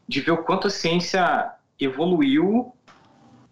de 0.08 0.22
ver 0.22 0.32
o 0.32 0.44
quanto 0.44 0.68
a 0.68 0.70
ciência 0.70 1.54
evoluiu 1.80 2.74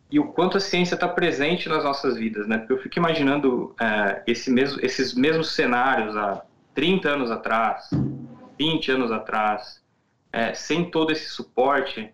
e 0.09 0.19
o 0.19 0.27
quanto 0.31 0.57
a 0.57 0.59
ciência 0.59 0.93
está 0.95 1.07
presente 1.07 1.67
nas 1.67 1.83
nossas 1.83 2.15
vidas, 2.15 2.47
né? 2.47 2.65
Eu 2.69 2.77
fico 2.77 2.99
imaginando 2.99 3.75
é, 3.79 4.21
esse 4.27 4.51
mesmo, 4.51 4.79
esses 4.83 5.13
mesmos 5.15 5.51
cenários 5.53 6.15
há 6.15 6.43
30 6.75 7.09
anos 7.09 7.31
atrás, 7.31 7.89
20 8.59 8.91
anos 8.91 9.11
atrás, 9.11 9.83
é, 10.31 10.53
sem 10.53 10.89
todo 10.89 11.11
esse 11.11 11.29
suporte 11.29 12.13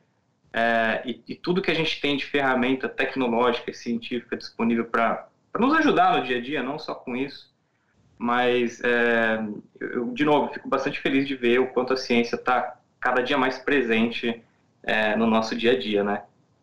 é, 0.51 1.01
e, 1.05 1.21
e, 1.27 1.35
tudo 1.35 1.61
que 1.61 1.69
a 1.69 1.75
gente 1.75 2.01
tem 2.01 2.17
de 2.17 2.25
ferramenta 2.25 2.89
tecnológica 2.89 3.69
e 3.69 3.73
científica 3.73 4.35
disponível 4.35 4.85
para 4.85 5.27
nos 5.59 5.73
ajudar 5.75 6.17
no 6.17 6.25
dia 6.25 6.37
a 6.37 6.41
dia, 6.41 6.63
não 6.63 6.79
só 6.79 6.95
com 6.95 7.15
isso, 7.15 7.53
mas 8.17 8.81
é, 8.83 9.45
eu, 9.79 10.11
de 10.13 10.25
novo, 10.25 10.51
fico 10.53 10.67
bastante 10.67 10.99
feliz 10.99 11.27
de 11.27 11.35
ver 11.35 11.59
o 11.59 11.67
quanto 11.67 11.93
a 11.93 11.97
ciência 11.97 12.35
está 12.35 12.78
cada 12.99 13.21
dia 13.21 13.37
mais 13.37 13.57
presente 13.57 14.41
é, 14.83 15.15
no 15.15 15.25
nosso 15.25 15.55
dia 15.55 15.73
a 15.73 15.79
dia, 15.79 16.03
né? 16.03 16.21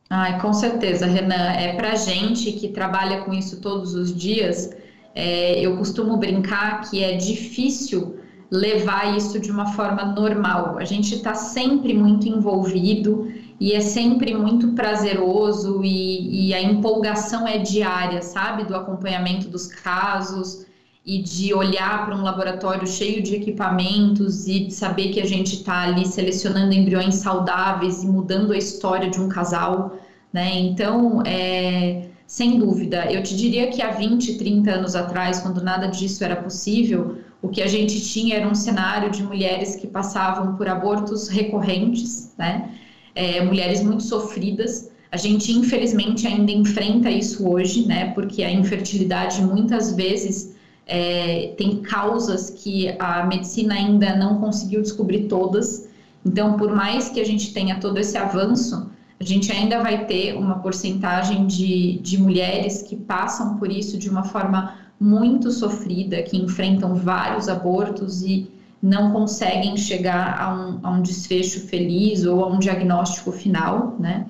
Ai, 0.09 0.41
com 0.41 0.53
certeza, 0.53 1.07
Renan. 1.07 1.53
É 1.53 1.75
para 1.75 1.95
gente 1.97 2.53
que 2.53 2.69
trabalha 2.69 3.23
com 3.23 3.33
isso 3.33 3.61
todos 3.61 3.95
os 3.95 4.15
dias. 4.15 4.71
É, 5.15 5.59
eu 5.61 5.77
costumo 5.77 6.17
brincar 6.17 6.83
que 6.83 7.03
é 7.03 7.17
difícil 7.17 8.19
levar 8.51 9.17
isso 9.17 9.41
de 9.41 9.51
uma 9.51 9.73
forma 9.73 10.05
normal. 10.05 10.79
A 10.79 10.85
gente 10.85 11.15
está 11.15 11.35
sempre 11.35 11.93
muito 11.93 12.29
envolvido 12.29 13.33
e 13.59 13.73
é 13.73 13.81
sempre 13.81 14.35
muito 14.35 14.73
prazeroso 14.73 15.83
e, 15.83 16.49
e 16.49 16.55
a 16.55 16.63
empolgação 16.63 17.47
é 17.47 17.59
diária, 17.59 18.23
sabe? 18.23 18.65
Do 18.65 18.77
acompanhamento 18.77 19.49
dos 19.49 19.67
casos 19.67 20.66
e 21.07 21.23
de 21.23 21.55
olhar 21.55 22.05
para 22.05 22.17
um 22.17 22.23
laboratório 22.23 22.85
cheio 22.85 23.23
de 23.23 23.37
equipamentos 23.37 24.49
e 24.49 24.69
saber 24.73 25.11
que 25.11 25.21
a 25.21 25.25
gente 25.25 25.55
está 25.55 25.83
ali 25.83 26.05
selecionando 26.05 26.75
embriões 26.75 27.15
saudáveis 27.15 28.03
e 28.03 28.09
mudando 28.09 28.53
a 28.53 28.59
história 28.59 29.09
de 29.09 29.21
um 29.21 29.29
casal, 29.29 29.97
né? 30.33 30.59
Então, 30.59 31.23
é, 31.25 32.09
sem 32.27 32.59
dúvida, 32.59 33.07
eu 33.13 33.23
te 33.23 33.37
diria 33.37 33.69
que 33.69 33.81
há 33.81 33.93
20, 33.93 34.37
30 34.37 34.69
anos 34.69 34.97
atrás, 34.97 35.39
quando 35.39 35.63
nada 35.63 35.87
disso 35.87 36.25
era 36.25 36.35
possível, 36.35 37.19
o 37.41 37.49
que 37.49 37.63
a 37.63 37.69
gente 37.69 38.01
tinha 38.01 38.39
era 38.39 38.49
um 38.49 38.55
cenário 38.55 39.09
de 39.09 39.23
mulheres 39.23 39.77
que 39.77 39.87
passavam 39.87 40.57
por 40.57 40.67
abortos 40.67 41.29
recorrentes, 41.29 42.33
né? 42.37 42.69
É, 43.15 43.45
mulheres 43.45 43.81
muito 43.81 44.03
sofridas. 44.03 44.91
A 45.13 45.17
gente, 45.17 45.53
infelizmente, 45.53 46.27
ainda 46.27 46.51
enfrenta 46.51 47.09
isso 47.09 47.49
hoje, 47.49 47.87
né? 47.87 48.11
Porque 48.13 48.43
a 48.43 48.51
infertilidade 48.51 49.41
muitas 49.41 49.95
vezes 49.95 50.56
é, 50.87 51.55
tem 51.59 51.83
causas 51.83 52.49
que 52.51 52.95
a 52.99 53.27
medicina 53.27 53.75
ainda 53.75 54.17
não 54.17 54.39
conseguiu 54.39 54.81
descobrir 54.81 55.25
todas. 55.25 55.89
Então, 56.25 56.57
por 56.57 56.75
mais 56.75 57.09
que 57.09 57.21
a 57.21 57.25
gente 57.25 57.53
tenha 57.53 57.81
todo 57.81 57.99
esse 57.99 58.17
avanço, 58.17 58.89
a 59.19 59.25
gente 59.25 59.51
ainda 59.51 59.83
vai 59.83 60.05
ter 60.07 60.35
uma 60.35 60.57
porcentagem 60.61 61.47
de, 61.47 61.99
de 61.99 62.19
mulheres 62.19 62.83
que 62.83 62.95
passam 62.95 63.57
por 63.57 63.71
isso 63.71 63.99
de 63.99 64.09
uma 64.09 64.23
forma 64.23 64.75
muito 65.01 65.51
sofrida, 65.51 66.23
que 66.23 66.37
enfrentam 66.37 66.95
vários 66.95 67.49
abortos 67.49 68.23
e 68.23 68.49
não 68.83 69.11
conseguem 69.11 69.77
chegar 69.77 70.39
a 70.41 70.55
um, 70.55 70.81
a 70.83 70.91
um 70.93 71.03
desfecho 71.03 71.67
feliz 71.67 72.25
ou 72.25 72.45
a 72.45 72.49
um 72.49 72.59
diagnóstico 72.59 73.33
final, 73.33 73.97
né? 73.99 74.27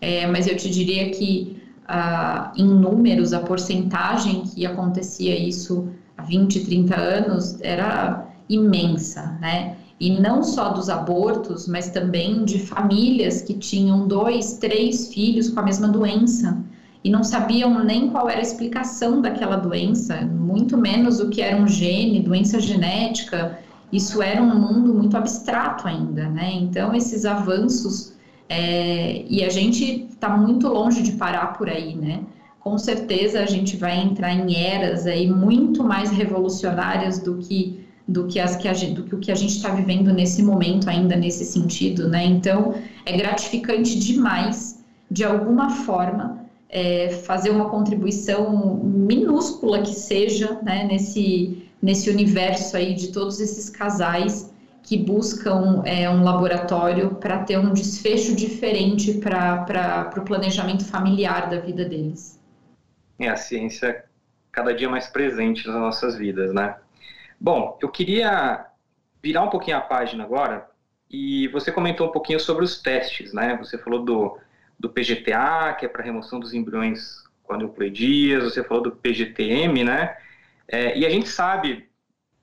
É, 0.00 0.26
mas 0.26 0.46
eu 0.46 0.56
te 0.56 0.70
diria 0.70 1.10
que 1.10 1.60
ah, 1.88 2.52
em 2.56 2.66
números, 2.66 3.32
a 3.32 3.40
porcentagem 3.40 4.42
que 4.42 4.66
acontecia 4.66 5.36
isso 5.38 5.88
20, 6.22 6.64
30 6.64 6.96
anos 6.96 7.58
era 7.60 8.28
imensa, 8.48 9.38
né? 9.40 9.76
E 10.00 10.20
não 10.20 10.42
só 10.42 10.70
dos 10.70 10.88
abortos, 10.88 11.66
mas 11.66 11.90
também 11.90 12.44
de 12.44 12.60
famílias 12.60 13.42
que 13.42 13.54
tinham 13.54 14.06
dois, 14.06 14.54
três 14.54 15.12
filhos 15.12 15.48
com 15.48 15.60
a 15.60 15.64
mesma 15.64 15.88
doença 15.88 16.56
e 17.02 17.10
não 17.10 17.24
sabiam 17.24 17.82
nem 17.84 18.10
qual 18.10 18.28
era 18.28 18.38
a 18.38 18.42
explicação 18.42 19.20
daquela 19.20 19.56
doença, 19.56 20.20
muito 20.22 20.76
menos 20.76 21.20
o 21.20 21.28
que 21.28 21.40
era 21.40 21.56
um 21.56 21.66
gene, 21.66 22.20
doença 22.20 22.60
genética. 22.60 23.58
Isso 23.92 24.22
era 24.22 24.42
um 24.42 24.54
mundo 24.54 24.92
muito 24.92 25.16
abstrato 25.16 25.88
ainda, 25.88 26.28
né? 26.28 26.52
Então, 26.52 26.94
esses 26.94 27.24
avanços 27.24 28.12
é, 28.48 29.24
e 29.28 29.44
a 29.44 29.48
gente 29.48 30.06
está 30.10 30.36
muito 30.36 30.68
longe 30.68 31.02
de 31.02 31.12
parar 31.12 31.58
por 31.58 31.68
aí, 31.68 31.94
né? 31.94 32.20
Com 32.68 32.76
certeza 32.76 33.40
a 33.40 33.46
gente 33.46 33.78
vai 33.78 33.98
entrar 33.98 34.30
em 34.30 34.54
eras 34.54 35.06
aí 35.06 35.26
muito 35.26 35.82
mais 35.82 36.10
revolucionárias 36.10 37.18
do 37.18 37.38
que 37.38 37.88
do 38.06 38.26
que, 38.26 38.38
as 38.38 38.56
que 38.56 38.68
a 38.68 38.74
gente, 38.74 38.92
do 38.92 39.04
que 39.04 39.14
o 39.14 39.18
que 39.18 39.32
a 39.32 39.34
gente 39.34 39.56
está 39.56 39.70
vivendo 39.70 40.12
nesse 40.12 40.42
momento 40.42 40.88
ainda 40.88 41.16
nesse 41.16 41.46
sentido, 41.46 42.08
né? 42.08 42.26
Então 42.26 42.74
é 43.06 43.16
gratificante 43.16 43.98
demais, 43.98 44.84
de 45.10 45.24
alguma 45.24 45.70
forma, 45.70 46.44
é, 46.68 47.08
fazer 47.08 47.48
uma 47.48 47.70
contribuição 47.70 48.82
minúscula 48.84 49.80
que 49.80 49.94
seja, 49.94 50.60
né? 50.62 50.84
Nesse 50.84 51.62
nesse 51.80 52.10
universo 52.10 52.76
aí 52.76 52.94
de 52.94 53.08
todos 53.08 53.40
esses 53.40 53.70
casais 53.70 54.52
que 54.82 54.98
buscam 54.98 55.82
é, 55.86 56.10
um 56.10 56.22
laboratório 56.22 57.14
para 57.14 57.38
ter 57.44 57.58
um 57.58 57.72
desfecho 57.72 58.36
diferente 58.36 59.14
para 59.14 60.12
o 60.18 60.20
planejamento 60.20 60.84
familiar 60.84 61.48
da 61.48 61.60
vida 61.60 61.86
deles. 61.86 62.37
A 63.26 63.36
ciência 63.36 64.04
cada 64.52 64.74
dia 64.74 64.88
mais 64.88 65.08
presente 65.08 65.66
nas 65.66 65.76
nossas 65.76 66.16
vidas, 66.16 66.52
né? 66.52 66.76
Bom, 67.40 67.78
eu 67.80 67.88
queria 67.88 68.66
virar 69.22 69.42
um 69.42 69.50
pouquinho 69.50 69.76
a 69.76 69.80
página 69.80 70.24
agora 70.24 70.68
e 71.10 71.48
você 71.48 71.72
comentou 71.72 72.08
um 72.08 72.12
pouquinho 72.12 72.38
sobre 72.38 72.64
os 72.64 72.80
testes, 72.80 73.32
né? 73.32 73.56
Você 73.56 73.78
falou 73.78 74.04
do, 74.04 74.38
do 74.78 74.90
PGTA, 74.90 75.74
que 75.78 75.86
é 75.86 75.88
para 75.88 76.02
remoção 76.02 76.38
dos 76.38 76.52
embriões 76.52 77.24
quadruploidias, 77.44 78.44
você 78.44 78.62
falou 78.62 78.82
do 78.82 78.92
PGTM, 78.92 79.84
né? 79.84 80.16
É, 80.66 80.96
e 80.98 81.06
a 81.06 81.10
gente 81.10 81.28
sabe 81.28 81.88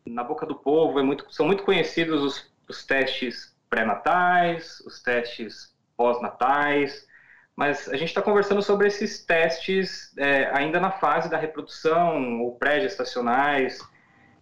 na 0.06 0.24
boca 0.24 0.46
do 0.46 0.56
povo, 0.56 1.00
é 1.00 1.04
muito, 1.04 1.26
são 1.30 1.46
muito 1.46 1.64
conhecidos 1.64 2.22
os, 2.22 2.52
os 2.68 2.86
testes 2.86 3.56
pré-natais, 3.70 4.80
os 4.82 5.02
testes 5.02 5.76
pós-natais, 5.96 7.08
mas 7.56 7.88
a 7.88 7.96
gente 7.96 8.10
está 8.10 8.22
conversando 8.22 8.62
sobre 8.62 8.88
esses 8.88 9.24
testes 9.24 10.14
é, 10.18 10.50
ainda 10.54 10.80
na 10.80 10.92
fase 10.92 11.30
da 11.30 11.38
reprodução 11.38 12.42
ou 12.42 12.56
pré-gestacionais. 12.56 13.80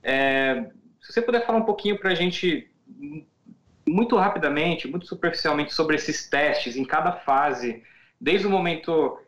É, 0.01 0.65
se 0.99 1.13
você 1.13 1.21
puder 1.21 1.45
falar 1.45 1.59
um 1.59 1.65
pouquinho 1.65 1.99
para 1.99 2.09
a 2.11 2.15
gente, 2.15 2.71
muito 3.87 4.17
rapidamente, 4.17 4.87
muito 4.87 5.05
superficialmente, 5.05 5.73
sobre 5.73 5.95
esses 5.95 6.27
testes 6.27 6.75
em 6.75 6.83
cada 6.83 7.11
fase, 7.11 7.83
desde 8.19 8.47
o 8.47 8.49
momento 8.49 9.19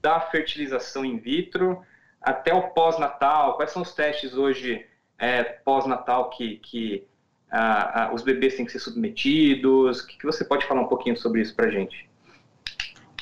da 0.00 0.20
fertilização 0.20 1.04
in 1.04 1.18
vitro 1.18 1.82
até 2.22 2.54
o 2.54 2.70
pós-natal, 2.70 3.56
quais 3.56 3.70
são 3.70 3.82
os 3.82 3.92
testes 3.92 4.34
hoje 4.34 4.86
é, 5.18 5.42
pós-natal 5.42 6.30
que, 6.30 6.56
que 6.58 7.06
a, 7.50 8.04
a, 8.04 8.14
os 8.14 8.22
bebês 8.22 8.56
têm 8.56 8.64
que 8.64 8.72
ser 8.72 8.78
submetidos? 8.78 10.00
O 10.00 10.06
que, 10.06 10.16
que 10.16 10.24
você 10.24 10.44
pode 10.46 10.64
falar 10.64 10.80
um 10.80 10.88
pouquinho 10.88 11.16
sobre 11.16 11.42
isso 11.42 11.54
para 11.54 11.66
a 11.66 11.70
gente? 11.70 12.08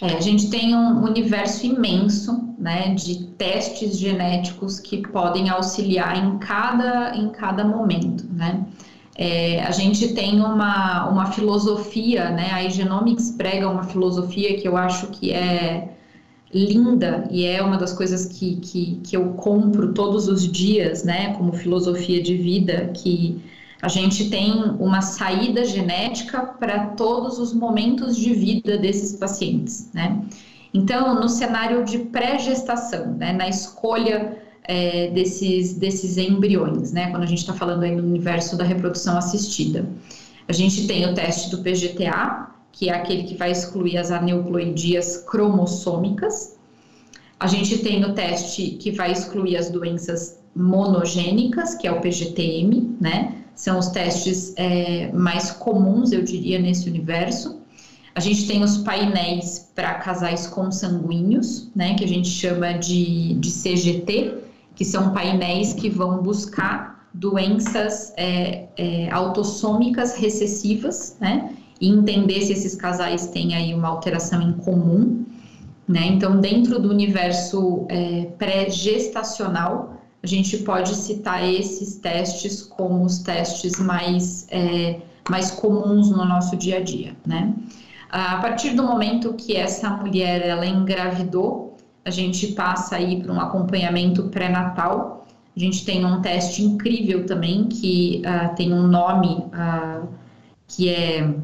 É, 0.02 0.16
a 0.16 0.20
gente 0.20 0.50
tem 0.50 0.74
um 0.74 1.04
universo 1.04 1.64
imenso 1.64 2.52
né, 2.58 2.92
de 2.92 3.24
testes 3.38 3.96
genéticos 3.96 4.80
que 4.80 4.98
podem 4.98 5.48
auxiliar 5.48 6.18
em 6.18 6.38
cada, 6.38 7.16
em 7.16 7.28
cada 7.28 7.64
momento. 7.64 8.26
Né? 8.32 8.66
É, 9.14 9.62
a 9.62 9.70
gente 9.70 10.12
tem 10.12 10.40
uma, 10.40 11.08
uma 11.08 11.26
filosofia, 11.26 12.30
né, 12.30 12.50
a 12.50 12.68
Genomics 12.68 13.30
prega 13.30 13.68
uma 13.68 13.84
filosofia 13.84 14.58
que 14.60 14.66
eu 14.66 14.76
acho 14.76 15.06
que 15.06 15.30
é 15.32 15.92
linda 16.52 17.28
e 17.30 17.46
é 17.46 17.62
uma 17.62 17.78
das 17.78 17.92
coisas 17.92 18.26
que, 18.26 18.56
que, 18.56 19.00
que 19.04 19.16
eu 19.16 19.34
compro 19.34 19.94
todos 19.94 20.26
os 20.26 20.50
dias, 20.50 21.04
né, 21.04 21.32
como 21.34 21.52
filosofia 21.52 22.20
de 22.20 22.36
vida, 22.36 22.90
que 22.92 23.40
a 23.82 23.88
gente 23.88 24.30
tem 24.30 24.52
uma 24.78 25.02
saída 25.02 25.64
genética 25.64 26.40
para 26.40 26.86
todos 26.90 27.40
os 27.40 27.52
momentos 27.52 28.16
de 28.16 28.32
vida 28.32 28.78
desses 28.78 29.16
pacientes, 29.18 29.90
né? 29.92 30.22
Então, 30.72 31.16
no 31.16 31.28
cenário 31.28 31.84
de 31.84 31.98
pré-gestação, 31.98 33.14
né, 33.14 33.32
na 33.32 33.48
escolha 33.48 34.38
é, 34.62 35.10
desses, 35.10 35.74
desses 35.74 36.16
embriões, 36.16 36.92
né, 36.92 37.10
quando 37.10 37.24
a 37.24 37.26
gente 37.26 37.40
está 37.40 37.52
falando 37.52 37.82
aí 37.82 37.94
no 37.94 38.04
universo 38.04 38.56
da 38.56 38.64
reprodução 38.64 39.18
assistida, 39.18 39.84
a 40.48 40.52
gente 40.52 40.86
tem 40.86 41.04
o 41.04 41.14
teste 41.14 41.50
do 41.50 41.58
PGTA, 41.58 42.50
que 42.70 42.88
é 42.88 42.94
aquele 42.94 43.24
que 43.24 43.34
vai 43.34 43.50
excluir 43.50 43.98
as 43.98 44.10
aneuploidias 44.10 45.18
cromossômicas. 45.28 46.56
A 47.38 47.46
gente 47.48 47.78
tem 47.78 48.04
o 48.04 48.14
teste 48.14 48.70
que 48.80 48.92
vai 48.92 49.12
excluir 49.12 49.56
as 49.56 49.70
doenças 49.70 50.40
monogênicas, 50.54 51.74
que 51.74 51.86
é 51.86 51.92
o 51.92 52.00
PGTM, 52.00 52.96
né? 53.00 53.41
São 53.54 53.78
os 53.78 53.88
testes 53.88 54.54
é, 54.56 55.10
mais 55.12 55.50
comuns, 55.50 56.12
eu 56.12 56.22
diria, 56.22 56.58
nesse 56.58 56.88
universo. 56.88 57.60
A 58.14 58.20
gente 58.20 58.46
tem 58.46 58.62
os 58.62 58.78
painéis 58.78 59.70
para 59.74 59.94
casais 59.94 60.46
consanguíneos, 60.46 61.70
né, 61.74 61.94
que 61.94 62.04
a 62.04 62.08
gente 62.08 62.28
chama 62.28 62.72
de, 62.72 63.34
de 63.34 63.50
CGT, 63.50 64.34
que 64.74 64.84
são 64.84 65.12
painéis 65.12 65.72
que 65.72 65.88
vão 65.88 66.22
buscar 66.22 67.06
doenças 67.14 68.12
é, 68.16 68.68
é, 68.76 69.10
autossômicas 69.10 70.14
recessivas, 70.14 71.16
né, 71.20 71.54
e 71.80 71.88
entender 71.88 72.42
se 72.42 72.52
esses 72.52 72.74
casais 72.74 73.26
têm 73.28 73.54
aí 73.54 73.74
uma 73.74 73.88
alteração 73.88 74.40
em 74.40 74.52
comum, 74.52 75.24
né? 75.86 76.06
Então, 76.06 76.40
dentro 76.40 76.80
do 76.80 76.88
universo 76.88 77.86
é, 77.88 78.28
pré-gestacional, 78.38 79.91
a 80.22 80.26
gente 80.26 80.58
pode 80.58 80.94
citar 80.94 81.42
esses 81.48 81.96
testes 81.96 82.62
como 82.62 83.04
os 83.04 83.18
testes 83.18 83.78
mais, 83.80 84.46
é, 84.50 85.00
mais 85.28 85.50
comuns 85.50 86.10
no 86.10 86.24
nosso 86.24 86.56
dia 86.56 86.78
a 86.78 86.80
dia, 86.80 87.16
né? 87.26 87.52
A 88.08 88.36
partir 88.36 88.70
do 88.70 88.82
momento 88.82 89.32
que 89.34 89.56
essa 89.56 89.90
mulher 89.90 90.42
ela 90.46 90.66
engravidou, 90.66 91.76
a 92.04 92.10
gente 92.10 92.48
passa 92.48 92.96
aí 92.96 93.22
para 93.22 93.32
um 93.32 93.40
acompanhamento 93.40 94.24
pré-natal. 94.24 95.26
A 95.56 95.58
gente 95.58 95.84
tem 95.84 96.04
um 96.04 96.20
teste 96.20 96.62
incrível 96.62 97.26
também 97.26 97.68
que 97.68 98.22
uh, 98.24 98.54
tem 98.54 98.72
um 98.72 98.86
nome 98.86 99.28
uh, 99.28 100.06
que 100.68 100.88
é 100.88 101.34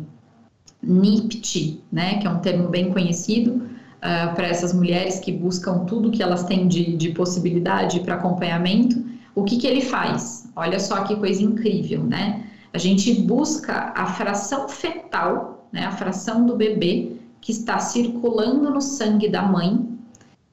NIPT, 0.82 1.80
né, 1.90 2.18
que 2.18 2.26
é 2.26 2.30
um 2.30 2.38
termo 2.38 2.68
bem 2.68 2.92
conhecido 2.92 3.67
uh, 3.98 4.34
para 4.34 4.46
essas 4.46 4.72
mulheres 4.72 5.18
que 5.18 5.32
buscam 5.32 5.84
tudo 5.84 6.10
que 6.10 6.22
elas 6.22 6.44
têm 6.44 6.66
de, 6.66 6.96
de 6.96 7.10
possibilidade 7.10 8.00
para 8.00 8.14
acompanhamento. 8.14 9.04
O 9.34 9.44
que, 9.44 9.56
que 9.56 9.66
ele 9.66 9.82
faz? 9.82 10.48
Olha 10.56 10.80
só 10.80 11.04
que 11.04 11.14
coisa 11.16 11.42
incrível, 11.42 12.02
né? 12.02 12.44
A 12.72 12.78
gente 12.78 13.12
busca 13.22 13.92
a 13.94 14.06
fração 14.06 14.68
fetal, 14.68 15.68
né, 15.72 15.84
a 15.84 15.92
fração 15.92 16.44
do 16.44 16.56
bebê 16.56 17.12
que 17.40 17.52
está 17.52 17.78
circulando 17.78 18.70
no 18.70 18.80
sangue 18.80 19.28
da 19.28 19.42
mãe 19.42 19.86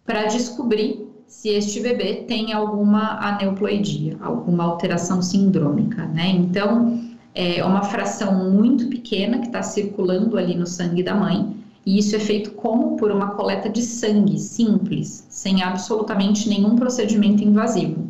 para 0.06 0.26
descobrir 0.26 1.06
se 1.28 1.50
este 1.50 1.82
bebê 1.82 2.24
tem 2.28 2.54
alguma 2.54 3.20
aneuploidia, 3.20 4.18
alguma 4.22 4.64
alteração 4.64 5.22
sindrômica, 5.22 6.06
né? 6.06 6.30
Então, 6.30 7.02
é 7.34 7.64
uma 7.66 7.84
fração 7.84 8.50
muito 8.50 8.88
pequena 8.88 9.40
que 9.40 9.48
está 9.48 9.62
circulando 9.62 10.38
ali 10.38 10.56
no 10.56 10.66
sangue 10.66 11.04
da 11.04 11.16
mãe, 11.16 11.56
e 11.86 12.00
isso 12.00 12.16
é 12.16 12.20
feito 12.20 12.52
como 12.52 12.98
por 12.98 13.12
uma 13.12 13.32
coleta 13.32 13.70
de 13.70 13.82
sangue 13.82 14.40
simples, 14.40 15.26
sem 15.30 15.62
absolutamente 15.62 16.50
nenhum 16.50 16.76
procedimento 16.76 17.44
invasivo. 17.44 18.08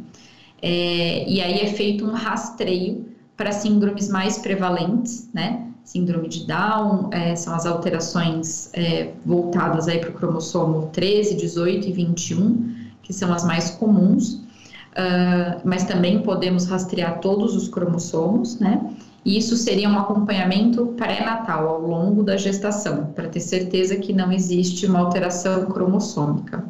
É, 0.61 1.30
e 1.30 1.41
aí 1.41 1.59
é 1.59 1.67
feito 1.67 2.05
um 2.05 2.13
rastreio 2.13 3.05
para 3.36 3.51
síndromes 3.51 4.07
mais 4.09 4.38
prevalentes, 4.38 5.30
né? 5.34 5.67
Síndrome 5.84 6.28
de 6.28 6.47
Down 6.47 7.09
é, 7.11 7.36
são 7.36 7.53
as 7.53 7.65
alterações 7.65 8.71
é, 8.73 9.11
voltadas 9.26 9.88
aí 9.88 9.99
para 9.99 10.09
o 10.09 10.13
cromossomo 10.13 10.89
13, 10.91 11.36
18 11.36 11.89
e 11.89 11.91
21, 11.91 12.76
que 13.03 13.13
são 13.13 13.32
as 13.32 13.43
mais 13.43 13.69
comuns, 13.71 14.34
uh, 14.34 15.61
mas 15.63 15.84
também 15.84 16.23
podemos 16.23 16.65
rastrear 16.65 17.19
todos 17.19 17.55
os 17.55 17.67
cromossomos, 17.67 18.59
né? 18.59 18.82
E 19.26 19.38
isso 19.38 19.57
seria 19.57 19.89
um 19.89 19.97
acompanhamento 19.97 20.86
pré-natal 20.95 21.67
ao 21.67 21.82
longo 21.82 22.21
da 22.21 22.38
gestação, 22.38 23.07
para 23.07 23.28
ter 23.28 23.39
certeza 23.39 23.95
que 23.95 24.13
não 24.13 24.32
existe 24.32 24.86
uma 24.86 24.99
alteração 24.99 25.65
cromossômica. 25.65 26.63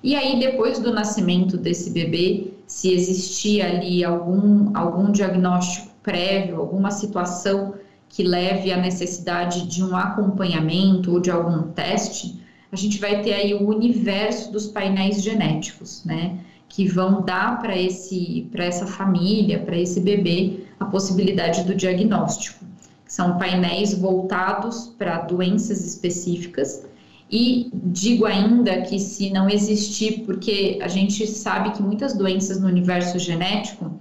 E 0.00 0.14
aí, 0.14 0.38
depois 0.38 0.78
do 0.78 0.94
nascimento 0.94 1.56
desse 1.56 1.90
bebê, 1.90 2.52
se 2.68 2.92
existir 2.92 3.62
ali 3.62 4.04
algum, 4.04 4.70
algum 4.76 5.10
diagnóstico 5.10 5.88
prévio, 6.00 6.60
alguma 6.60 6.92
situação 6.92 7.74
que 8.08 8.22
leve 8.22 8.72
à 8.72 8.76
necessidade 8.76 9.66
de 9.66 9.82
um 9.82 9.96
acompanhamento 9.96 11.12
ou 11.12 11.20
de 11.20 11.32
algum 11.32 11.62
teste, 11.72 12.40
a 12.70 12.76
gente 12.76 13.00
vai 13.00 13.22
ter 13.22 13.34
aí 13.34 13.54
o 13.54 13.66
universo 13.66 14.52
dos 14.52 14.66
painéis 14.68 15.20
genéticos, 15.22 16.04
né? 16.04 16.38
Que 16.68 16.86
vão 16.86 17.22
dar 17.22 17.60
para 17.60 17.76
esse, 17.76 18.46
para 18.52 18.64
essa 18.64 18.86
família, 18.86 19.58
para 19.58 19.76
esse 19.76 20.00
bebê, 20.00 20.67
a 20.78 20.84
possibilidade 20.84 21.64
do 21.64 21.74
diagnóstico. 21.74 22.64
São 23.06 23.38
painéis 23.38 23.94
voltados 23.94 24.94
para 24.98 25.18
doenças 25.18 25.84
específicas 25.84 26.84
e 27.30 27.70
digo 27.74 28.24
ainda 28.24 28.80
que 28.82 28.98
se 28.98 29.30
não 29.30 29.50
existir, 29.50 30.24
porque 30.24 30.78
a 30.80 30.88
gente 30.88 31.26
sabe 31.26 31.72
que 31.72 31.82
muitas 31.82 32.14
doenças 32.14 32.58
no 32.60 32.66
universo 32.66 33.18
genético, 33.18 33.92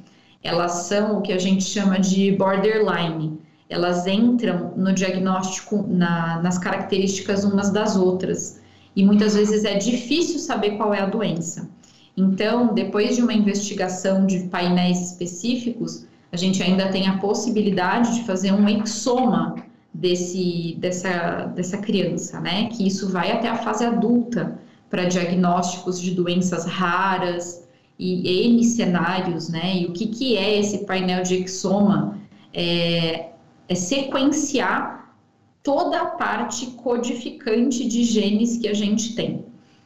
elas 0.41 0.71
são 0.87 1.17
o 1.17 1.21
que 1.21 1.33
a 1.33 1.37
gente 1.37 1.63
chama 1.63 1.99
de 1.99 2.31
borderline. 2.31 3.37
Elas 3.69 4.07
entram 4.07 4.73
no 4.77 4.93
diagnóstico, 4.93 5.85
na, 5.89 6.41
nas 6.41 6.57
características 6.57 7.43
umas 7.43 7.69
das 7.69 7.97
outras. 7.97 8.61
E 8.95 9.03
muitas 9.03 9.35
vezes 9.35 9.65
é 9.65 9.75
difícil 9.75 10.39
saber 10.39 10.71
qual 10.77 10.93
é 10.93 11.01
a 11.01 11.05
doença. 11.05 11.69
Então, 12.15 12.73
depois 12.73 13.17
de 13.17 13.21
uma 13.21 13.33
investigação 13.33 14.25
de 14.25 14.39
painéis 14.45 15.11
específicos, 15.11 16.06
a 16.31 16.37
gente 16.37 16.61
ainda 16.61 16.89
tem 16.89 17.07
a 17.07 17.17
possibilidade 17.17 18.15
de 18.15 18.23
fazer 18.23 18.51
um 18.51 18.67
exoma 18.67 19.55
desse, 19.93 20.75
dessa, 20.79 21.45
dessa 21.55 21.77
criança, 21.77 22.39
né? 22.39 22.67
Que 22.67 22.85
isso 22.85 23.09
vai 23.09 23.31
até 23.31 23.47
a 23.47 23.55
fase 23.55 23.85
adulta 23.85 24.59
para 24.89 25.05
diagnósticos 25.05 25.99
de 25.99 26.11
doenças 26.11 26.65
raras 26.65 27.67
e 27.99 28.47
N 28.47 28.63
cenários, 28.63 29.49
né? 29.49 29.77
E 29.77 29.85
o 29.85 29.93
que, 29.93 30.07
que 30.07 30.37
é 30.37 30.59
esse 30.59 30.85
painel 30.85 31.23
de 31.23 31.35
exoma? 31.35 32.19
É, 32.53 33.29
é 33.67 33.75
sequenciar 33.75 35.15
toda 35.63 36.01
a 36.01 36.05
parte 36.05 36.67
codificante 36.67 37.87
de 37.87 38.03
genes 38.03 38.57
que 38.57 38.67
a 38.67 38.73
gente 38.73 39.15
tem, 39.15 39.45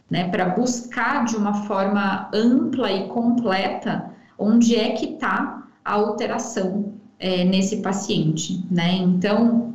né? 0.09 0.27
Para 0.29 0.49
buscar 0.49 1.25
de 1.25 1.35
uma 1.35 1.65
forma 1.65 2.29
ampla 2.33 2.91
e 2.91 3.07
completa 3.07 4.11
onde 4.37 4.75
é 4.75 4.91
que 4.91 5.13
está 5.13 5.60
a 5.83 5.93
alteração 5.93 6.93
é, 7.19 7.43
nesse 7.43 7.77
paciente, 7.77 8.63
né? 8.69 8.93
Então, 8.95 9.73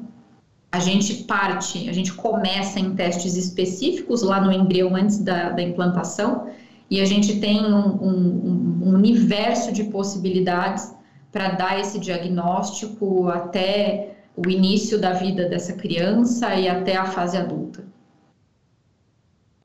a 0.71 0.79
gente 0.79 1.25
parte, 1.25 1.89
a 1.89 1.93
gente 1.93 2.13
começa 2.13 2.79
em 2.79 2.95
testes 2.95 3.37
específicos 3.37 4.23
lá 4.23 4.41
no 4.41 4.53
embrião 4.53 4.95
antes 4.95 5.19
da, 5.19 5.51
da 5.51 5.63
implantação 5.63 6.49
e 6.91 7.01
a 7.01 7.05
gente 7.05 7.41
tem 7.41 7.65
um, 7.65 8.03
um, 8.03 8.79
um 8.83 8.95
universo 8.95 9.73
de 9.73 9.85
possibilidades 9.85 10.95
para 11.33 11.51
dar 11.51 11.81
esse 11.81 11.99
diagnóstico 11.99 13.29
até 13.29 14.17
o 14.37 14.49
início 14.49 15.01
da 15.01 15.13
vida 15.13 15.49
dessa 15.49 15.73
criança 15.73 16.55
e 16.55 16.69
até 16.69 16.97
a 16.97 17.07
fase 17.07 17.37
adulta. 17.37 17.85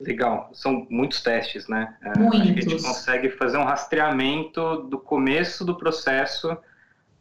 Legal, 0.04 0.50
são 0.52 0.86
muitos 0.90 1.22
testes, 1.22 1.68
né? 1.68 1.96
Muitos. 2.16 2.40
É, 2.40 2.42
acho 2.42 2.54
que 2.54 2.58
a 2.58 2.62
gente 2.62 2.82
consegue 2.82 3.30
fazer 3.30 3.56
um 3.56 3.64
rastreamento 3.64 4.82
do 4.82 4.98
começo 4.98 5.64
do 5.64 5.76
processo 5.76 6.56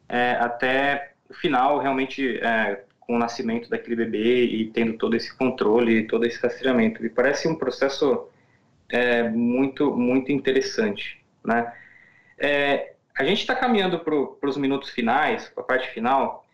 é, 0.09 0.32
até 0.34 1.13
o 1.29 1.34
final, 1.34 1.79
realmente, 1.79 2.38
é, 2.39 2.84
com 2.99 3.15
o 3.15 3.19
nascimento 3.19 3.69
daquele 3.69 3.95
bebê 3.95 4.45
e 4.45 4.71
tendo 4.71 4.97
todo 4.97 5.15
esse 5.15 5.36
controle, 5.38 6.07
todo 6.07 6.25
esse 6.25 6.41
rastreamento. 6.41 7.05
E 7.05 7.09
parece 7.09 7.47
um 7.47 7.55
processo 7.55 8.27
é, 8.89 9.29
muito, 9.29 9.95
muito 9.95 10.32
interessante, 10.32 11.23
né? 11.45 11.71
É, 12.38 12.93
a 13.15 13.23
gente 13.23 13.39
está 13.39 13.55
caminhando 13.55 13.99
para 13.99 14.49
os 14.49 14.57
minutos 14.57 14.89
finais, 14.89 15.49
para 15.49 15.63
a 15.63 15.67
parte 15.67 15.89
final, 15.91 16.45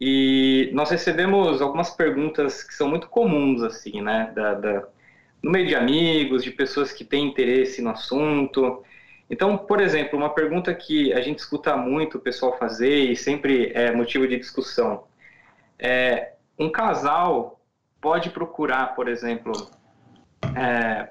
e 0.00 0.70
nós 0.72 0.90
recebemos 0.90 1.62
algumas 1.62 1.90
perguntas 1.90 2.62
que 2.62 2.74
são 2.74 2.88
muito 2.88 3.08
comuns, 3.08 3.62
assim, 3.62 4.00
né? 4.00 4.32
Da, 4.34 4.54
da 4.54 4.88
no 5.42 5.50
meio 5.50 5.66
de 5.66 5.74
amigos, 5.74 6.44
de 6.44 6.50
pessoas 6.50 6.92
que 6.92 7.04
têm 7.04 7.26
interesse 7.26 7.80
no 7.80 7.90
assunto. 7.90 8.82
Então, 9.28 9.56
por 9.56 9.80
exemplo, 9.80 10.18
uma 10.18 10.30
pergunta 10.30 10.74
que 10.74 11.12
a 11.12 11.20
gente 11.20 11.38
escuta 11.38 11.76
muito 11.76 12.18
o 12.18 12.20
pessoal 12.20 12.58
fazer 12.58 13.10
e 13.10 13.16
sempre 13.16 13.72
é 13.74 13.92
motivo 13.92 14.26
de 14.26 14.36
discussão. 14.36 15.04
É, 15.78 16.32
um 16.58 16.70
casal 16.70 17.60
pode 18.00 18.30
procurar, 18.30 18.94
por 18.94 19.08
exemplo, 19.08 19.52
é, 20.54 21.10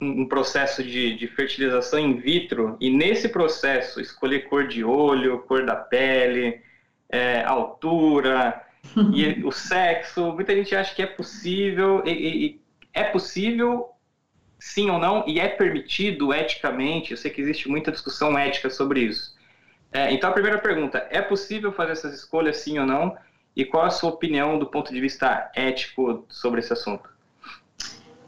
um 0.00 0.26
processo 0.26 0.82
de, 0.82 1.16
de, 1.16 1.26
fertilização 1.26 1.98
in 1.98 2.16
vitro 2.16 2.76
e 2.80 2.90
nesse 2.90 3.28
processo 3.28 4.00
escolher 4.00 4.48
cor 4.48 4.68
de 4.68 4.84
olho, 4.84 5.40
cor 5.40 5.64
da 5.64 5.74
pele, 5.74 6.60
é, 7.08 7.42
altura 7.42 8.62
e 9.12 9.42
o 9.44 9.50
sexo. 9.50 10.32
Muita 10.32 10.54
gente 10.54 10.74
acha 10.74 10.94
que 10.94 11.02
é 11.02 11.06
possível 11.06 12.02
e, 12.06 12.10
e 12.46 12.60
é 12.96 13.04
possível, 13.04 13.90
sim 14.58 14.90
ou 14.90 14.98
não, 14.98 15.22
e 15.28 15.38
é 15.38 15.46
permitido 15.46 16.32
eticamente? 16.32 17.10
Eu 17.10 17.18
sei 17.18 17.30
que 17.30 17.42
existe 17.42 17.68
muita 17.68 17.92
discussão 17.92 18.36
ética 18.36 18.70
sobre 18.70 19.00
isso. 19.00 19.36
É, 19.92 20.10
então, 20.12 20.30
a 20.30 20.32
primeira 20.32 20.58
pergunta: 20.58 21.06
é 21.10 21.20
possível 21.20 21.70
fazer 21.70 21.92
essas 21.92 22.14
escolhas, 22.14 22.56
sim 22.56 22.78
ou 22.78 22.86
não? 22.86 23.14
E 23.54 23.64
qual 23.64 23.84
a 23.84 23.90
sua 23.90 24.10
opinião 24.10 24.58
do 24.58 24.66
ponto 24.66 24.92
de 24.92 25.00
vista 25.00 25.50
ético 25.54 26.24
sobre 26.28 26.60
esse 26.60 26.72
assunto? 26.72 27.08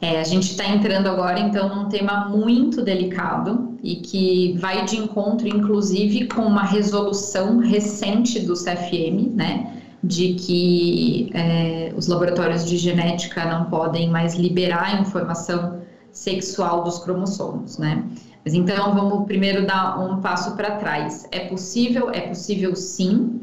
É, 0.01 0.19
a 0.19 0.23
gente 0.23 0.51
está 0.51 0.65
entrando 0.65 1.07
agora, 1.07 1.39
então, 1.39 1.75
num 1.75 1.89
tema 1.89 2.29
muito 2.29 2.81
delicado 2.81 3.77
e 3.83 3.97
que 3.97 4.55
vai 4.57 4.85
de 4.85 4.97
encontro, 4.97 5.47
inclusive, 5.47 6.27
com 6.27 6.43
uma 6.43 6.63
resolução 6.63 7.57
recente 7.57 8.39
do 8.39 8.53
CFM, 8.53 9.35
né? 9.35 9.78
De 10.03 10.33
que 10.35 11.29
é, 11.33 11.93
os 11.95 12.07
laboratórios 12.07 12.65
de 12.65 12.77
genética 12.77 13.45
não 13.45 13.65
podem 13.65 14.09
mais 14.09 14.35
liberar 14.35 15.01
informação 15.01 15.81
sexual 16.11 16.83
dos 16.83 16.99
cromossomos, 16.99 17.77
né? 17.77 18.03
Mas 18.43 18.53
então 18.53 18.93
vamos 18.95 19.25
primeiro 19.25 19.65
dar 19.65 19.99
um 19.99 20.21
passo 20.21 20.55
para 20.55 20.77
trás. 20.77 21.27
É 21.31 21.41
possível? 21.47 22.09
É 22.09 22.21
possível 22.21 22.75
sim. 22.75 23.41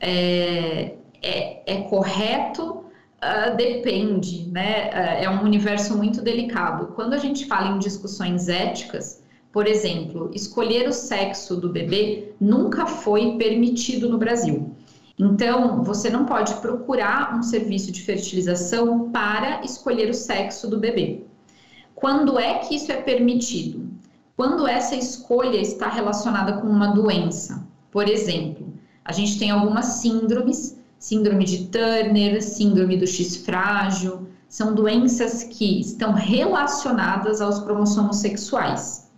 É, 0.00 0.94
é, 1.22 1.62
é 1.66 1.80
correto? 1.82 2.82
Uh, 3.22 3.56
depende, 3.56 4.48
né? 4.50 4.88
Uh, 4.88 5.24
é 5.24 5.30
um 5.30 5.44
universo 5.44 5.96
muito 5.96 6.20
delicado. 6.20 6.88
Quando 6.94 7.12
a 7.12 7.18
gente 7.18 7.46
fala 7.46 7.76
em 7.76 7.78
discussões 7.78 8.48
éticas, 8.48 9.22
por 9.52 9.66
exemplo, 9.66 10.30
escolher 10.34 10.88
o 10.88 10.92
sexo 10.92 11.54
do 11.56 11.68
bebê 11.68 12.32
nunca 12.40 12.86
foi 12.86 13.36
permitido 13.36 14.08
no 14.08 14.18
Brasil. 14.18 14.74
Então, 15.18 15.82
você 15.82 16.08
não 16.10 16.24
pode 16.24 16.54
procurar 16.54 17.36
um 17.36 17.42
serviço 17.42 17.92
de 17.92 18.02
fertilização 18.02 19.10
para 19.10 19.62
escolher 19.62 20.08
o 20.10 20.14
sexo 20.14 20.68
do 20.68 20.78
bebê. 20.78 21.24
Quando 21.94 22.38
é 22.38 22.58
que 22.58 22.74
isso 22.74 22.90
é 22.90 22.96
permitido? 22.96 23.88
Quando 24.36 24.66
essa 24.66 24.96
escolha 24.96 25.58
está 25.58 25.88
relacionada 25.88 26.54
com 26.54 26.66
uma 26.66 26.88
doença. 26.88 27.66
Por 27.90 28.08
exemplo, 28.08 28.72
a 29.04 29.12
gente 29.12 29.38
tem 29.38 29.50
algumas 29.50 29.84
síndromes, 30.00 30.78
síndrome 30.98 31.44
de 31.44 31.66
Turner, 31.66 32.42
síndrome 32.42 32.96
do 32.96 33.06
X 33.06 33.36
frágil, 33.36 34.26
são 34.48 34.74
doenças 34.74 35.44
que 35.44 35.80
estão 35.80 36.12
relacionadas 36.12 37.40
aos 37.40 37.58
cromossomos 37.60 38.16
sexuais. 38.16 39.10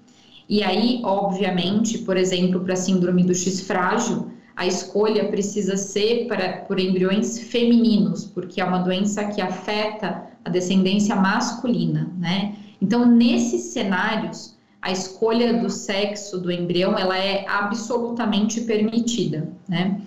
E 0.48 0.62
aí, 0.62 1.00
obviamente, 1.04 1.98
por 1.98 2.16
exemplo, 2.16 2.60
para 2.60 2.74
a 2.74 2.76
síndrome 2.76 3.24
do 3.24 3.34
X 3.34 3.60
frágil, 3.62 4.30
a 4.56 4.66
escolha 4.66 5.28
precisa 5.28 5.76
ser 5.76 6.26
para, 6.28 6.58
por 6.58 6.78
embriões 6.78 7.38
femininos, 7.38 8.24
porque 8.24 8.60
é 8.60 8.64
uma 8.64 8.78
doença 8.78 9.24
que 9.24 9.40
afeta 9.40 10.26
a 10.44 10.50
descendência 10.50 11.16
masculina, 11.16 12.08
né? 12.18 12.54
Então, 12.80 13.06
nesses 13.06 13.72
cenários, 13.72 14.56
a 14.80 14.92
escolha 14.92 15.54
do 15.54 15.70
sexo 15.70 16.38
do 16.38 16.52
embrião, 16.52 16.96
ela 16.98 17.18
é 17.18 17.46
absolutamente 17.48 18.60
permitida, 18.60 19.48
né? 19.68 20.00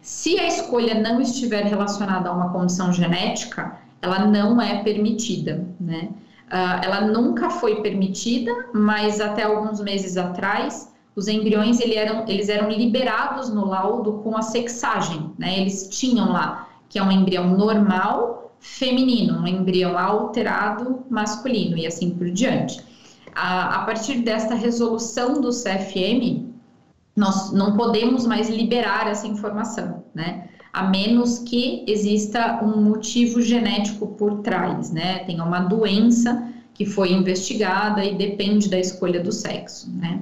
Se 0.00 0.38
a 0.38 0.46
escolha 0.46 1.00
não 1.00 1.20
estiver 1.20 1.64
relacionada 1.64 2.28
a 2.28 2.32
uma 2.32 2.50
condição 2.50 2.92
genética, 2.92 3.78
ela 4.00 4.26
não 4.26 4.60
é 4.60 4.82
permitida, 4.82 5.66
né? 5.80 6.10
Uh, 6.48 6.84
ela 6.84 7.00
nunca 7.02 7.50
foi 7.50 7.82
permitida, 7.82 8.52
mas 8.72 9.20
até 9.20 9.42
alguns 9.42 9.80
meses 9.80 10.16
atrás, 10.16 10.90
os 11.18 11.26
embriões 11.26 11.80
eles 11.80 11.96
eram, 11.96 12.24
eles 12.28 12.48
eram 12.48 12.70
liberados 12.70 13.50
no 13.50 13.66
laudo 13.66 14.12
com 14.22 14.36
a 14.36 14.42
sexagem, 14.42 15.32
né? 15.36 15.58
Eles 15.58 15.88
tinham 15.90 16.30
lá 16.30 16.68
que 16.88 16.96
é 16.96 17.02
um 17.02 17.10
embrião 17.10 17.48
normal 17.56 18.52
feminino, 18.60 19.40
um 19.40 19.46
embrião 19.46 19.98
alterado 19.98 21.04
masculino 21.10 21.76
e 21.76 21.86
assim 21.86 22.10
por 22.10 22.30
diante. 22.30 22.80
A, 23.34 23.82
a 23.82 23.84
partir 23.84 24.22
desta 24.22 24.54
resolução 24.54 25.40
do 25.40 25.50
CFM, 25.50 26.46
nós 27.16 27.50
não 27.52 27.76
podemos 27.76 28.24
mais 28.24 28.48
liberar 28.48 29.08
essa 29.08 29.26
informação, 29.26 30.04
né? 30.14 30.48
A 30.72 30.84
menos 30.84 31.40
que 31.40 31.84
exista 31.88 32.62
um 32.62 32.80
motivo 32.80 33.42
genético 33.42 34.06
por 34.06 34.38
trás, 34.38 34.92
né? 34.92 35.18
Tenha 35.24 35.42
uma 35.42 35.60
doença 35.60 36.48
que 36.74 36.86
foi 36.86 37.12
investigada 37.12 38.04
e 38.04 38.14
depende 38.14 38.68
da 38.68 38.78
escolha 38.78 39.20
do 39.20 39.32
sexo, 39.32 39.90
né? 39.90 40.20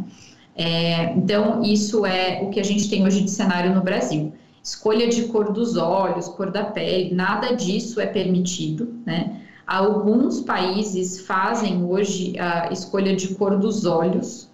É, 0.56 1.12
então, 1.12 1.62
isso 1.62 2.06
é 2.06 2.40
o 2.42 2.50
que 2.50 2.58
a 2.58 2.64
gente 2.64 2.88
tem 2.88 3.04
hoje 3.04 3.20
de 3.20 3.30
cenário 3.30 3.74
no 3.74 3.82
Brasil. 3.82 4.32
Escolha 4.62 5.06
de 5.08 5.24
cor 5.24 5.52
dos 5.52 5.76
olhos, 5.76 6.28
cor 6.28 6.50
da 6.50 6.64
pele, 6.64 7.14
nada 7.14 7.54
disso 7.54 8.00
é 8.00 8.06
permitido, 8.06 8.94
né? 9.04 9.42
Alguns 9.66 10.40
países 10.40 11.20
fazem 11.20 11.84
hoje 11.84 12.38
a 12.38 12.72
escolha 12.72 13.14
de 13.14 13.34
cor 13.34 13.58
dos 13.58 13.84
olhos, 13.84 14.48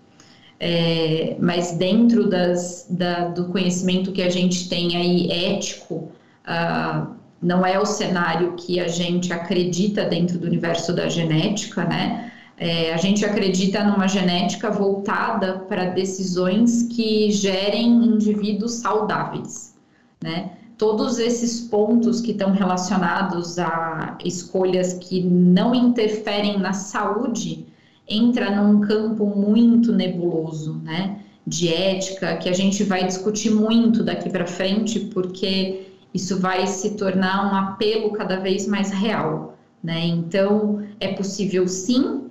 é, 0.58 1.36
mas 1.38 1.72
dentro 1.72 2.28
das, 2.28 2.86
da, 2.88 3.28
do 3.28 3.46
conhecimento 3.46 4.10
que 4.10 4.22
a 4.22 4.30
gente 4.30 4.68
tem 4.68 4.96
aí 4.96 5.30
ético, 5.30 6.10
uh, 6.46 7.14
não 7.42 7.66
é 7.66 7.78
o 7.78 7.84
cenário 7.84 8.54
que 8.54 8.80
a 8.80 8.88
gente 8.88 9.32
acredita 9.32 10.04
dentro 10.04 10.38
do 10.38 10.46
universo 10.46 10.94
da 10.94 11.08
genética, 11.08 11.84
né? 11.84 12.31
É, 12.56 12.92
a 12.92 12.96
gente 12.96 13.24
acredita 13.24 13.82
numa 13.82 14.06
genética 14.06 14.70
voltada 14.70 15.60
para 15.68 15.86
decisões 15.86 16.84
que 16.84 17.30
gerem 17.30 17.88
indivíduos 17.88 18.74
saudáveis, 18.74 19.74
né? 20.22 20.52
Todos 20.76 21.18
esses 21.18 21.60
pontos 21.60 22.20
que 22.20 22.32
estão 22.32 22.50
relacionados 22.50 23.58
a 23.58 24.18
escolhas 24.24 24.94
que 24.94 25.22
não 25.22 25.74
interferem 25.74 26.58
na 26.58 26.72
saúde 26.72 27.66
entra 28.08 28.50
num 28.50 28.80
campo 28.80 29.26
muito 29.26 29.92
nebuloso, 29.92 30.80
né? 30.82 31.20
De 31.46 31.72
ética 31.72 32.36
que 32.36 32.48
a 32.48 32.52
gente 32.52 32.84
vai 32.84 33.06
discutir 33.06 33.50
muito 33.50 34.02
daqui 34.02 34.28
para 34.28 34.46
frente, 34.46 35.00
porque 35.00 35.86
isso 36.12 36.38
vai 36.38 36.66
se 36.66 36.96
tornar 36.96 37.52
um 37.52 37.56
apelo 37.56 38.12
cada 38.12 38.36
vez 38.36 38.66
mais 38.66 38.90
real, 38.90 39.56
né? 39.82 40.04
Então 40.06 40.82
é 41.00 41.12
possível 41.14 41.66
sim 41.66 42.22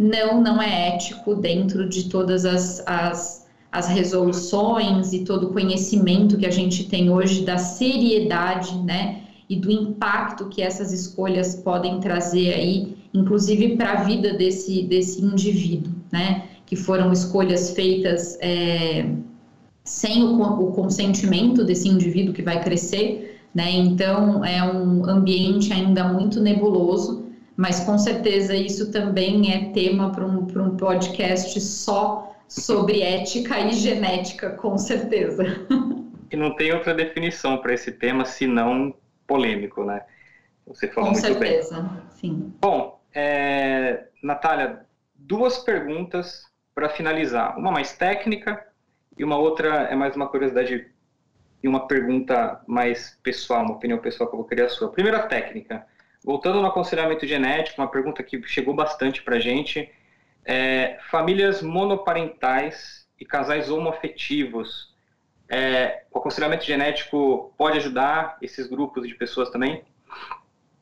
não, 0.00 0.40
não 0.40 0.62
é 0.62 0.94
ético 0.94 1.34
dentro 1.34 1.86
de 1.86 2.08
todas 2.08 2.46
as, 2.46 2.82
as, 2.86 3.46
as 3.70 3.86
resoluções 3.86 5.12
e 5.12 5.24
todo 5.24 5.48
o 5.48 5.52
conhecimento 5.52 6.38
que 6.38 6.46
a 6.46 6.50
gente 6.50 6.84
tem 6.84 7.10
hoje 7.10 7.44
da 7.44 7.58
seriedade, 7.58 8.78
né? 8.78 9.24
E 9.46 9.56
do 9.56 9.70
impacto 9.70 10.46
que 10.46 10.62
essas 10.62 10.90
escolhas 10.90 11.54
podem 11.56 12.00
trazer 12.00 12.54
aí, 12.54 12.96
inclusive 13.12 13.76
para 13.76 13.92
a 13.92 14.04
vida 14.04 14.32
desse, 14.32 14.84
desse 14.84 15.22
indivíduo, 15.22 15.92
né? 16.10 16.44
Que 16.64 16.76
foram 16.76 17.12
escolhas 17.12 17.72
feitas 17.72 18.38
é, 18.40 19.06
sem 19.84 20.22
o, 20.22 20.40
o 20.40 20.72
consentimento 20.72 21.62
desse 21.62 21.88
indivíduo 21.88 22.32
que 22.32 22.42
vai 22.42 22.64
crescer, 22.64 23.38
né? 23.54 23.70
Então 23.70 24.42
é 24.42 24.64
um 24.64 25.04
ambiente 25.04 25.74
ainda 25.74 26.04
muito 26.04 26.40
nebuloso 26.40 27.29
mas 27.60 27.80
com 27.80 27.98
certeza 27.98 28.56
isso 28.56 28.90
também 28.90 29.52
é 29.52 29.70
tema 29.70 30.10
para 30.10 30.24
um, 30.24 30.38
um 30.38 30.76
podcast 30.78 31.60
só 31.60 32.34
sobre 32.48 33.02
ética 33.02 33.60
e 33.60 33.72
genética, 33.72 34.50
com 34.50 34.78
certeza. 34.78 35.44
E 36.32 36.36
não 36.36 36.54
tem 36.54 36.72
outra 36.72 36.94
definição 36.94 37.58
para 37.58 37.74
esse 37.74 37.90
tema 37.90 38.24
senão 38.24 38.94
polêmico, 39.26 39.82
né? 39.82 40.04
Você 40.64 40.86
falou 40.86 41.10
com 41.10 41.16
muito 41.16 41.26
certeza, 41.26 41.82
bem. 41.82 42.02
sim. 42.12 42.54
Bom, 42.60 43.00
é, 43.12 44.04
Natália, 44.22 44.86
duas 45.16 45.58
perguntas 45.58 46.44
para 46.72 46.88
finalizar. 46.88 47.58
Uma 47.58 47.72
mais 47.72 47.96
técnica 47.96 48.64
e 49.18 49.24
uma 49.24 49.36
outra 49.36 49.88
é 49.90 49.96
mais 49.96 50.14
uma 50.14 50.28
curiosidade 50.28 50.86
e 51.60 51.66
uma 51.66 51.88
pergunta 51.88 52.62
mais 52.64 53.18
pessoal, 53.24 53.64
uma 53.64 53.74
opinião 53.74 53.98
pessoal 53.98 54.30
que 54.30 54.36
eu 54.36 54.38
vou 54.38 54.46
querer 54.46 54.66
a 54.66 54.68
sua. 54.68 54.92
Primeira 54.92 55.24
técnica. 55.24 55.84
Voltando 56.24 56.60
no 56.60 56.66
aconselhamento 56.66 57.26
genético, 57.26 57.80
uma 57.80 57.88
pergunta 57.88 58.22
que 58.22 58.42
chegou 58.46 58.74
bastante 58.74 59.22
para 59.22 59.36
a 59.36 59.40
gente. 59.40 59.90
É, 60.44 60.98
famílias 61.10 61.62
monoparentais 61.62 63.06
e 63.18 63.24
casais 63.24 63.70
homoafetivos, 63.70 64.90
é, 65.48 66.04
o 66.12 66.18
aconselhamento 66.18 66.64
genético 66.64 67.52
pode 67.58 67.78
ajudar 67.78 68.38
esses 68.40 68.68
grupos 68.68 69.06
de 69.08 69.14
pessoas 69.14 69.50
também? 69.50 69.82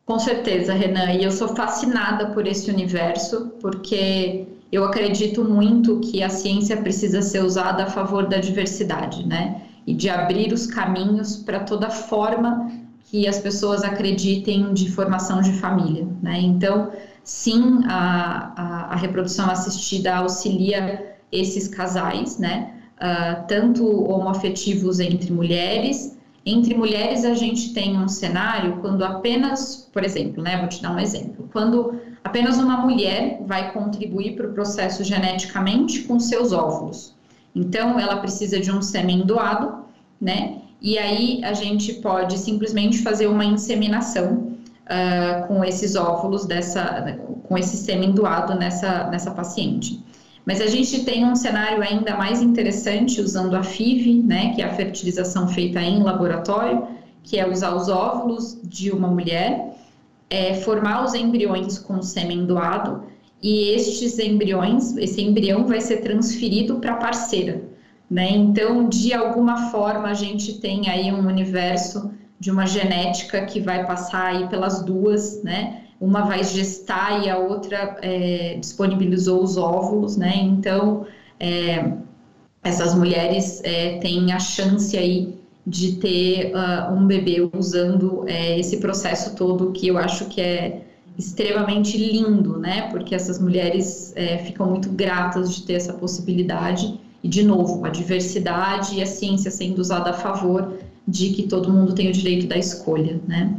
Com 0.05 0.19
certeza, 0.19 0.75
Renan. 0.75 1.13
E 1.13 1.25
eu 1.25 1.31
sou 1.31 1.49
fascinada 1.49 2.31
por 2.33 2.47
esse 2.47 2.71
universo, 2.71 3.53
porque 3.61 4.47
eu 4.71 4.85
acredito 4.85 5.43
muito 5.43 6.01
que 6.01 6.23
a 6.23 6.29
ciência 6.29 6.77
precisa 6.77 7.23
ser 7.23 7.43
usada 7.43 7.85
a 7.85 7.87
favor 7.87 8.27
da 8.27 8.39
diversidade, 8.39 9.27
né? 9.27 9.63
E 9.87 9.95
de 9.95 10.11
abrir 10.11 10.53
os 10.53 10.67
caminhos 10.67 11.37
para 11.37 11.61
toda 11.61 11.89
forma 11.89 12.71
que 13.11 13.27
as 13.27 13.39
pessoas 13.39 13.83
acreditem 13.83 14.75
de 14.75 14.91
formação 14.91 15.41
de 15.41 15.53
família, 15.55 16.07
né? 16.23 16.39
Então, 16.41 16.93
sim, 17.25 17.81
a, 17.87 18.53
a, 18.55 18.93
a 18.93 18.97
reprodução 18.97 19.51
assistida 19.51 20.17
auxilia 20.17 21.17
esses 21.33 21.69
casais, 21.69 22.39
né? 22.39 22.75
Uh, 22.97 23.47
tanto 23.47 23.87
homoafetivos 23.87 25.01
entre 25.01 25.33
mulheres. 25.33 26.19
Entre 26.45 26.75
mulheres, 26.75 27.25
a 27.25 27.35
gente 27.35 27.73
tem 27.73 27.97
um 27.97 28.09
cenário 28.09 28.79
quando 28.81 29.03
apenas, 29.05 29.89
por 29.93 30.05
exemplo, 30.05 30.43
né? 30.43 30.59
Vou 30.59 30.69
te 30.69 30.83
dar 30.83 30.95
um 30.95 30.99
exemplo. 30.99 31.49
Quando 31.51 31.99
apenas 32.23 32.59
uma 32.59 32.77
mulher 32.77 33.41
vai 33.47 33.73
contribuir 33.73 34.37
para 34.37 34.49
o 34.49 34.53
processo 34.53 35.03
geneticamente 35.03 36.03
com 36.03 36.21
seus 36.21 36.53
óvulos. 36.53 37.15
Então, 37.55 37.99
ela 37.99 38.19
precisa 38.19 38.61
de 38.61 38.71
um 38.71 38.83
sêmen 38.83 39.25
doado, 39.25 39.85
né? 40.21 40.59
E 40.81 40.99
aí 40.99 41.41
a 41.45 41.53
gente 41.53 41.95
pode 41.95 42.39
simplesmente 42.39 42.99
fazer 43.03 43.27
uma 43.27 43.45
inseminação 43.45 44.57
uh, 44.87 45.47
com 45.47 45.65
esses 45.65 45.97
óvulos 45.97 46.47
dessa, 46.47 47.19
com 47.45 47.59
esse 47.59 47.77
sêmen 47.77 48.13
doado 48.13 48.55
nessa, 48.55 49.09
nessa 49.09 49.31
paciente. 49.31 50.03
Mas 50.47 50.61
a 50.61 50.67
gente 50.67 51.05
tem 51.05 51.27
um 51.27 51.37
cenário 51.37 51.83
ainda 51.83 52.17
mais 52.17 52.41
interessante 52.41 53.21
usando 53.21 53.55
a 53.55 53.63
FIV, 53.63 54.23
né, 54.23 54.55
que 54.55 54.63
é 54.63 54.65
a 54.65 54.75
fertilização 54.75 55.47
feita 55.49 55.81
em 55.81 56.03
laboratório, 56.03 56.87
que 57.23 57.39
é 57.39 57.47
usar 57.47 57.75
os 57.75 57.89
óvulos 57.89 58.59
de 58.65 58.91
uma 58.91 59.09
mulher, 59.09 59.77
é, 60.31 60.55
formar 60.55 61.05
os 61.05 61.13
embriões 61.13 61.79
com 61.79 62.01
sêmen 62.01 62.47
doado 62.47 63.05
e 63.43 63.71
estes 63.71 64.19
embriões, 64.19 64.97
esse 64.97 65.23
embrião 65.23 65.67
vai 65.67 65.81
ser 65.81 65.99
transferido 65.99 66.77
para 66.77 66.95
a 66.95 66.97
parceira, 66.97 67.63
né? 68.11 68.31
Então, 68.31 68.89
de 68.89 69.13
alguma 69.13 69.71
forma, 69.71 70.09
a 70.09 70.15
gente 70.15 70.61
tem 70.61 70.89
aí 70.89 71.13
um 71.13 71.27
universo 71.27 72.11
de 72.41 72.51
uma 72.51 72.67
genética 72.67 73.45
que 73.45 73.61
vai 73.61 73.87
passar 73.87 74.27
aí 74.27 74.49
pelas 74.49 74.83
duas, 74.83 75.43
né? 75.43 75.83
Uma 76.01 76.23
vai 76.23 76.45
gestar 76.45 77.25
e 77.25 77.29
a 77.29 77.37
outra 77.39 77.99
é, 78.03 78.57
disponibilizou 78.61 79.43
os 79.43 79.57
óvulos, 79.57 80.17
né? 80.17 80.37
Então, 80.37 81.07
é, 81.41 81.93
essas 82.63 82.95
mulheres 82.95 83.61
é, 83.65 83.99
têm 83.99 84.33
a 84.33 84.39
chance 84.39 84.97
aí 84.97 85.39
de 85.67 85.97
ter 85.97 86.53
uh, 86.55 86.95
um 86.95 87.07
bebê 87.07 87.47
usando 87.55 88.25
é, 88.27 88.59
esse 88.59 88.79
processo 88.79 89.37
todo 89.37 89.73
que 89.73 89.89
eu 89.89 89.99
acho 89.99 90.25
que 90.27 90.41
é 90.41 90.83
extremamente 91.19 91.99
lindo, 91.99 92.59
né? 92.59 92.89
Porque 92.91 93.15
essas 93.15 93.39
mulheres 93.39 94.13
é, 94.17 94.39
ficam 94.39 94.71
muito 94.71 94.89
gratas 94.91 95.55
de 95.55 95.65
ter 95.65 95.75
essa 95.75 95.93
possibilidade. 95.93 96.99
E, 97.23 97.29
de 97.29 97.43
novo, 97.43 97.85
a 97.85 97.89
diversidade 97.89 98.97
e 98.97 99.03
a 99.03 99.07
ciência 99.07 99.51
sendo 99.51 99.79
usada 99.79 100.11
a 100.11 100.15
favor 100.15 100.79
de 101.07 101.31
que 101.31 101.45
todo 101.45 101.73
mundo 101.73 101.95
tem 101.95 102.09
o 102.09 102.13
direito 102.13 102.47
da 102.47 102.57
escolha, 102.57 103.21
né? 103.27 103.57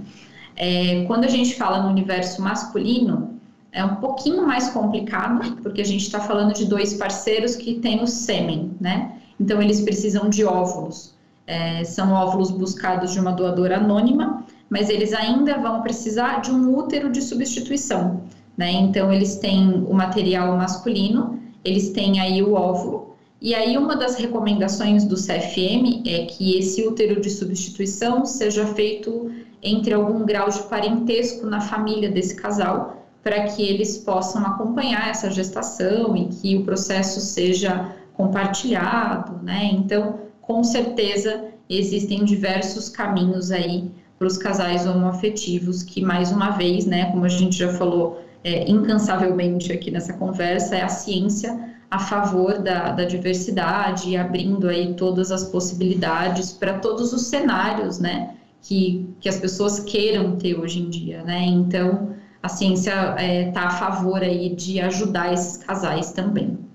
É, 0.56 1.04
quando 1.06 1.24
a 1.24 1.30
gente 1.30 1.56
fala 1.56 1.82
no 1.82 1.90
universo 1.90 2.42
masculino, 2.42 3.40
é 3.72 3.84
um 3.84 3.96
pouquinho 3.96 4.46
mais 4.46 4.70
complicado, 4.70 5.58
porque 5.62 5.82
a 5.82 5.86
gente 5.86 6.02
está 6.02 6.20
falando 6.20 6.54
de 6.54 6.66
dois 6.66 6.94
parceiros 6.96 7.56
que 7.56 7.76
têm 7.76 8.04
o 8.04 8.08
sêmen, 8.08 8.72
né? 8.80 9.14
Então, 9.40 9.62
eles 9.62 9.82
precisam 9.82 10.30
de 10.30 10.44
óvulos. 10.44 11.14
É, 11.48 11.84
são 11.84 12.12
óvulos 12.12 12.52
buscados 12.52 13.12
de 13.14 13.20
uma 13.20 13.32
doadora 13.32 13.78
anônima, 13.78 14.46
mas 14.70 14.90
eles 14.90 15.14
ainda 15.14 15.58
vão 15.58 15.82
precisar 15.82 16.42
de 16.42 16.52
um 16.52 16.76
útero 16.76 17.12
de 17.12 17.22
substituição, 17.22 18.22
né? 18.58 18.72
Então, 18.72 19.12
eles 19.12 19.38
têm 19.38 19.84
o 19.88 19.94
material 19.94 20.58
masculino, 20.58 21.40
eles 21.64 21.92
têm 21.92 22.20
aí 22.20 22.44
o 22.44 22.54
óvulo, 22.54 23.09
e 23.42 23.56
aí 23.56 23.78
uma 23.78 23.96
das 23.96 24.16
recomendações 24.16 25.06
do 25.06 25.16
CFM 25.16 26.04
é 26.06 26.26
que 26.26 26.58
esse 26.58 26.86
útero 26.86 27.22
de 27.22 27.30
substituição 27.30 28.26
seja 28.26 28.66
feito 28.66 29.32
entre 29.64 29.94
algum 29.94 30.26
grau 30.26 30.50
de 30.50 30.62
parentesco 30.64 31.46
na 31.46 31.62
família 31.62 32.10
desse 32.10 32.36
casal, 32.36 33.08
para 33.24 33.44
que 33.44 33.64
eles 33.64 33.98
possam 33.98 34.46
acompanhar 34.46 35.10
essa 35.10 35.30
gestação 35.30 36.16
e 36.16 36.28
que 36.28 36.58
o 36.58 36.64
processo 36.64 37.20
seja 37.22 37.96
compartilhado, 38.14 39.44
né? 39.44 39.70
Então, 39.72 40.20
com 40.42 40.64
certeza 40.64 41.46
existem 41.70 42.26
diversos 42.26 42.90
caminhos 42.90 43.52
aí 43.52 43.90
para 44.18 44.28
os 44.28 44.38
casais 44.38 44.86
homoafetivos, 44.86 45.82
que 45.82 46.02
mais 46.02 46.32
uma 46.32 46.50
vez, 46.50 46.86
né, 46.86 47.12
como 47.12 47.24
a 47.24 47.30
gente 47.30 47.58
já 47.58 47.72
falou 47.74 48.22
é, 48.44 48.70
incansavelmente 48.70 49.72
aqui 49.72 49.92
nessa 49.92 50.14
conversa, 50.14 50.76
é 50.76 50.82
a 50.82 50.90
ciência 50.90 51.79
a 51.90 52.00
favor 52.00 52.60
da, 52.60 52.92
da 52.92 53.04
diversidade, 53.04 54.16
abrindo 54.16 54.70
aí 54.70 54.94
todas 54.94 55.32
as 55.32 55.46
possibilidades 55.46 56.54
para 56.54 56.80
todos 56.80 57.14
os 57.14 57.28
cenários, 57.28 58.00
né, 58.00 58.36
que, 58.62 59.10
que 59.20 59.28
as 59.28 59.40
pessoas 59.40 59.80
queiram 59.80 60.36
ter 60.38 60.56
hoje 60.56 60.82
em 60.82 60.90
dia, 60.90 61.24
né, 61.24 61.46
então 61.46 62.16
a 62.42 62.48
ciência 62.48 62.92
está 62.92 63.22
é, 63.22 63.52
tá 63.52 63.64
a 63.68 63.72
favor 63.72 64.22
aí 64.22 64.56
de 64.56 64.80
ajudar 64.80 65.34
esses 65.34 65.58
casais 65.58 66.12
também 66.12 66.70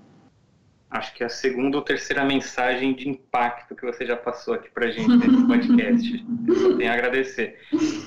acho 0.97 1.13
que 1.13 1.23
é 1.23 1.25
a 1.25 1.29
segunda 1.29 1.77
ou 1.77 1.83
terceira 1.83 2.23
mensagem 2.23 2.93
de 2.93 3.09
impacto 3.09 3.75
que 3.75 3.85
você 3.85 4.05
já 4.05 4.15
passou 4.15 4.53
aqui 4.53 4.69
para 4.69 4.85
a 4.85 4.91
gente 4.91 5.07
nesse 5.07 5.43
podcast. 5.47 6.25
Eu 6.47 6.55
só 6.55 6.77
tenho 6.77 6.89
a 6.89 6.93
agradecer. 6.93 7.59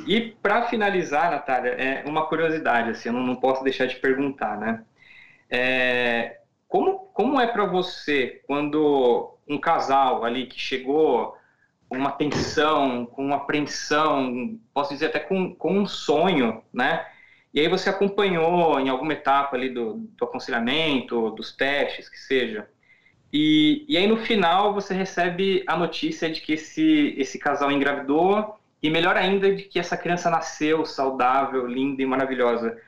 E 0.07 0.35
para 0.43 0.67
finalizar, 0.69 1.31
Natália, 1.31 1.71
é 1.71 2.05
uma 2.07 2.27
curiosidade, 2.27 2.91
assim, 2.91 3.09
eu 3.09 3.13
não, 3.13 3.25
não 3.25 3.37
posso 3.37 3.63
deixar 3.63 3.87
de 3.87 3.97
perguntar, 3.97 4.59
né? 4.59 4.83
É, 5.51 6.39
como, 6.69 6.99
como 7.15 7.41
é 7.41 7.47
para 7.47 7.65
você 7.65 8.43
quando 8.47 9.35
um 9.49 9.59
casal 9.59 10.25
ali 10.25 10.47
que 10.47 10.61
chegou 10.61 11.37
com 11.89 11.97
uma 11.97 12.13
tensão, 12.13 13.07
com 13.07 13.25
uma 13.25 13.37
apreensão, 13.37 14.59
posso 14.75 14.93
dizer 14.93 15.07
até 15.07 15.19
com, 15.19 15.55
com 15.55 15.79
um 15.79 15.87
sonho, 15.87 16.63
né? 16.73 17.07
E 17.53 17.61
aí 17.61 17.69
você 17.69 17.89
acompanhou 17.89 18.79
em 18.79 18.91
alguma 18.91 19.15
etapa 19.15 19.57
ali 19.57 19.71
do, 19.71 19.95
do 19.95 20.25
aconselhamento, 20.25 21.31
dos 21.31 21.57
testes, 21.57 22.09
que 22.09 22.19
seja. 22.19 22.69
E, 23.33 23.87
e 23.89 23.97
aí 23.97 24.07
no 24.07 24.19
final 24.19 24.75
você 24.75 24.93
recebe 24.95 25.65
a 25.67 25.77
notícia 25.77 26.31
de 26.31 26.41
que 26.43 26.53
esse, 26.53 27.15
esse 27.17 27.39
casal 27.39 27.73
engravidou 27.73 28.59
e 28.83 28.91
melhor 28.91 29.17
ainda 29.17 29.55
de 29.55 29.65
que 29.65 29.79
essa 29.79 29.97
criança 29.97 30.31
nasceu 30.31 30.85
saudável, 30.85 31.67
linda 31.67 32.03
e 32.03 32.07
maravilhosa. 32.07 32.79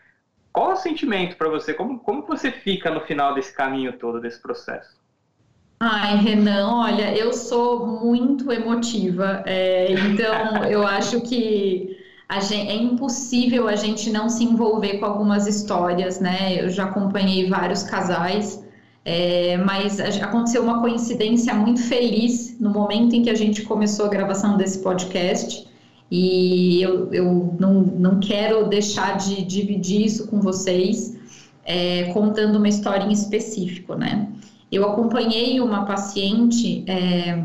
Qual 0.52 0.72
o 0.72 0.76
sentimento 0.76 1.36
para 1.36 1.48
você? 1.48 1.74
Como, 1.74 1.98
como 1.98 2.26
você 2.26 2.50
fica 2.50 2.90
no 2.90 3.00
final 3.02 3.34
desse 3.34 3.52
caminho 3.52 3.92
todo, 3.92 4.20
desse 4.20 4.40
processo? 4.40 4.98
Ai, 5.80 6.16
Renan, 6.16 6.68
olha, 6.68 7.16
eu 7.16 7.32
sou 7.32 7.86
muito 7.86 8.52
emotiva, 8.52 9.42
é, 9.46 9.92
então 9.92 10.64
eu 10.68 10.86
acho 10.86 11.22
que 11.22 11.96
gente, 12.42 12.68
é 12.68 12.74
impossível 12.74 13.66
a 13.66 13.76
gente 13.76 14.10
não 14.10 14.28
se 14.28 14.44
envolver 14.44 14.98
com 14.98 15.06
algumas 15.06 15.46
histórias, 15.46 16.20
né? 16.20 16.62
Eu 16.62 16.68
já 16.68 16.84
acompanhei 16.84 17.48
vários 17.48 17.82
casais 17.82 18.62
é, 19.04 19.56
mas 19.56 19.98
aconteceu 20.20 20.62
uma 20.62 20.80
coincidência 20.80 21.54
muito 21.54 21.82
feliz 21.82 22.58
no 22.60 22.70
momento 22.70 23.14
em 23.14 23.22
que 23.22 23.30
a 23.30 23.34
gente 23.34 23.62
começou 23.62 24.06
a 24.06 24.08
gravação 24.08 24.56
desse 24.56 24.82
podcast. 24.82 25.66
E 26.10 26.82
eu, 26.82 27.12
eu 27.12 27.56
não, 27.58 27.82
não 27.82 28.18
quero 28.18 28.68
deixar 28.68 29.16
de 29.16 29.42
dividir 29.44 30.04
isso 30.04 30.26
com 30.26 30.40
vocês, 30.40 31.16
é, 31.64 32.12
contando 32.12 32.56
uma 32.56 32.68
história 32.68 33.04
em 33.04 33.12
específico, 33.12 33.94
né? 33.94 34.28
Eu 34.72 34.84
acompanhei 34.88 35.60
uma 35.60 35.84
paciente 35.84 36.84
é, 36.88 37.44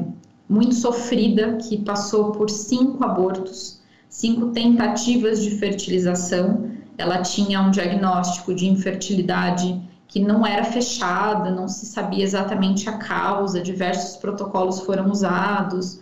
muito 0.50 0.74
sofrida 0.74 1.58
que 1.58 1.78
passou 1.78 2.32
por 2.32 2.50
cinco 2.50 3.04
abortos, 3.04 3.82
cinco 4.10 4.48
tentativas 4.48 5.44
de 5.44 5.52
fertilização. 5.52 6.72
Ela 6.98 7.22
tinha 7.22 7.62
um 7.62 7.70
diagnóstico 7.70 8.54
de 8.54 8.68
infertilidade 8.68 9.80
que 10.08 10.20
não 10.20 10.46
era 10.46 10.64
fechada, 10.64 11.52
não 11.52 11.68
se 11.68 11.86
sabia 11.86 12.24
exatamente 12.24 12.88
a 12.88 12.98
causa, 12.98 13.62
diversos 13.62 14.18
protocolos 14.18 14.80
foram 14.82 15.12
usados 15.12 16.00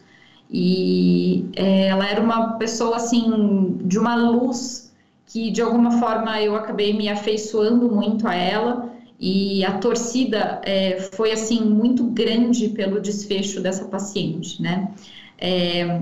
e 0.49 1.45
é, 1.55 1.87
ela 1.87 2.07
era 2.07 2.21
uma 2.21 2.53
pessoa 2.53 2.97
assim 2.97 3.77
de 3.83 3.97
uma 3.97 4.15
luz 4.15 4.93
que 5.25 5.49
de 5.49 5.61
alguma 5.61 5.99
forma 5.99 6.41
eu 6.41 6.55
acabei 6.55 6.93
me 6.93 7.09
afeiçoando 7.09 7.89
muito 7.89 8.27
a 8.27 8.35
ela 8.35 8.93
e 9.19 9.63
a 9.63 9.77
torcida 9.77 10.61
é, 10.63 11.09
foi 11.13 11.31
assim 11.31 11.61
muito 11.61 12.03
grande 12.03 12.69
pelo 12.69 12.99
desfecho 12.99 13.61
dessa 13.61 13.85
paciente, 13.85 14.61
né? 14.61 14.91
É, 15.37 16.01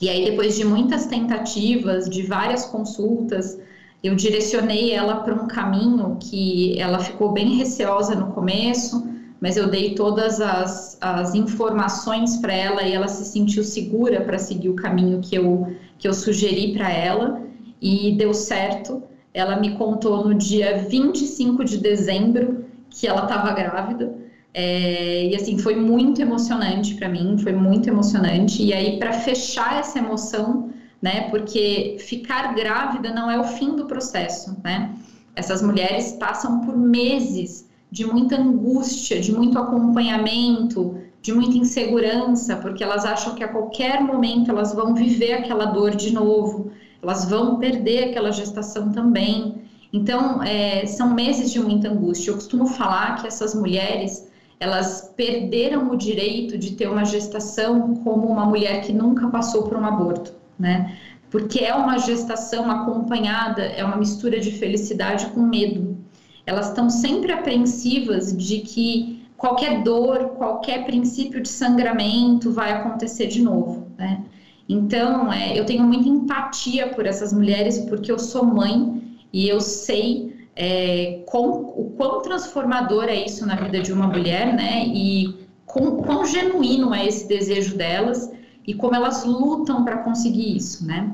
e 0.00 0.08
aí 0.08 0.24
depois 0.30 0.56
de 0.56 0.64
muitas 0.64 1.06
tentativas, 1.06 2.08
de 2.08 2.22
várias 2.22 2.64
consultas, 2.64 3.58
eu 4.02 4.14
direcionei 4.14 4.92
ela 4.92 5.16
para 5.16 5.34
um 5.34 5.46
caminho 5.46 6.16
que 6.20 6.78
ela 6.78 6.98
ficou 6.98 7.32
bem 7.32 7.56
receosa 7.56 8.14
no 8.14 8.32
começo, 8.32 9.13
mas 9.44 9.58
eu 9.58 9.68
dei 9.68 9.94
todas 9.94 10.40
as, 10.40 10.96
as 11.02 11.34
informações 11.34 12.38
para 12.38 12.54
ela 12.54 12.82
e 12.82 12.94
ela 12.94 13.08
se 13.08 13.26
sentiu 13.26 13.62
segura 13.62 14.22
para 14.22 14.38
seguir 14.38 14.70
o 14.70 14.74
caminho 14.74 15.20
que 15.20 15.36
eu, 15.36 15.76
que 15.98 16.08
eu 16.08 16.14
sugeri 16.14 16.72
para 16.72 16.90
ela 16.90 17.42
e 17.78 18.16
deu 18.16 18.32
certo. 18.32 19.02
Ela 19.34 19.56
me 19.56 19.72
contou 19.72 20.26
no 20.26 20.34
dia 20.34 20.78
25 20.88 21.62
de 21.62 21.76
dezembro 21.76 22.64
que 22.88 23.06
ela 23.06 23.24
estava 23.24 23.52
grávida. 23.52 24.14
É, 24.54 25.26
e 25.26 25.36
assim, 25.36 25.58
foi 25.58 25.76
muito 25.76 26.22
emocionante 26.22 26.94
para 26.94 27.10
mim, 27.10 27.36
foi 27.36 27.52
muito 27.52 27.86
emocionante. 27.86 28.62
E 28.62 28.72
aí, 28.72 28.98
para 28.98 29.12
fechar 29.12 29.78
essa 29.78 29.98
emoção, 29.98 30.70
né? 31.02 31.28
Porque 31.28 31.98
ficar 31.98 32.54
grávida 32.54 33.12
não 33.12 33.30
é 33.30 33.38
o 33.38 33.44
fim 33.44 33.76
do 33.76 33.84
processo, 33.84 34.56
né? 34.64 34.94
Essas 35.36 35.60
mulheres 35.60 36.12
passam 36.12 36.60
por 36.60 36.74
meses 36.74 37.68
de 37.94 38.04
muita 38.04 38.36
angústia, 38.36 39.20
de 39.20 39.32
muito 39.32 39.56
acompanhamento, 39.56 40.98
de 41.22 41.32
muita 41.32 41.56
insegurança, 41.56 42.56
porque 42.56 42.82
elas 42.82 43.04
acham 43.04 43.36
que 43.36 43.44
a 43.44 43.48
qualquer 43.48 44.02
momento 44.02 44.50
elas 44.50 44.74
vão 44.74 44.94
viver 44.94 45.34
aquela 45.34 45.66
dor 45.66 45.94
de 45.94 46.12
novo, 46.12 46.72
elas 47.00 47.24
vão 47.24 47.56
perder 47.56 48.10
aquela 48.10 48.32
gestação 48.32 48.90
também. 48.90 49.62
Então, 49.92 50.42
é, 50.42 50.84
são 50.86 51.14
meses 51.14 51.52
de 51.52 51.60
muita 51.60 51.88
angústia. 51.88 52.32
Eu 52.32 52.34
costumo 52.34 52.66
falar 52.66 53.20
que 53.20 53.28
essas 53.28 53.54
mulheres 53.54 54.26
elas 54.58 55.12
perderam 55.16 55.90
o 55.92 55.96
direito 55.96 56.58
de 56.58 56.72
ter 56.72 56.88
uma 56.88 57.04
gestação 57.04 57.94
como 58.02 58.26
uma 58.26 58.44
mulher 58.44 58.80
que 58.80 58.92
nunca 58.92 59.28
passou 59.28 59.62
por 59.62 59.76
um 59.76 59.84
aborto 59.84 60.34
né? 60.58 60.96
Porque 61.30 61.60
é 61.60 61.74
uma 61.74 61.98
gestação 61.98 62.70
acompanhada, 62.70 63.62
é 63.62 63.84
uma 63.84 63.96
mistura 63.96 64.38
de 64.38 64.52
felicidade 64.52 65.26
com 65.28 65.42
medo. 65.42 65.96
Elas 66.46 66.68
estão 66.68 66.90
sempre 66.90 67.32
apreensivas 67.32 68.36
de 68.36 68.60
que 68.60 69.24
qualquer 69.36 69.82
dor, 69.82 70.30
qualquer 70.36 70.84
princípio 70.84 71.40
de 71.40 71.48
sangramento 71.48 72.50
vai 72.52 72.72
acontecer 72.72 73.26
de 73.26 73.42
novo, 73.42 73.88
né? 73.96 74.24
Então, 74.68 75.32
é, 75.32 75.58
eu 75.58 75.66
tenho 75.66 75.84
muita 75.84 76.08
empatia 76.08 76.88
por 76.88 77.04
essas 77.06 77.32
mulheres 77.32 77.78
porque 77.80 78.10
eu 78.10 78.18
sou 78.18 78.44
mãe 78.44 79.02
e 79.32 79.48
eu 79.48 79.60
sei 79.60 80.48
é, 80.56 81.22
com, 81.26 81.48
o 81.48 81.92
quão 81.96 82.22
transformador 82.22 83.04
é 83.04 83.24
isso 83.24 83.44
na 83.44 83.56
vida 83.56 83.80
de 83.80 83.92
uma 83.92 84.06
mulher, 84.06 84.54
né? 84.54 84.86
E 84.86 85.46
com, 85.66 85.96
quão 86.02 86.24
genuíno 86.24 86.94
é 86.94 87.06
esse 87.06 87.28
desejo 87.28 87.76
delas 87.76 88.32
e 88.66 88.72
como 88.72 88.94
elas 88.94 89.24
lutam 89.24 89.84
para 89.84 89.98
conseguir 89.98 90.56
isso, 90.56 90.86
né? 90.86 91.12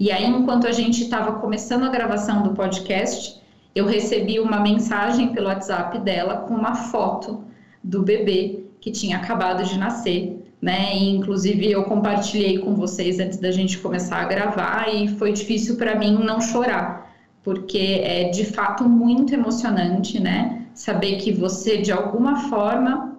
E 0.00 0.10
aí, 0.10 0.26
enquanto 0.26 0.66
a 0.66 0.72
gente 0.72 1.02
estava 1.02 1.40
começando 1.40 1.84
a 1.84 1.88
gravação 1.88 2.42
do 2.42 2.54
podcast, 2.54 3.37
eu 3.78 3.86
recebi 3.86 4.40
uma 4.40 4.60
mensagem 4.60 5.32
pelo 5.32 5.46
WhatsApp 5.46 6.00
dela 6.00 6.38
com 6.38 6.54
uma 6.54 6.74
foto 6.74 7.44
do 7.82 8.02
bebê 8.02 8.64
que 8.80 8.90
tinha 8.90 9.16
acabado 9.16 9.62
de 9.64 9.78
nascer, 9.78 10.44
né? 10.60 10.96
E, 10.96 11.10
inclusive 11.10 11.70
eu 11.70 11.84
compartilhei 11.84 12.58
com 12.58 12.74
vocês 12.74 13.20
antes 13.20 13.38
da 13.38 13.52
gente 13.52 13.78
começar 13.78 14.18
a 14.18 14.24
gravar 14.24 14.88
e 14.92 15.08
foi 15.16 15.32
difícil 15.32 15.76
para 15.76 15.94
mim 15.94 16.12
não 16.12 16.40
chorar, 16.40 17.14
porque 17.44 18.00
é 18.02 18.30
de 18.30 18.44
fato 18.44 18.88
muito 18.88 19.32
emocionante, 19.32 20.20
né? 20.20 20.66
Saber 20.74 21.16
que 21.16 21.32
você 21.32 21.78
de 21.78 21.92
alguma 21.92 22.48
forma 22.48 23.16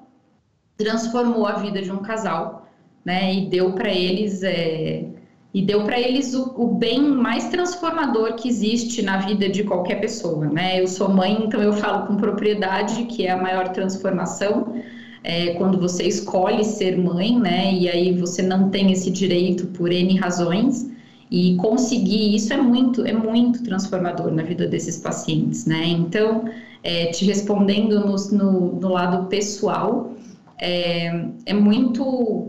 transformou 0.77 1.45
a 1.45 1.53
vida 1.53 1.81
de 1.81 1.91
um 1.91 1.99
casal, 1.99 2.67
né? 3.03 3.33
E 3.33 3.49
deu 3.49 3.71
para 3.73 3.89
eles 3.89 4.43
é, 4.43 5.05
e 5.53 5.61
deu 5.63 5.83
para 5.83 5.99
eles 5.99 6.33
o, 6.35 6.53
o, 6.55 6.67
bem 6.67 7.01
mais 7.01 7.49
transformador 7.49 8.35
que 8.35 8.47
existe 8.47 9.01
na 9.01 9.17
vida 9.17 9.49
de 9.49 9.63
qualquer 9.63 9.99
pessoa, 9.99 10.45
né? 10.47 10.79
Eu 10.79 10.87
sou 10.87 11.09
mãe, 11.09 11.43
então 11.43 11.61
eu 11.61 11.73
falo 11.73 12.05
com 12.05 12.17
propriedade 12.17 13.05
que 13.05 13.25
é 13.25 13.31
a 13.31 13.41
maior 13.41 13.69
transformação 13.69 14.75
é, 15.23 15.53
quando 15.55 15.79
você 15.79 16.03
escolhe 16.03 16.63
ser 16.63 16.97
mãe, 16.97 17.37
né? 17.39 17.73
E 17.73 17.89
aí 17.89 18.13
você 18.13 18.41
não 18.41 18.69
tem 18.69 18.91
esse 18.91 19.09
direito 19.09 19.67
por 19.67 19.91
N 19.91 20.17
razões. 20.17 20.89
E 21.31 21.55
conseguir 21.57 22.35
isso 22.35 22.51
é 22.51 22.57
muito, 22.57 23.05
é 23.05 23.13
muito 23.13 23.63
transformador 23.63 24.31
na 24.31 24.41
vida 24.41 24.67
desses 24.67 24.97
pacientes, 24.97 25.65
né? 25.65 25.85
Então, 25.85 26.45
é, 26.83 27.07
te 27.07 27.25
respondendo 27.25 27.99
no, 27.99 28.15
no, 28.31 28.79
no 28.79 28.87
lado 28.89 29.27
pessoal, 29.27 30.13
é, 30.57 31.25
é 31.45 31.53
muito. 31.53 32.47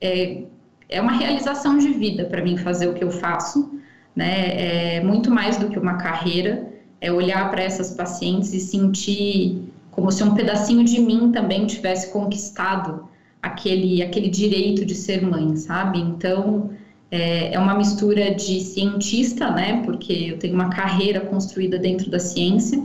É, 0.00 0.44
é 0.92 1.00
uma 1.00 1.12
realização 1.12 1.78
de 1.78 1.88
vida 1.88 2.24
para 2.24 2.42
mim 2.42 2.56
fazer 2.56 2.88
o 2.88 2.94
que 2.94 3.02
eu 3.02 3.10
faço, 3.10 3.70
né? 4.14 4.96
É 4.96 5.02
muito 5.02 5.30
mais 5.30 5.56
do 5.56 5.68
que 5.68 5.78
uma 5.78 5.94
carreira, 5.94 6.68
é 7.00 7.10
olhar 7.10 7.50
para 7.50 7.62
essas 7.62 7.92
pacientes 7.92 8.52
e 8.52 8.60
sentir 8.60 9.62
como 9.90 10.10
se 10.10 10.22
um 10.22 10.34
pedacinho 10.34 10.84
de 10.84 11.00
mim 11.00 11.32
também 11.32 11.66
tivesse 11.66 12.12
conquistado 12.12 13.08
aquele, 13.42 14.02
aquele 14.02 14.28
direito 14.28 14.84
de 14.84 14.94
ser 14.94 15.22
mãe, 15.22 15.56
sabe? 15.56 15.98
Então, 16.00 16.70
é, 17.10 17.54
é 17.54 17.58
uma 17.58 17.74
mistura 17.74 18.34
de 18.34 18.60
cientista, 18.60 19.50
né? 19.50 19.82
Porque 19.84 20.12
eu 20.12 20.38
tenho 20.38 20.54
uma 20.54 20.70
carreira 20.70 21.20
construída 21.20 21.78
dentro 21.78 22.10
da 22.10 22.18
ciência, 22.18 22.82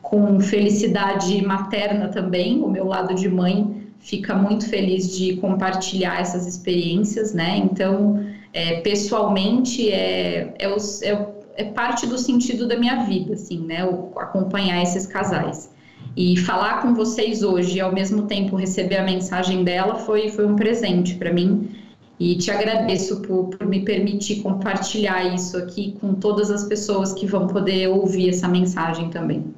com 0.00 0.40
felicidade 0.40 1.40
materna 1.44 2.08
também, 2.08 2.60
o 2.62 2.68
meu 2.68 2.86
lado 2.86 3.14
de 3.14 3.28
mãe 3.28 3.79
fica 4.00 4.34
muito 4.34 4.68
feliz 4.68 5.16
de 5.16 5.36
compartilhar 5.36 6.20
essas 6.20 6.46
experiências, 6.46 7.32
né? 7.32 7.58
Então, 7.58 8.26
é, 8.52 8.80
pessoalmente, 8.80 9.90
é, 9.90 10.54
é, 10.58 10.68
os, 10.68 11.02
é, 11.02 11.28
é, 11.56 11.64
parte 11.64 12.06
do 12.06 12.18
sentido 12.18 12.66
da 12.66 12.76
minha 12.76 13.04
vida, 13.04 13.34
assim, 13.34 13.60
né? 13.60 13.84
O, 13.84 14.18
acompanhar 14.18 14.82
esses 14.82 15.06
casais. 15.06 15.70
E 16.16 16.36
falar 16.36 16.82
com 16.82 16.94
vocês 16.94 17.42
hoje 17.42 17.76
e 17.76 17.80
ao 17.80 17.92
mesmo 17.92 18.26
tempo 18.26 18.56
receber 18.56 18.96
a 18.96 19.04
mensagem 19.04 19.62
dela 19.62 19.96
foi, 19.96 20.28
foi 20.30 20.46
um 20.46 20.56
presente 20.56 21.14
para 21.14 21.32
mim. 21.32 21.70
E 22.18 22.36
te 22.36 22.50
agradeço 22.50 23.22
por, 23.22 23.48
por, 23.50 23.66
me 23.66 23.84
permitir 23.84 24.42
compartilhar 24.42 25.34
isso 25.34 25.56
aqui 25.56 25.96
com 26.00 26.14
todas 26.14 26.50
as 26.50 26.64
pessoas 26.64 27.14
que 27.14 27.26
vão 27.26 27.46
poder 27.46 27.88
ouvir 27.88 28.28
essa 28.28 28.48
mensagem 28.48 29.08
também. 29.08 29.54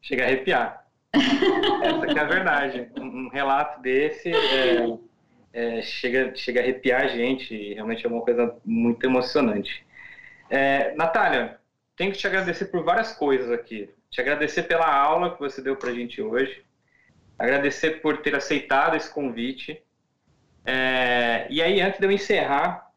Chega 0.00 0.24
a 0.24 0.26
arrepiar. 0.26 0.79
Essa 1.12 2.18
é 2.18 2.20
a 2.20 2.24
verdade. 2.24 2.90
Um, 2.98 3.26
um 3.26 3.28
relato 3.28 3.80
desse 3.80 4.32
é, 4.32 4.98
é, 5.52 5.82
chega, 5.82 6.34
chega 6.34 6.60
a 6.60 6.62
arrepiar 6.62 7.02
a 7.02 7.08
gente. 7.08 7.74
Realmente 7.74 8.04
é 8.06 8.08
uma 8.08 8.22
coisa 8.22 8.56
muito 8.64 9.04
emocionante. 9.04 9.84
É, 10.48 10.94
Natália, 10.94 11.58
tenho 11.96 12.12
que 12.12 12.18
te 12.18 12.26
agradecer 12.26 12.66
por 12.66 12.84
várias 12.84 13.12
coisas 13.12 13.50
aqui 13.50 13.88
te 14.10 14.20
agradecer 14.20 14.64
pela 14.64 14.92
aula 14.92 15.32
que 15.32 15.40
você 15.40 15.62
deu 15.62 15.76
para 15.76 15.90
a 15.90 15.94
gente 15.94 16.20
hoje, 16.20 16.64
agradecer 17.38 18.02
por 18.02 18.18
ter 18.18 18.34
aceitado 18.34 18.96
esse 18.96 19.08
convite. 19.08 19.80
É, 20.66 21.46
e 21.48 21.62
aí, 21.62 21.80
antes 21.80 22.00
de 22.00 22.06
eu 22.06 22.10
encerrar, 22.10 22.90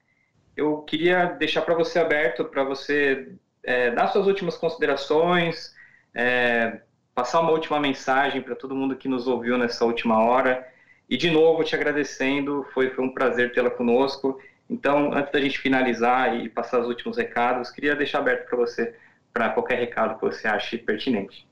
eu 0.57 0.81
queria 0.81 1.27
deixar 1.27 1.61
para 1.61 1.75
você 1.75 1.99
aberto 1.99 2.45
para 2.45 2.63
você 2.63 3.35
é, 3.63 3.91
dar 3.91 4.07
suas 4.07 4.25
últimas 4.25 4.57
considerações, 4.57 5.73
é, 6.13 6.81
passar 7.13 7.41
uma 7.41 7.51
última 7.51 7.79
mensagem 7.79 8.41
para 8.41 8.55
todo 8.55 8.75
mundo 8.75 8.95
que 8.95 9.07
nos 9.07 9.27
ouviu 9.27 9.57
nessa 9.57 9.85
última 9.85 10.19
hora. 10.23 10.67
E 11.09 11.17
de 11.17 11.29
novo, 11.29 11.63
te 11.63 11.75
agradecendo, 11.75 12.65
foi, 12.73 12.89
foi 12.89 13.03
um 13.05 13.13
prazer 13.13 13.53
tê-la 13.53 13.69
conosco. 13.69 14.39
Então, 14.69 15.13
antes 15.13 15.31
da 15.31 15.39
gente 15.39 15.59
finalizar 15.59 16.35
e 16.35 16.49
passar 16.49 16.79
os 16.79 16.87
últimos 16.87 17.17
recados, 17.17 17.69
queria 17.69 17.95
deixar 17.95 18.19
aberto 18.19 18.47
para 18.47 18.57
você 18.57 18.95
para 19.31 19.49
qualquer 19.49 19.79
recado 19.79 20.15
que 20.15 20.21
você 20.21 20.47
ache 20.47 20.77
pertinente. 20.77 21.47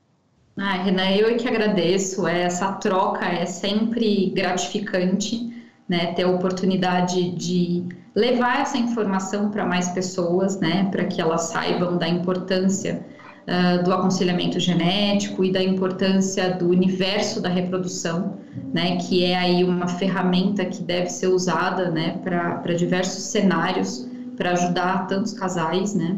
Ah, 0.58 0.74
Renan, 0.84 1.12
eu 1.12 1.36
que 1.38 1.48
agradeço. 1.48 2.28
Essa 2.28 2.74
troca 2.74 3.26
é 3.26 3.46
sempre 3.46 4.30
gratificante, 4.32 5.52
né? 5.88 6.14
Ter 6.14 6.24
a 6.24 6.28
oportunidade 6.28 7.32
de 7.32 7.88
levar 8.14 8.62
essa 8.62 8.78
informação 8.78 9.50
para 9.50 9.66
mais 9.66 9.90
pessoas, 9.90 10.60
né? 10.60 10.90
Para 10.92 11.06
que 11.06 11.22
elas 11.22 11.44
saibam 11.44 11.98
da 11.98 12.08
importância 12.08 13.04
uh, 13.48 13.84
do 13.84 13.94
aconselhamento 13.94 14.60
genético 14.60 15.44
e 15.44 15.52
da 15.52 15.62
importância 15.62 16.54
do 16.54 16.70
universo 16.70 17.42
da 17.42 17.50
reprodução, 17.50 18.38
né? 18.74 18.98
Que 18.98 19.24
é 19.24 19.38
aí 19.38 19.64
uma 19.64 19.88
ferramenta 19.88 20.66
que 20.66 20.82
deve 20.84 21.10
ser 21.10 21.28
usada, 21.28 21.90
né? 21.90 22.20
Para 22.24 22.74
diversos 22.74 23.26
cenários 23.26 24.08
para 24.38 24.52
ajudar 24.54 25.08
tantos 25.08 25.34
casais, 25.34 25.94
né? 25.94 26.18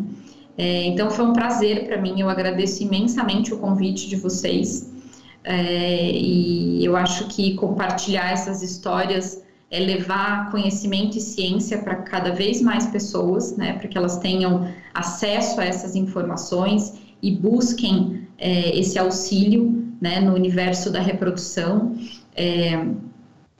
É, 0.57 0.85
então 0.85 1.09
foi 1.09 1.25
um 1.25 1.33
prazer 1.33 1.87
para 1.87 1.99
mim, 1.99 2.21
eu 2.21 2.29
agradeço 2.29 2.83
imensamente 2.83 3.53
o 3.53 3.57
convite 3.57 4.07
de 4.07 4.15
vocês 4.15 4.93
é, 5.43 6.11
e 6.11 6.85
eu 6.85 6.95
acho 6.95 7.27
que 7.27 7.55
compartilhar 7.55 8.31
essas 8.31 8.61
histórias 8.61 9.43
é 9.69 9.79
levar 9.79 10.51
conhecimento 10.51 11.17
e 11.17 11.21
ciência 11.21 11.79
para 11.79 11.95
cada 11.95 12.31
vez 12.31 12.61
mais 12.61 12.85
pessoas, 12.85 13.57
né, 13.57 13.73
para 13.73 13.87
que 13.87 13.97
elas 13.97 14.17
tenham 14.19 14.69
acesso 14.93 15.59
a 15.59 15.65
essas 15.65 15.95
informações 15.95 16.93
e 17.23 17.31
busquem 17.31 18.27
é, 18.37 18.77
esse 18.77 18.99
auxílio 18.99 19.87
né, 20.01 20.19
no 20.19 20.33
universo 20.35 20.91
da 20.91 20.99
reprodução. 20.99 21.95
É, 22.35 22.85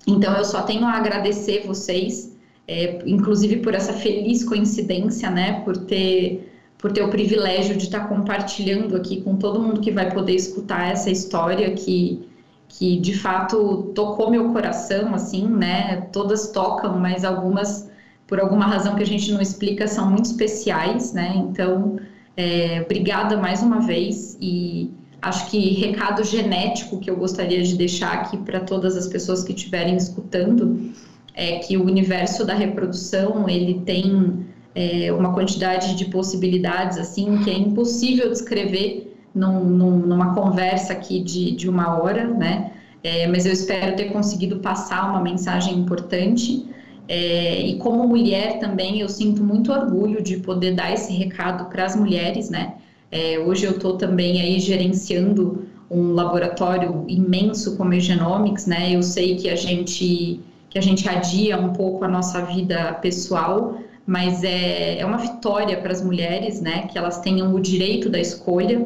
então 0.06 0.36
eu 0.36 0.44
só 0.44 0.64
tenho 0.64 0.86
a 0.86 0.92
agradecer 0.92 1.66
vocês, 1.66 2.36
é, 2.68 3.02
inclusive 3.06 3.58
por 3.58 3.74
essa 3.74 3.94
feliz 3.94 4.44
coincidência, 4.44 5.32
né, 5.32 5.62
por 5.62 5.78
ter 5.78 6.50
por 6.78 6.92
ter 6.92 7.02
o 7.02 7.08
privilégio 7.08 7.78
de 7.78 7.86
estar 7.86 8.10
compartilhando 8.10 8.98
aqui 8.98 9.22
com 9.22 9.38
todo 9.38 9.62
mundo 9.62 9.80
que 9.80 9.90
vai 9.90 10.12
poder 10.12 10.36
escutar 10.36 10.92
essa 10.92 11.10
história 11.10 11.72
que, 11.72 12.28
que 12.68 13.00
de 13.00 13.18
fato 13.18 13.94
tocou 13.96 14.30
meu 14.30 14.52
coração, 14.52 15.16
assim, 15.16 15.48
né? 15.48 16.02
Todas 16.12 16.52
tocam, 16.52 17.00
mas 17.00 17.24
algumas, 17.24 17.90
por 18.28 18.38
alguma 18.38 18.66
razão 18.66 18.96
que 18.96 19.04
a 19.04 19.06
gente 19.06 19.32
não 19.32 19.40
explica, 19.40 19.88
são 19.88 20.10
muito 20.12 20.26
especiais, 20.26 21.14
né? 21.14 21.32
Então, 21.38 22.00
é, 22.36 22.82
obrigada 22.84 23.38
mais 23.38 23.62
uma 23.62 23.80
vez 23.82 24.38
e 24.42 24.92
acho 25.22 25.50
que 25.50 25.74
recado 25.76 26.24
genético 26.24 27.00
que 27.00 27.10
eu 27.10 27.16
gostaria 27.16 27.62
de 27.64 27.76
deixar 27.76 28.14
aqui 28.14 28.38
para 28.38 28.60
todas 28.60 28.98
as 28.98 29.08
pessoas 29.08 29.44
que 29.44 29.54
estiverem 29.54 29.96
escutando 29.96 30.92
é 31.34 31.60
que 31.60 31.78
o 31.78 31.84
universo 31.84 32.46
da 32.46 32.54
reprodução 32.54 33.48
ele 33.48 33.82
tem 33.86 34.46
é, 34.76 35.12
uma 35.14 35.34
quantidade 35.34 35.96
de 35.96 36.06
possibilidades 36.06 36.98
assim 36.98 37.40
que 37.44 37.50
é 37.50 37.58
impossível 37.58 38.30
descrever 38.30 39.16
num, 39.34 39.64
num, 39.64 39.98
numa 39.98 40.34
conversa 40.34 40.94
aqui 40.94 41.20
de, 41.22 41.56
de 41.56 41.70
uma 41.70 41.98
hora, 41.98 42.28
né? 42.28 42.72
É, 43.04 43.28
mas 43.28 43.46
eu 43.46 43.52
espero 43.52 43.96
ter 43.96 44.12
conseguido 44.12 44.60
passar 44.60 45.10
uma 45.10 45.22
mensagem 45.22 45.78
importante. 45.78 46.66
É, 47.08 47.62
e 47.62 47.78
como 47.78 48.08
mulher 48.08 48.60
também, 48.60 49.00
eu 49.00 49.10
sinto 49.10 49.44
muito 49.44 49.72
orgulho 49.72 50.22
de 50.22 50.38
poder 50.38 50.74
dar 50.74 50.94
esse 50.94 51.12
recado 51.14 51.70
para 51.70 51.86
as 51.86 51.96
mulheres, 51.96 52.50
né? 52.50 52.76
É, 53.12 53.38
hoje 53.40 53.66
eu 53.66 53.72
estou 53.72 53.98
também 53.98 54.42
aí 54.42 54.60
gerenciando 54.60 55.68
um 55.92 56.14
laboratório 56.14 57.06
imenso 57.08 57.78
como 57.78 57.94
a 57.94 58.00
Genomics, 58.00 58.66
né? 58.66 58.96
Eu 58.96 59.04
sei 59.04 59.36
que 59.36 59.50
a 59.50 59.56
gente 59.56 60.40
que 60.74 60.80
a 60.80 60.82
gente 60.82 61.08
adia 61.08 61.56
um 61.56 61.72
pouco 61.72 62.04
a 62.04 62.08
nossa 62.08 62.42
vida 62.42 62.94
pessoal, 62.94 63.78
mas 64.08 64.44
é, 64.44 64.98
é 65.00 65.06
uma 65.06 65.18
vitória 65.18 65.78
para 65.80 65.92
as 65.92 66.04
mulheres, 66.04 66.60
né, 66.60 66.88
que 66.88 66.98
elas 66.98 67.20
tenham 67.20 67.54
o 67.54 67.60
direito 67.60 68.10
da 68.10 68.20
escolha. 68.20 68.84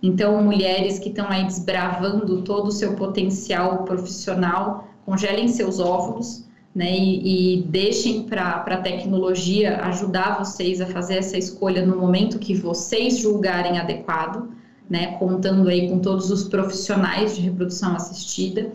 Então, 0.00 0.40
mulheres 0.40 1.00
que 1.00 1.08
estão 1.08 1.28
aí 1.28 1.44
desbravando 1.44 2.42
todo 2.42 2.68
o 2.68 2.70
seu 2.70 2.94
potencial 2.94 3.82
profissional, 3.82 4.88
congelem 5.04 5.48
seus 5.48 5.80
óvulos, 5.80 6.44
né, 6.74 6.90
e, 6.90 7.58
e 7.58 7.62
deixem 7.62 8.24
para 8.24 8.64
a 8.66 8.76
tecnologia 8.78 9.80
ajudar 9.82 10.38
vocês 10.38 10.80
a 10.80 10.86
fazer 10.86 11.16
essa 11.16 11.38
escolha 11.38 11.86
no 11.86 11.96
momento 11.96 12.38
que 12.38 12.54
vocês 12.54 13.18
julgarem 13.18 13.78
adequado, 13.78 14.48
né, 14.90 15.16
contando 15.18 15.68
aí 15.68 15.88
com 15.88 16.00
todos 16.00 16.30
os 16.30 16.44
profissionais 16.44 17.36
de 17.36 17.42
reprodução 17.42 17.94
assistida. 17.94 18.72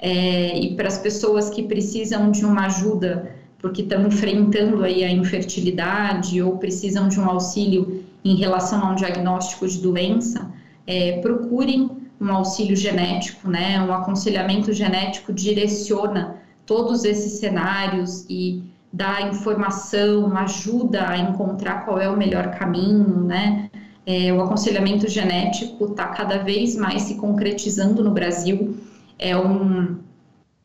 É, 0.00 0.58
e 0.58 0.76
para 0.76 0.88
as 0.88 0.98
pessoas 0.98 1.50
que 1.50 1.62
precisam 1.62 2.30
de 2.30 2.44
uma 2.44 2.66
ajuda 2.66 3.34
porque 3.58 3.82
estão 3.82 4.06
enfrentando 4.06 4.84
aí 4.84 5.02
a 5.02 5.10
infertilidade 5.10 6.40
ou 6.40 6.58
precisam 6.58 7.08
de 7.08 7.18
um 7.18 7.28
auxílio 7.28 8.04
em 8.24 8.36
relação 8.36 8.80
a 8.80 8.92
um 8.92 8.94
diagnóstico 8.94 9.66
de 9.66 9.78
doença, 9.80 10.48
é, 10.86 11.20
procurem 11.20 11.90
um 12.20 12.32
auxílio 12.32 12.76
genético, 12.76 13.48
né? 13.48 13.80
Um 13.80 13.92
aconselhamento 13.92 14.72
genético 14.72 15.32
direciona 15.32 16.37
todos 16.68 17.04
esses 17.04 17.40
cenários 17.40 18.26
e 18.28 18.62
dá 18.92 19.22
informação, 19.22 20.36
ajuda 20.36 21.08
a 21.08 21.16
encontrar 21.16 21.86
qual 21.86 21.98
é 21.98 22.08
o 22.08 22.16
melhor 22.16 22.50
caminho, 22.50 23.24
né? 23.24 23.70
É, 24.06 24.32
o 24.32 24.40
aconselhamento 24.42 25.08
genético 25.08 25.86
está 25.86 26.08
cada 26.08 26.38
vez 26.38 26.76
mais 26.76 27.02
se 27.02 27.14
concretizando 27.16 28.04
no 28.04 28.10
Brasil. 28.10 28.76
É, 29.18 29.36
um, 29.36 29.96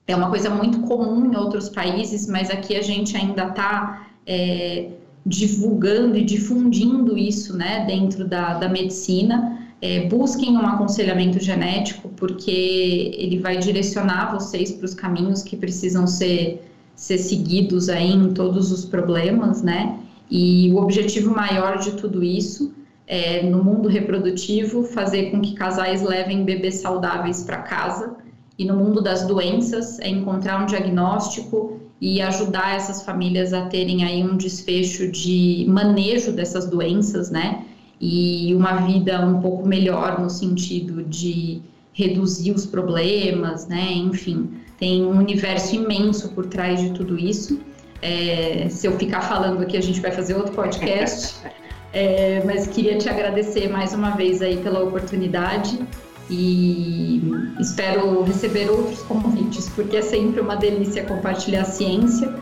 é 0.06 0.16
uma 0.16 0.30
coisa 0.30 0.50
muito 0.50 0.82
comum 0.82 1.26
em 1.26 1.36
outros 1.38 1.70
países, 1.70 2.28
mas 2.28 2.50
aqui 2.50 2.76
a 2.76 2.82
gente 2.82 3.16
ainda 3.16 3.48
está 3.48 4.08
é, 4.28 4.90
divulgando 5.26 6.18
e 6.18 6.24
difundindo 6.24 7.18
isso 7.18 7.58
né, 7.58 7.86
dentro 7.86 8.28
da, 8.28 8.56
da 8.56 8.68
medicina. 8.68 9.63
É, 9.86 10.08
busquem 10.08 10.56
um 10.56 10.66
aconselhamento 10.66 11.44
genético, 11.44 12.08
porque 12.16 13.12
ele 13.18 13.40
vai 13.40 13.58
direcionar 13.58 14.32
vocês 14.34 14.72
para 14.72 14.86
os 14.86 14.94
caminhos 14.94 15.44
que 15.44 15.58
precisam 15.58 16.08
ser, 16.08 16.64
ser 16.96 17.18
seguidos 17.18 17.90
aí 17.90 18.14
em 18.14 18.34
todos 18.34 18.72
os 18.72 18.86
problemas, 18.86 19.62
né? 19.62 20.00
E 20.32 20.72
o 20.72 20.78
objetivo 20.78 21.36
maior 21.36 21.80
de 21.80 21.92
tudo 21.98 22.24
isso 22.24 22.74
é, 23.06 23.44
no 23.44 23.62
mundo 23.62 23.90
reprodutivo, 23.90 24.86
fazer 24.86 25.32
com 25.32 25.42
que 25.42 25.54
casais 25.54 26.02
levem 26.02 26.46
bebês 26.46 26.76
saudáveis 26.76 27.44
para 27.44 27.58
casa. 27.58 28.16
E 28.58 28.64
no 28.64 28.78
mundo 28.78 29.02
das 29.02 29.28
doenças, 29.28 30.00
é 30.00 30.08
encontrar 30.08 30.64
um 30.64 30.66
diagnóstico 30.66 31.82
e 32.00 32.22
ajudar 32.22 32.78
essas 32.78 33.04
famílias 33.04 33.52
a 33.52 33.66
terem 33.66 34.06
aí 34.06 34.24
um 34.24 34.38
desfecho 34.38 35.12
de 35.12 35.66
manejo 35.68 36.32
dessas 36.32 36.68
doenças, 36.70 37.30
né? 37.30 37.66
E 38.00 38.54
uma 38.56 38.78
vida 38.88 39.26
um 39.26 39.40
pouco 39.42 39.68
melhor 39.68 40.20
no 40.20 40.30
sentido 40.30 41.04
de 41.04 41.62
reduzir 41.94 42.52
os 42.52 42.66
problemas, 42.66 43.68
né? 43.68 43.94
Enfim, 43.94 44.50
tem 44.78 45.04
um 45.04 45.18
universo 45.18 45.76
imenso 45.76 46.30
por 46.30 46.46
trás 46.48 46.82
de 46.82 46.92
tudo 46.92 47.18
isso. 47.18 47.60
É, 48.02 48.68
se 48.70 48.88
eu 48.88 48.98
ficar 48.98 49.22
falando 49.22 49.62
aqui, 49.62 49.78
a 49.78 49.82
gente 49.82 50.02
vai 50.02 50.12
fazer 50.12 50.36
outro 50.36 50.54
podcast. 50.54 51.36
É, 51.96 52.42
mas 52.44 52.66
queria 52.66 52.98
te 52.98 53.08
agradecer 53.08 53.70
mais 53.70 53.94
uma 53.94 54.16
vez 54.16 54.42
aí 54.42 54.58
pela 54.58 54.84
oportunidade 54.84 55.80
e 56.28 57.22
espero 57.60 58.24
receber 58.24 58.68
outros 58.68 59.04
convites, 59.04 59.70
porque 59.70 59.98
é 59.98 60.02
sempre 60.02 60.42
uma 60.42 60.56
delícia 60.56 61.04
compartilhar 61.04 61.66
ciência 61.66 62.34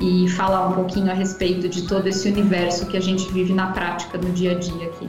e 0.00 0.28
falar 0.28 0.68
um 0.68 0.72
pouquinho 0.72 1.10
a 1.10 1.14
respeito 1.14 1.68
de 1.68 1.86
todo 1.86 2.06
esse 2.06 2.28
universo 2.28 2.86
que 2.86 2.96
a 2.96 3.00
gente 3.00 3.30
vive 3.32 3.52
na 3.52 3.72
prática 3.72 4.16
no 4.18 4.30
dia 4.30 4.52
a 4.52 4.54
dia 4.54 4.86
aqui. 4.86 5.08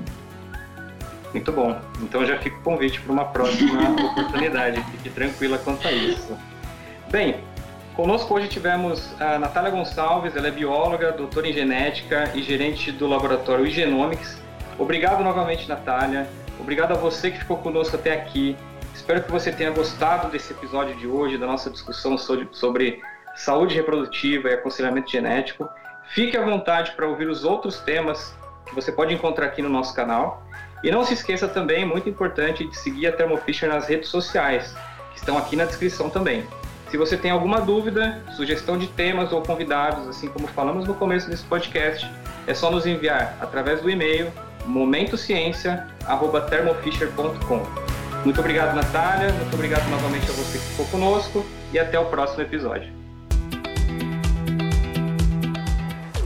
Muito 1.33 1.51
bom. 1.51 1.79
Então 2.01 2.25
já 2.25 2.37
fica 2.39 2.57
o 2.57 2.61
convite 2.61 2.99
para 3.01 3.13
uma 3.13 3.25
próxima 3.25 3.81
oportunidade. 4.11 4.83
Fique 4.91 5.09
tranquila 5.09 5.57
quanto 5.59 5.87
a 5.87 5.91
isso. 5.91 6.35
Bem, 7.11 7.37
conosco 7.95 8.33
hoje 8.33 8.47
tivemos 8.47 9.09
a 9.19 9.37
Natália 9.37 9.69
Gonçalves, 9.69 10.35
ela 10.35 10.47
é 10.47 10.51
bióloga, 10.51 11.11
doutora 11.11 11.47
em 11.47 11.53
genética 11.53 12.31
e 12.33 12.41
gerente 12.41 12.91
do 12.91 13.07
laboratório 13.07 13.65
Igenomics. 13.65 14.37
Obrigado 14.77 15.23
novamente, 15.23 15.67
Natália. 15.67 16.27
Obrigado 16.59 16.93
a 16.93 16.95
você 16.95 17.29
que 17.29 17.39
ficou 17.39 17.57
conosco 17.57 17.95
até 17.95 18.13
aqui. 18.13 18.55
Espero 18.93 19.23
que 19.23 19.31
você 19.31 19.51
tenha 19.51 19.71
gostado 19.71 20.29
desse 20.29 20.51
episódio 20.51 20.95
de 20.95 21.07
hoje, 21.07 21.37
da 21.37 21.45
nossa 21.45 21.69
discussão 21.69 22.17
sobre, 22.17 22.47
sobre 22.51 23.01
saúde 23.39 23.73
reprodutiva 23.73 24.49
e 24.49 24.53
aconselhamento 24.53 25.09
genético. 25.09 25.69
Fique 26.09 26.35
à 26.35 26.43
vontade 26.43 26.91
para 26.91 27.07
ouvir 27.07 27.29
os 27.29 27.45
outros 27.45 27.79
temas 27.79 28.35
que 28.65 28.75
você 28.75 28.91
pode 28.91 29.13
encontrar 29.13 29.45
aqui 29.45 29.61
no 29.61 29.69
nosso 29.69 29.95
canal. 29.95 30.43
E 30.83 30.91
não 30.91 31.05
se 31.05 31.13
esqueça 31.13 31.47
também, 31.47 31.85
muito 31.85 32.09
importante, 32.09 32.67
de 32.67 32.77
seguir 32.77 33.07
a 33.07 33.13
Thermo 33.13 33.37
Fisher 33.37 33.69
nas 33.69 33.87
redes 33.87 34.09
sociais, 34.09 34.75
que 35.13 35.19
estão 35.19 35.37
aqui 35.37 35.55
na 35.55 35.63
descrição 35.65 36.09
também. 36.09 36.43
Se 36.89 36.97
você 36.97 37.15
tem 37.15 37.31
alguma 37.31 37.61
dúvida, 37.61 38.21
sugestão 38.35 38.77
de 38.77 38.87
temas 38.87 39.31
ou 39.31 39.41
convidados, 39.41 40.05
assim 40.07 40.27
como 40.27 40.45
falamos 40.47 40.85
no 40.87 40.95
começo 40.95 41.29
desse 41.29 41.45
podcast, 41.45 42.05
é 42.47 42.53
só 42.53 42.69
nos 42.71 42.85
enviar 42.85 43.37
através 43.39 43.81
do 43.81 43.89
e-mail 43.89 44.29
momentociência@thermofisher.com. 44.65 47.63
Muito 48.25 48.39
obrigado, 48.39 48.75
Natália. 48.75 49.31
Muito 49.31 49.53
obrigado 49.53 49.87
novamente 49.89 50.29
a 50.29 50.33
você 50.33 50.57
que 50.57 50.65
ficou 50.65 50.85
conosco 50.87 51.45
e 51.71 51.79
até 51.79 51.97
o 51.99 52.05
próximo 52.05 52.41
episódio. 52.41 52.98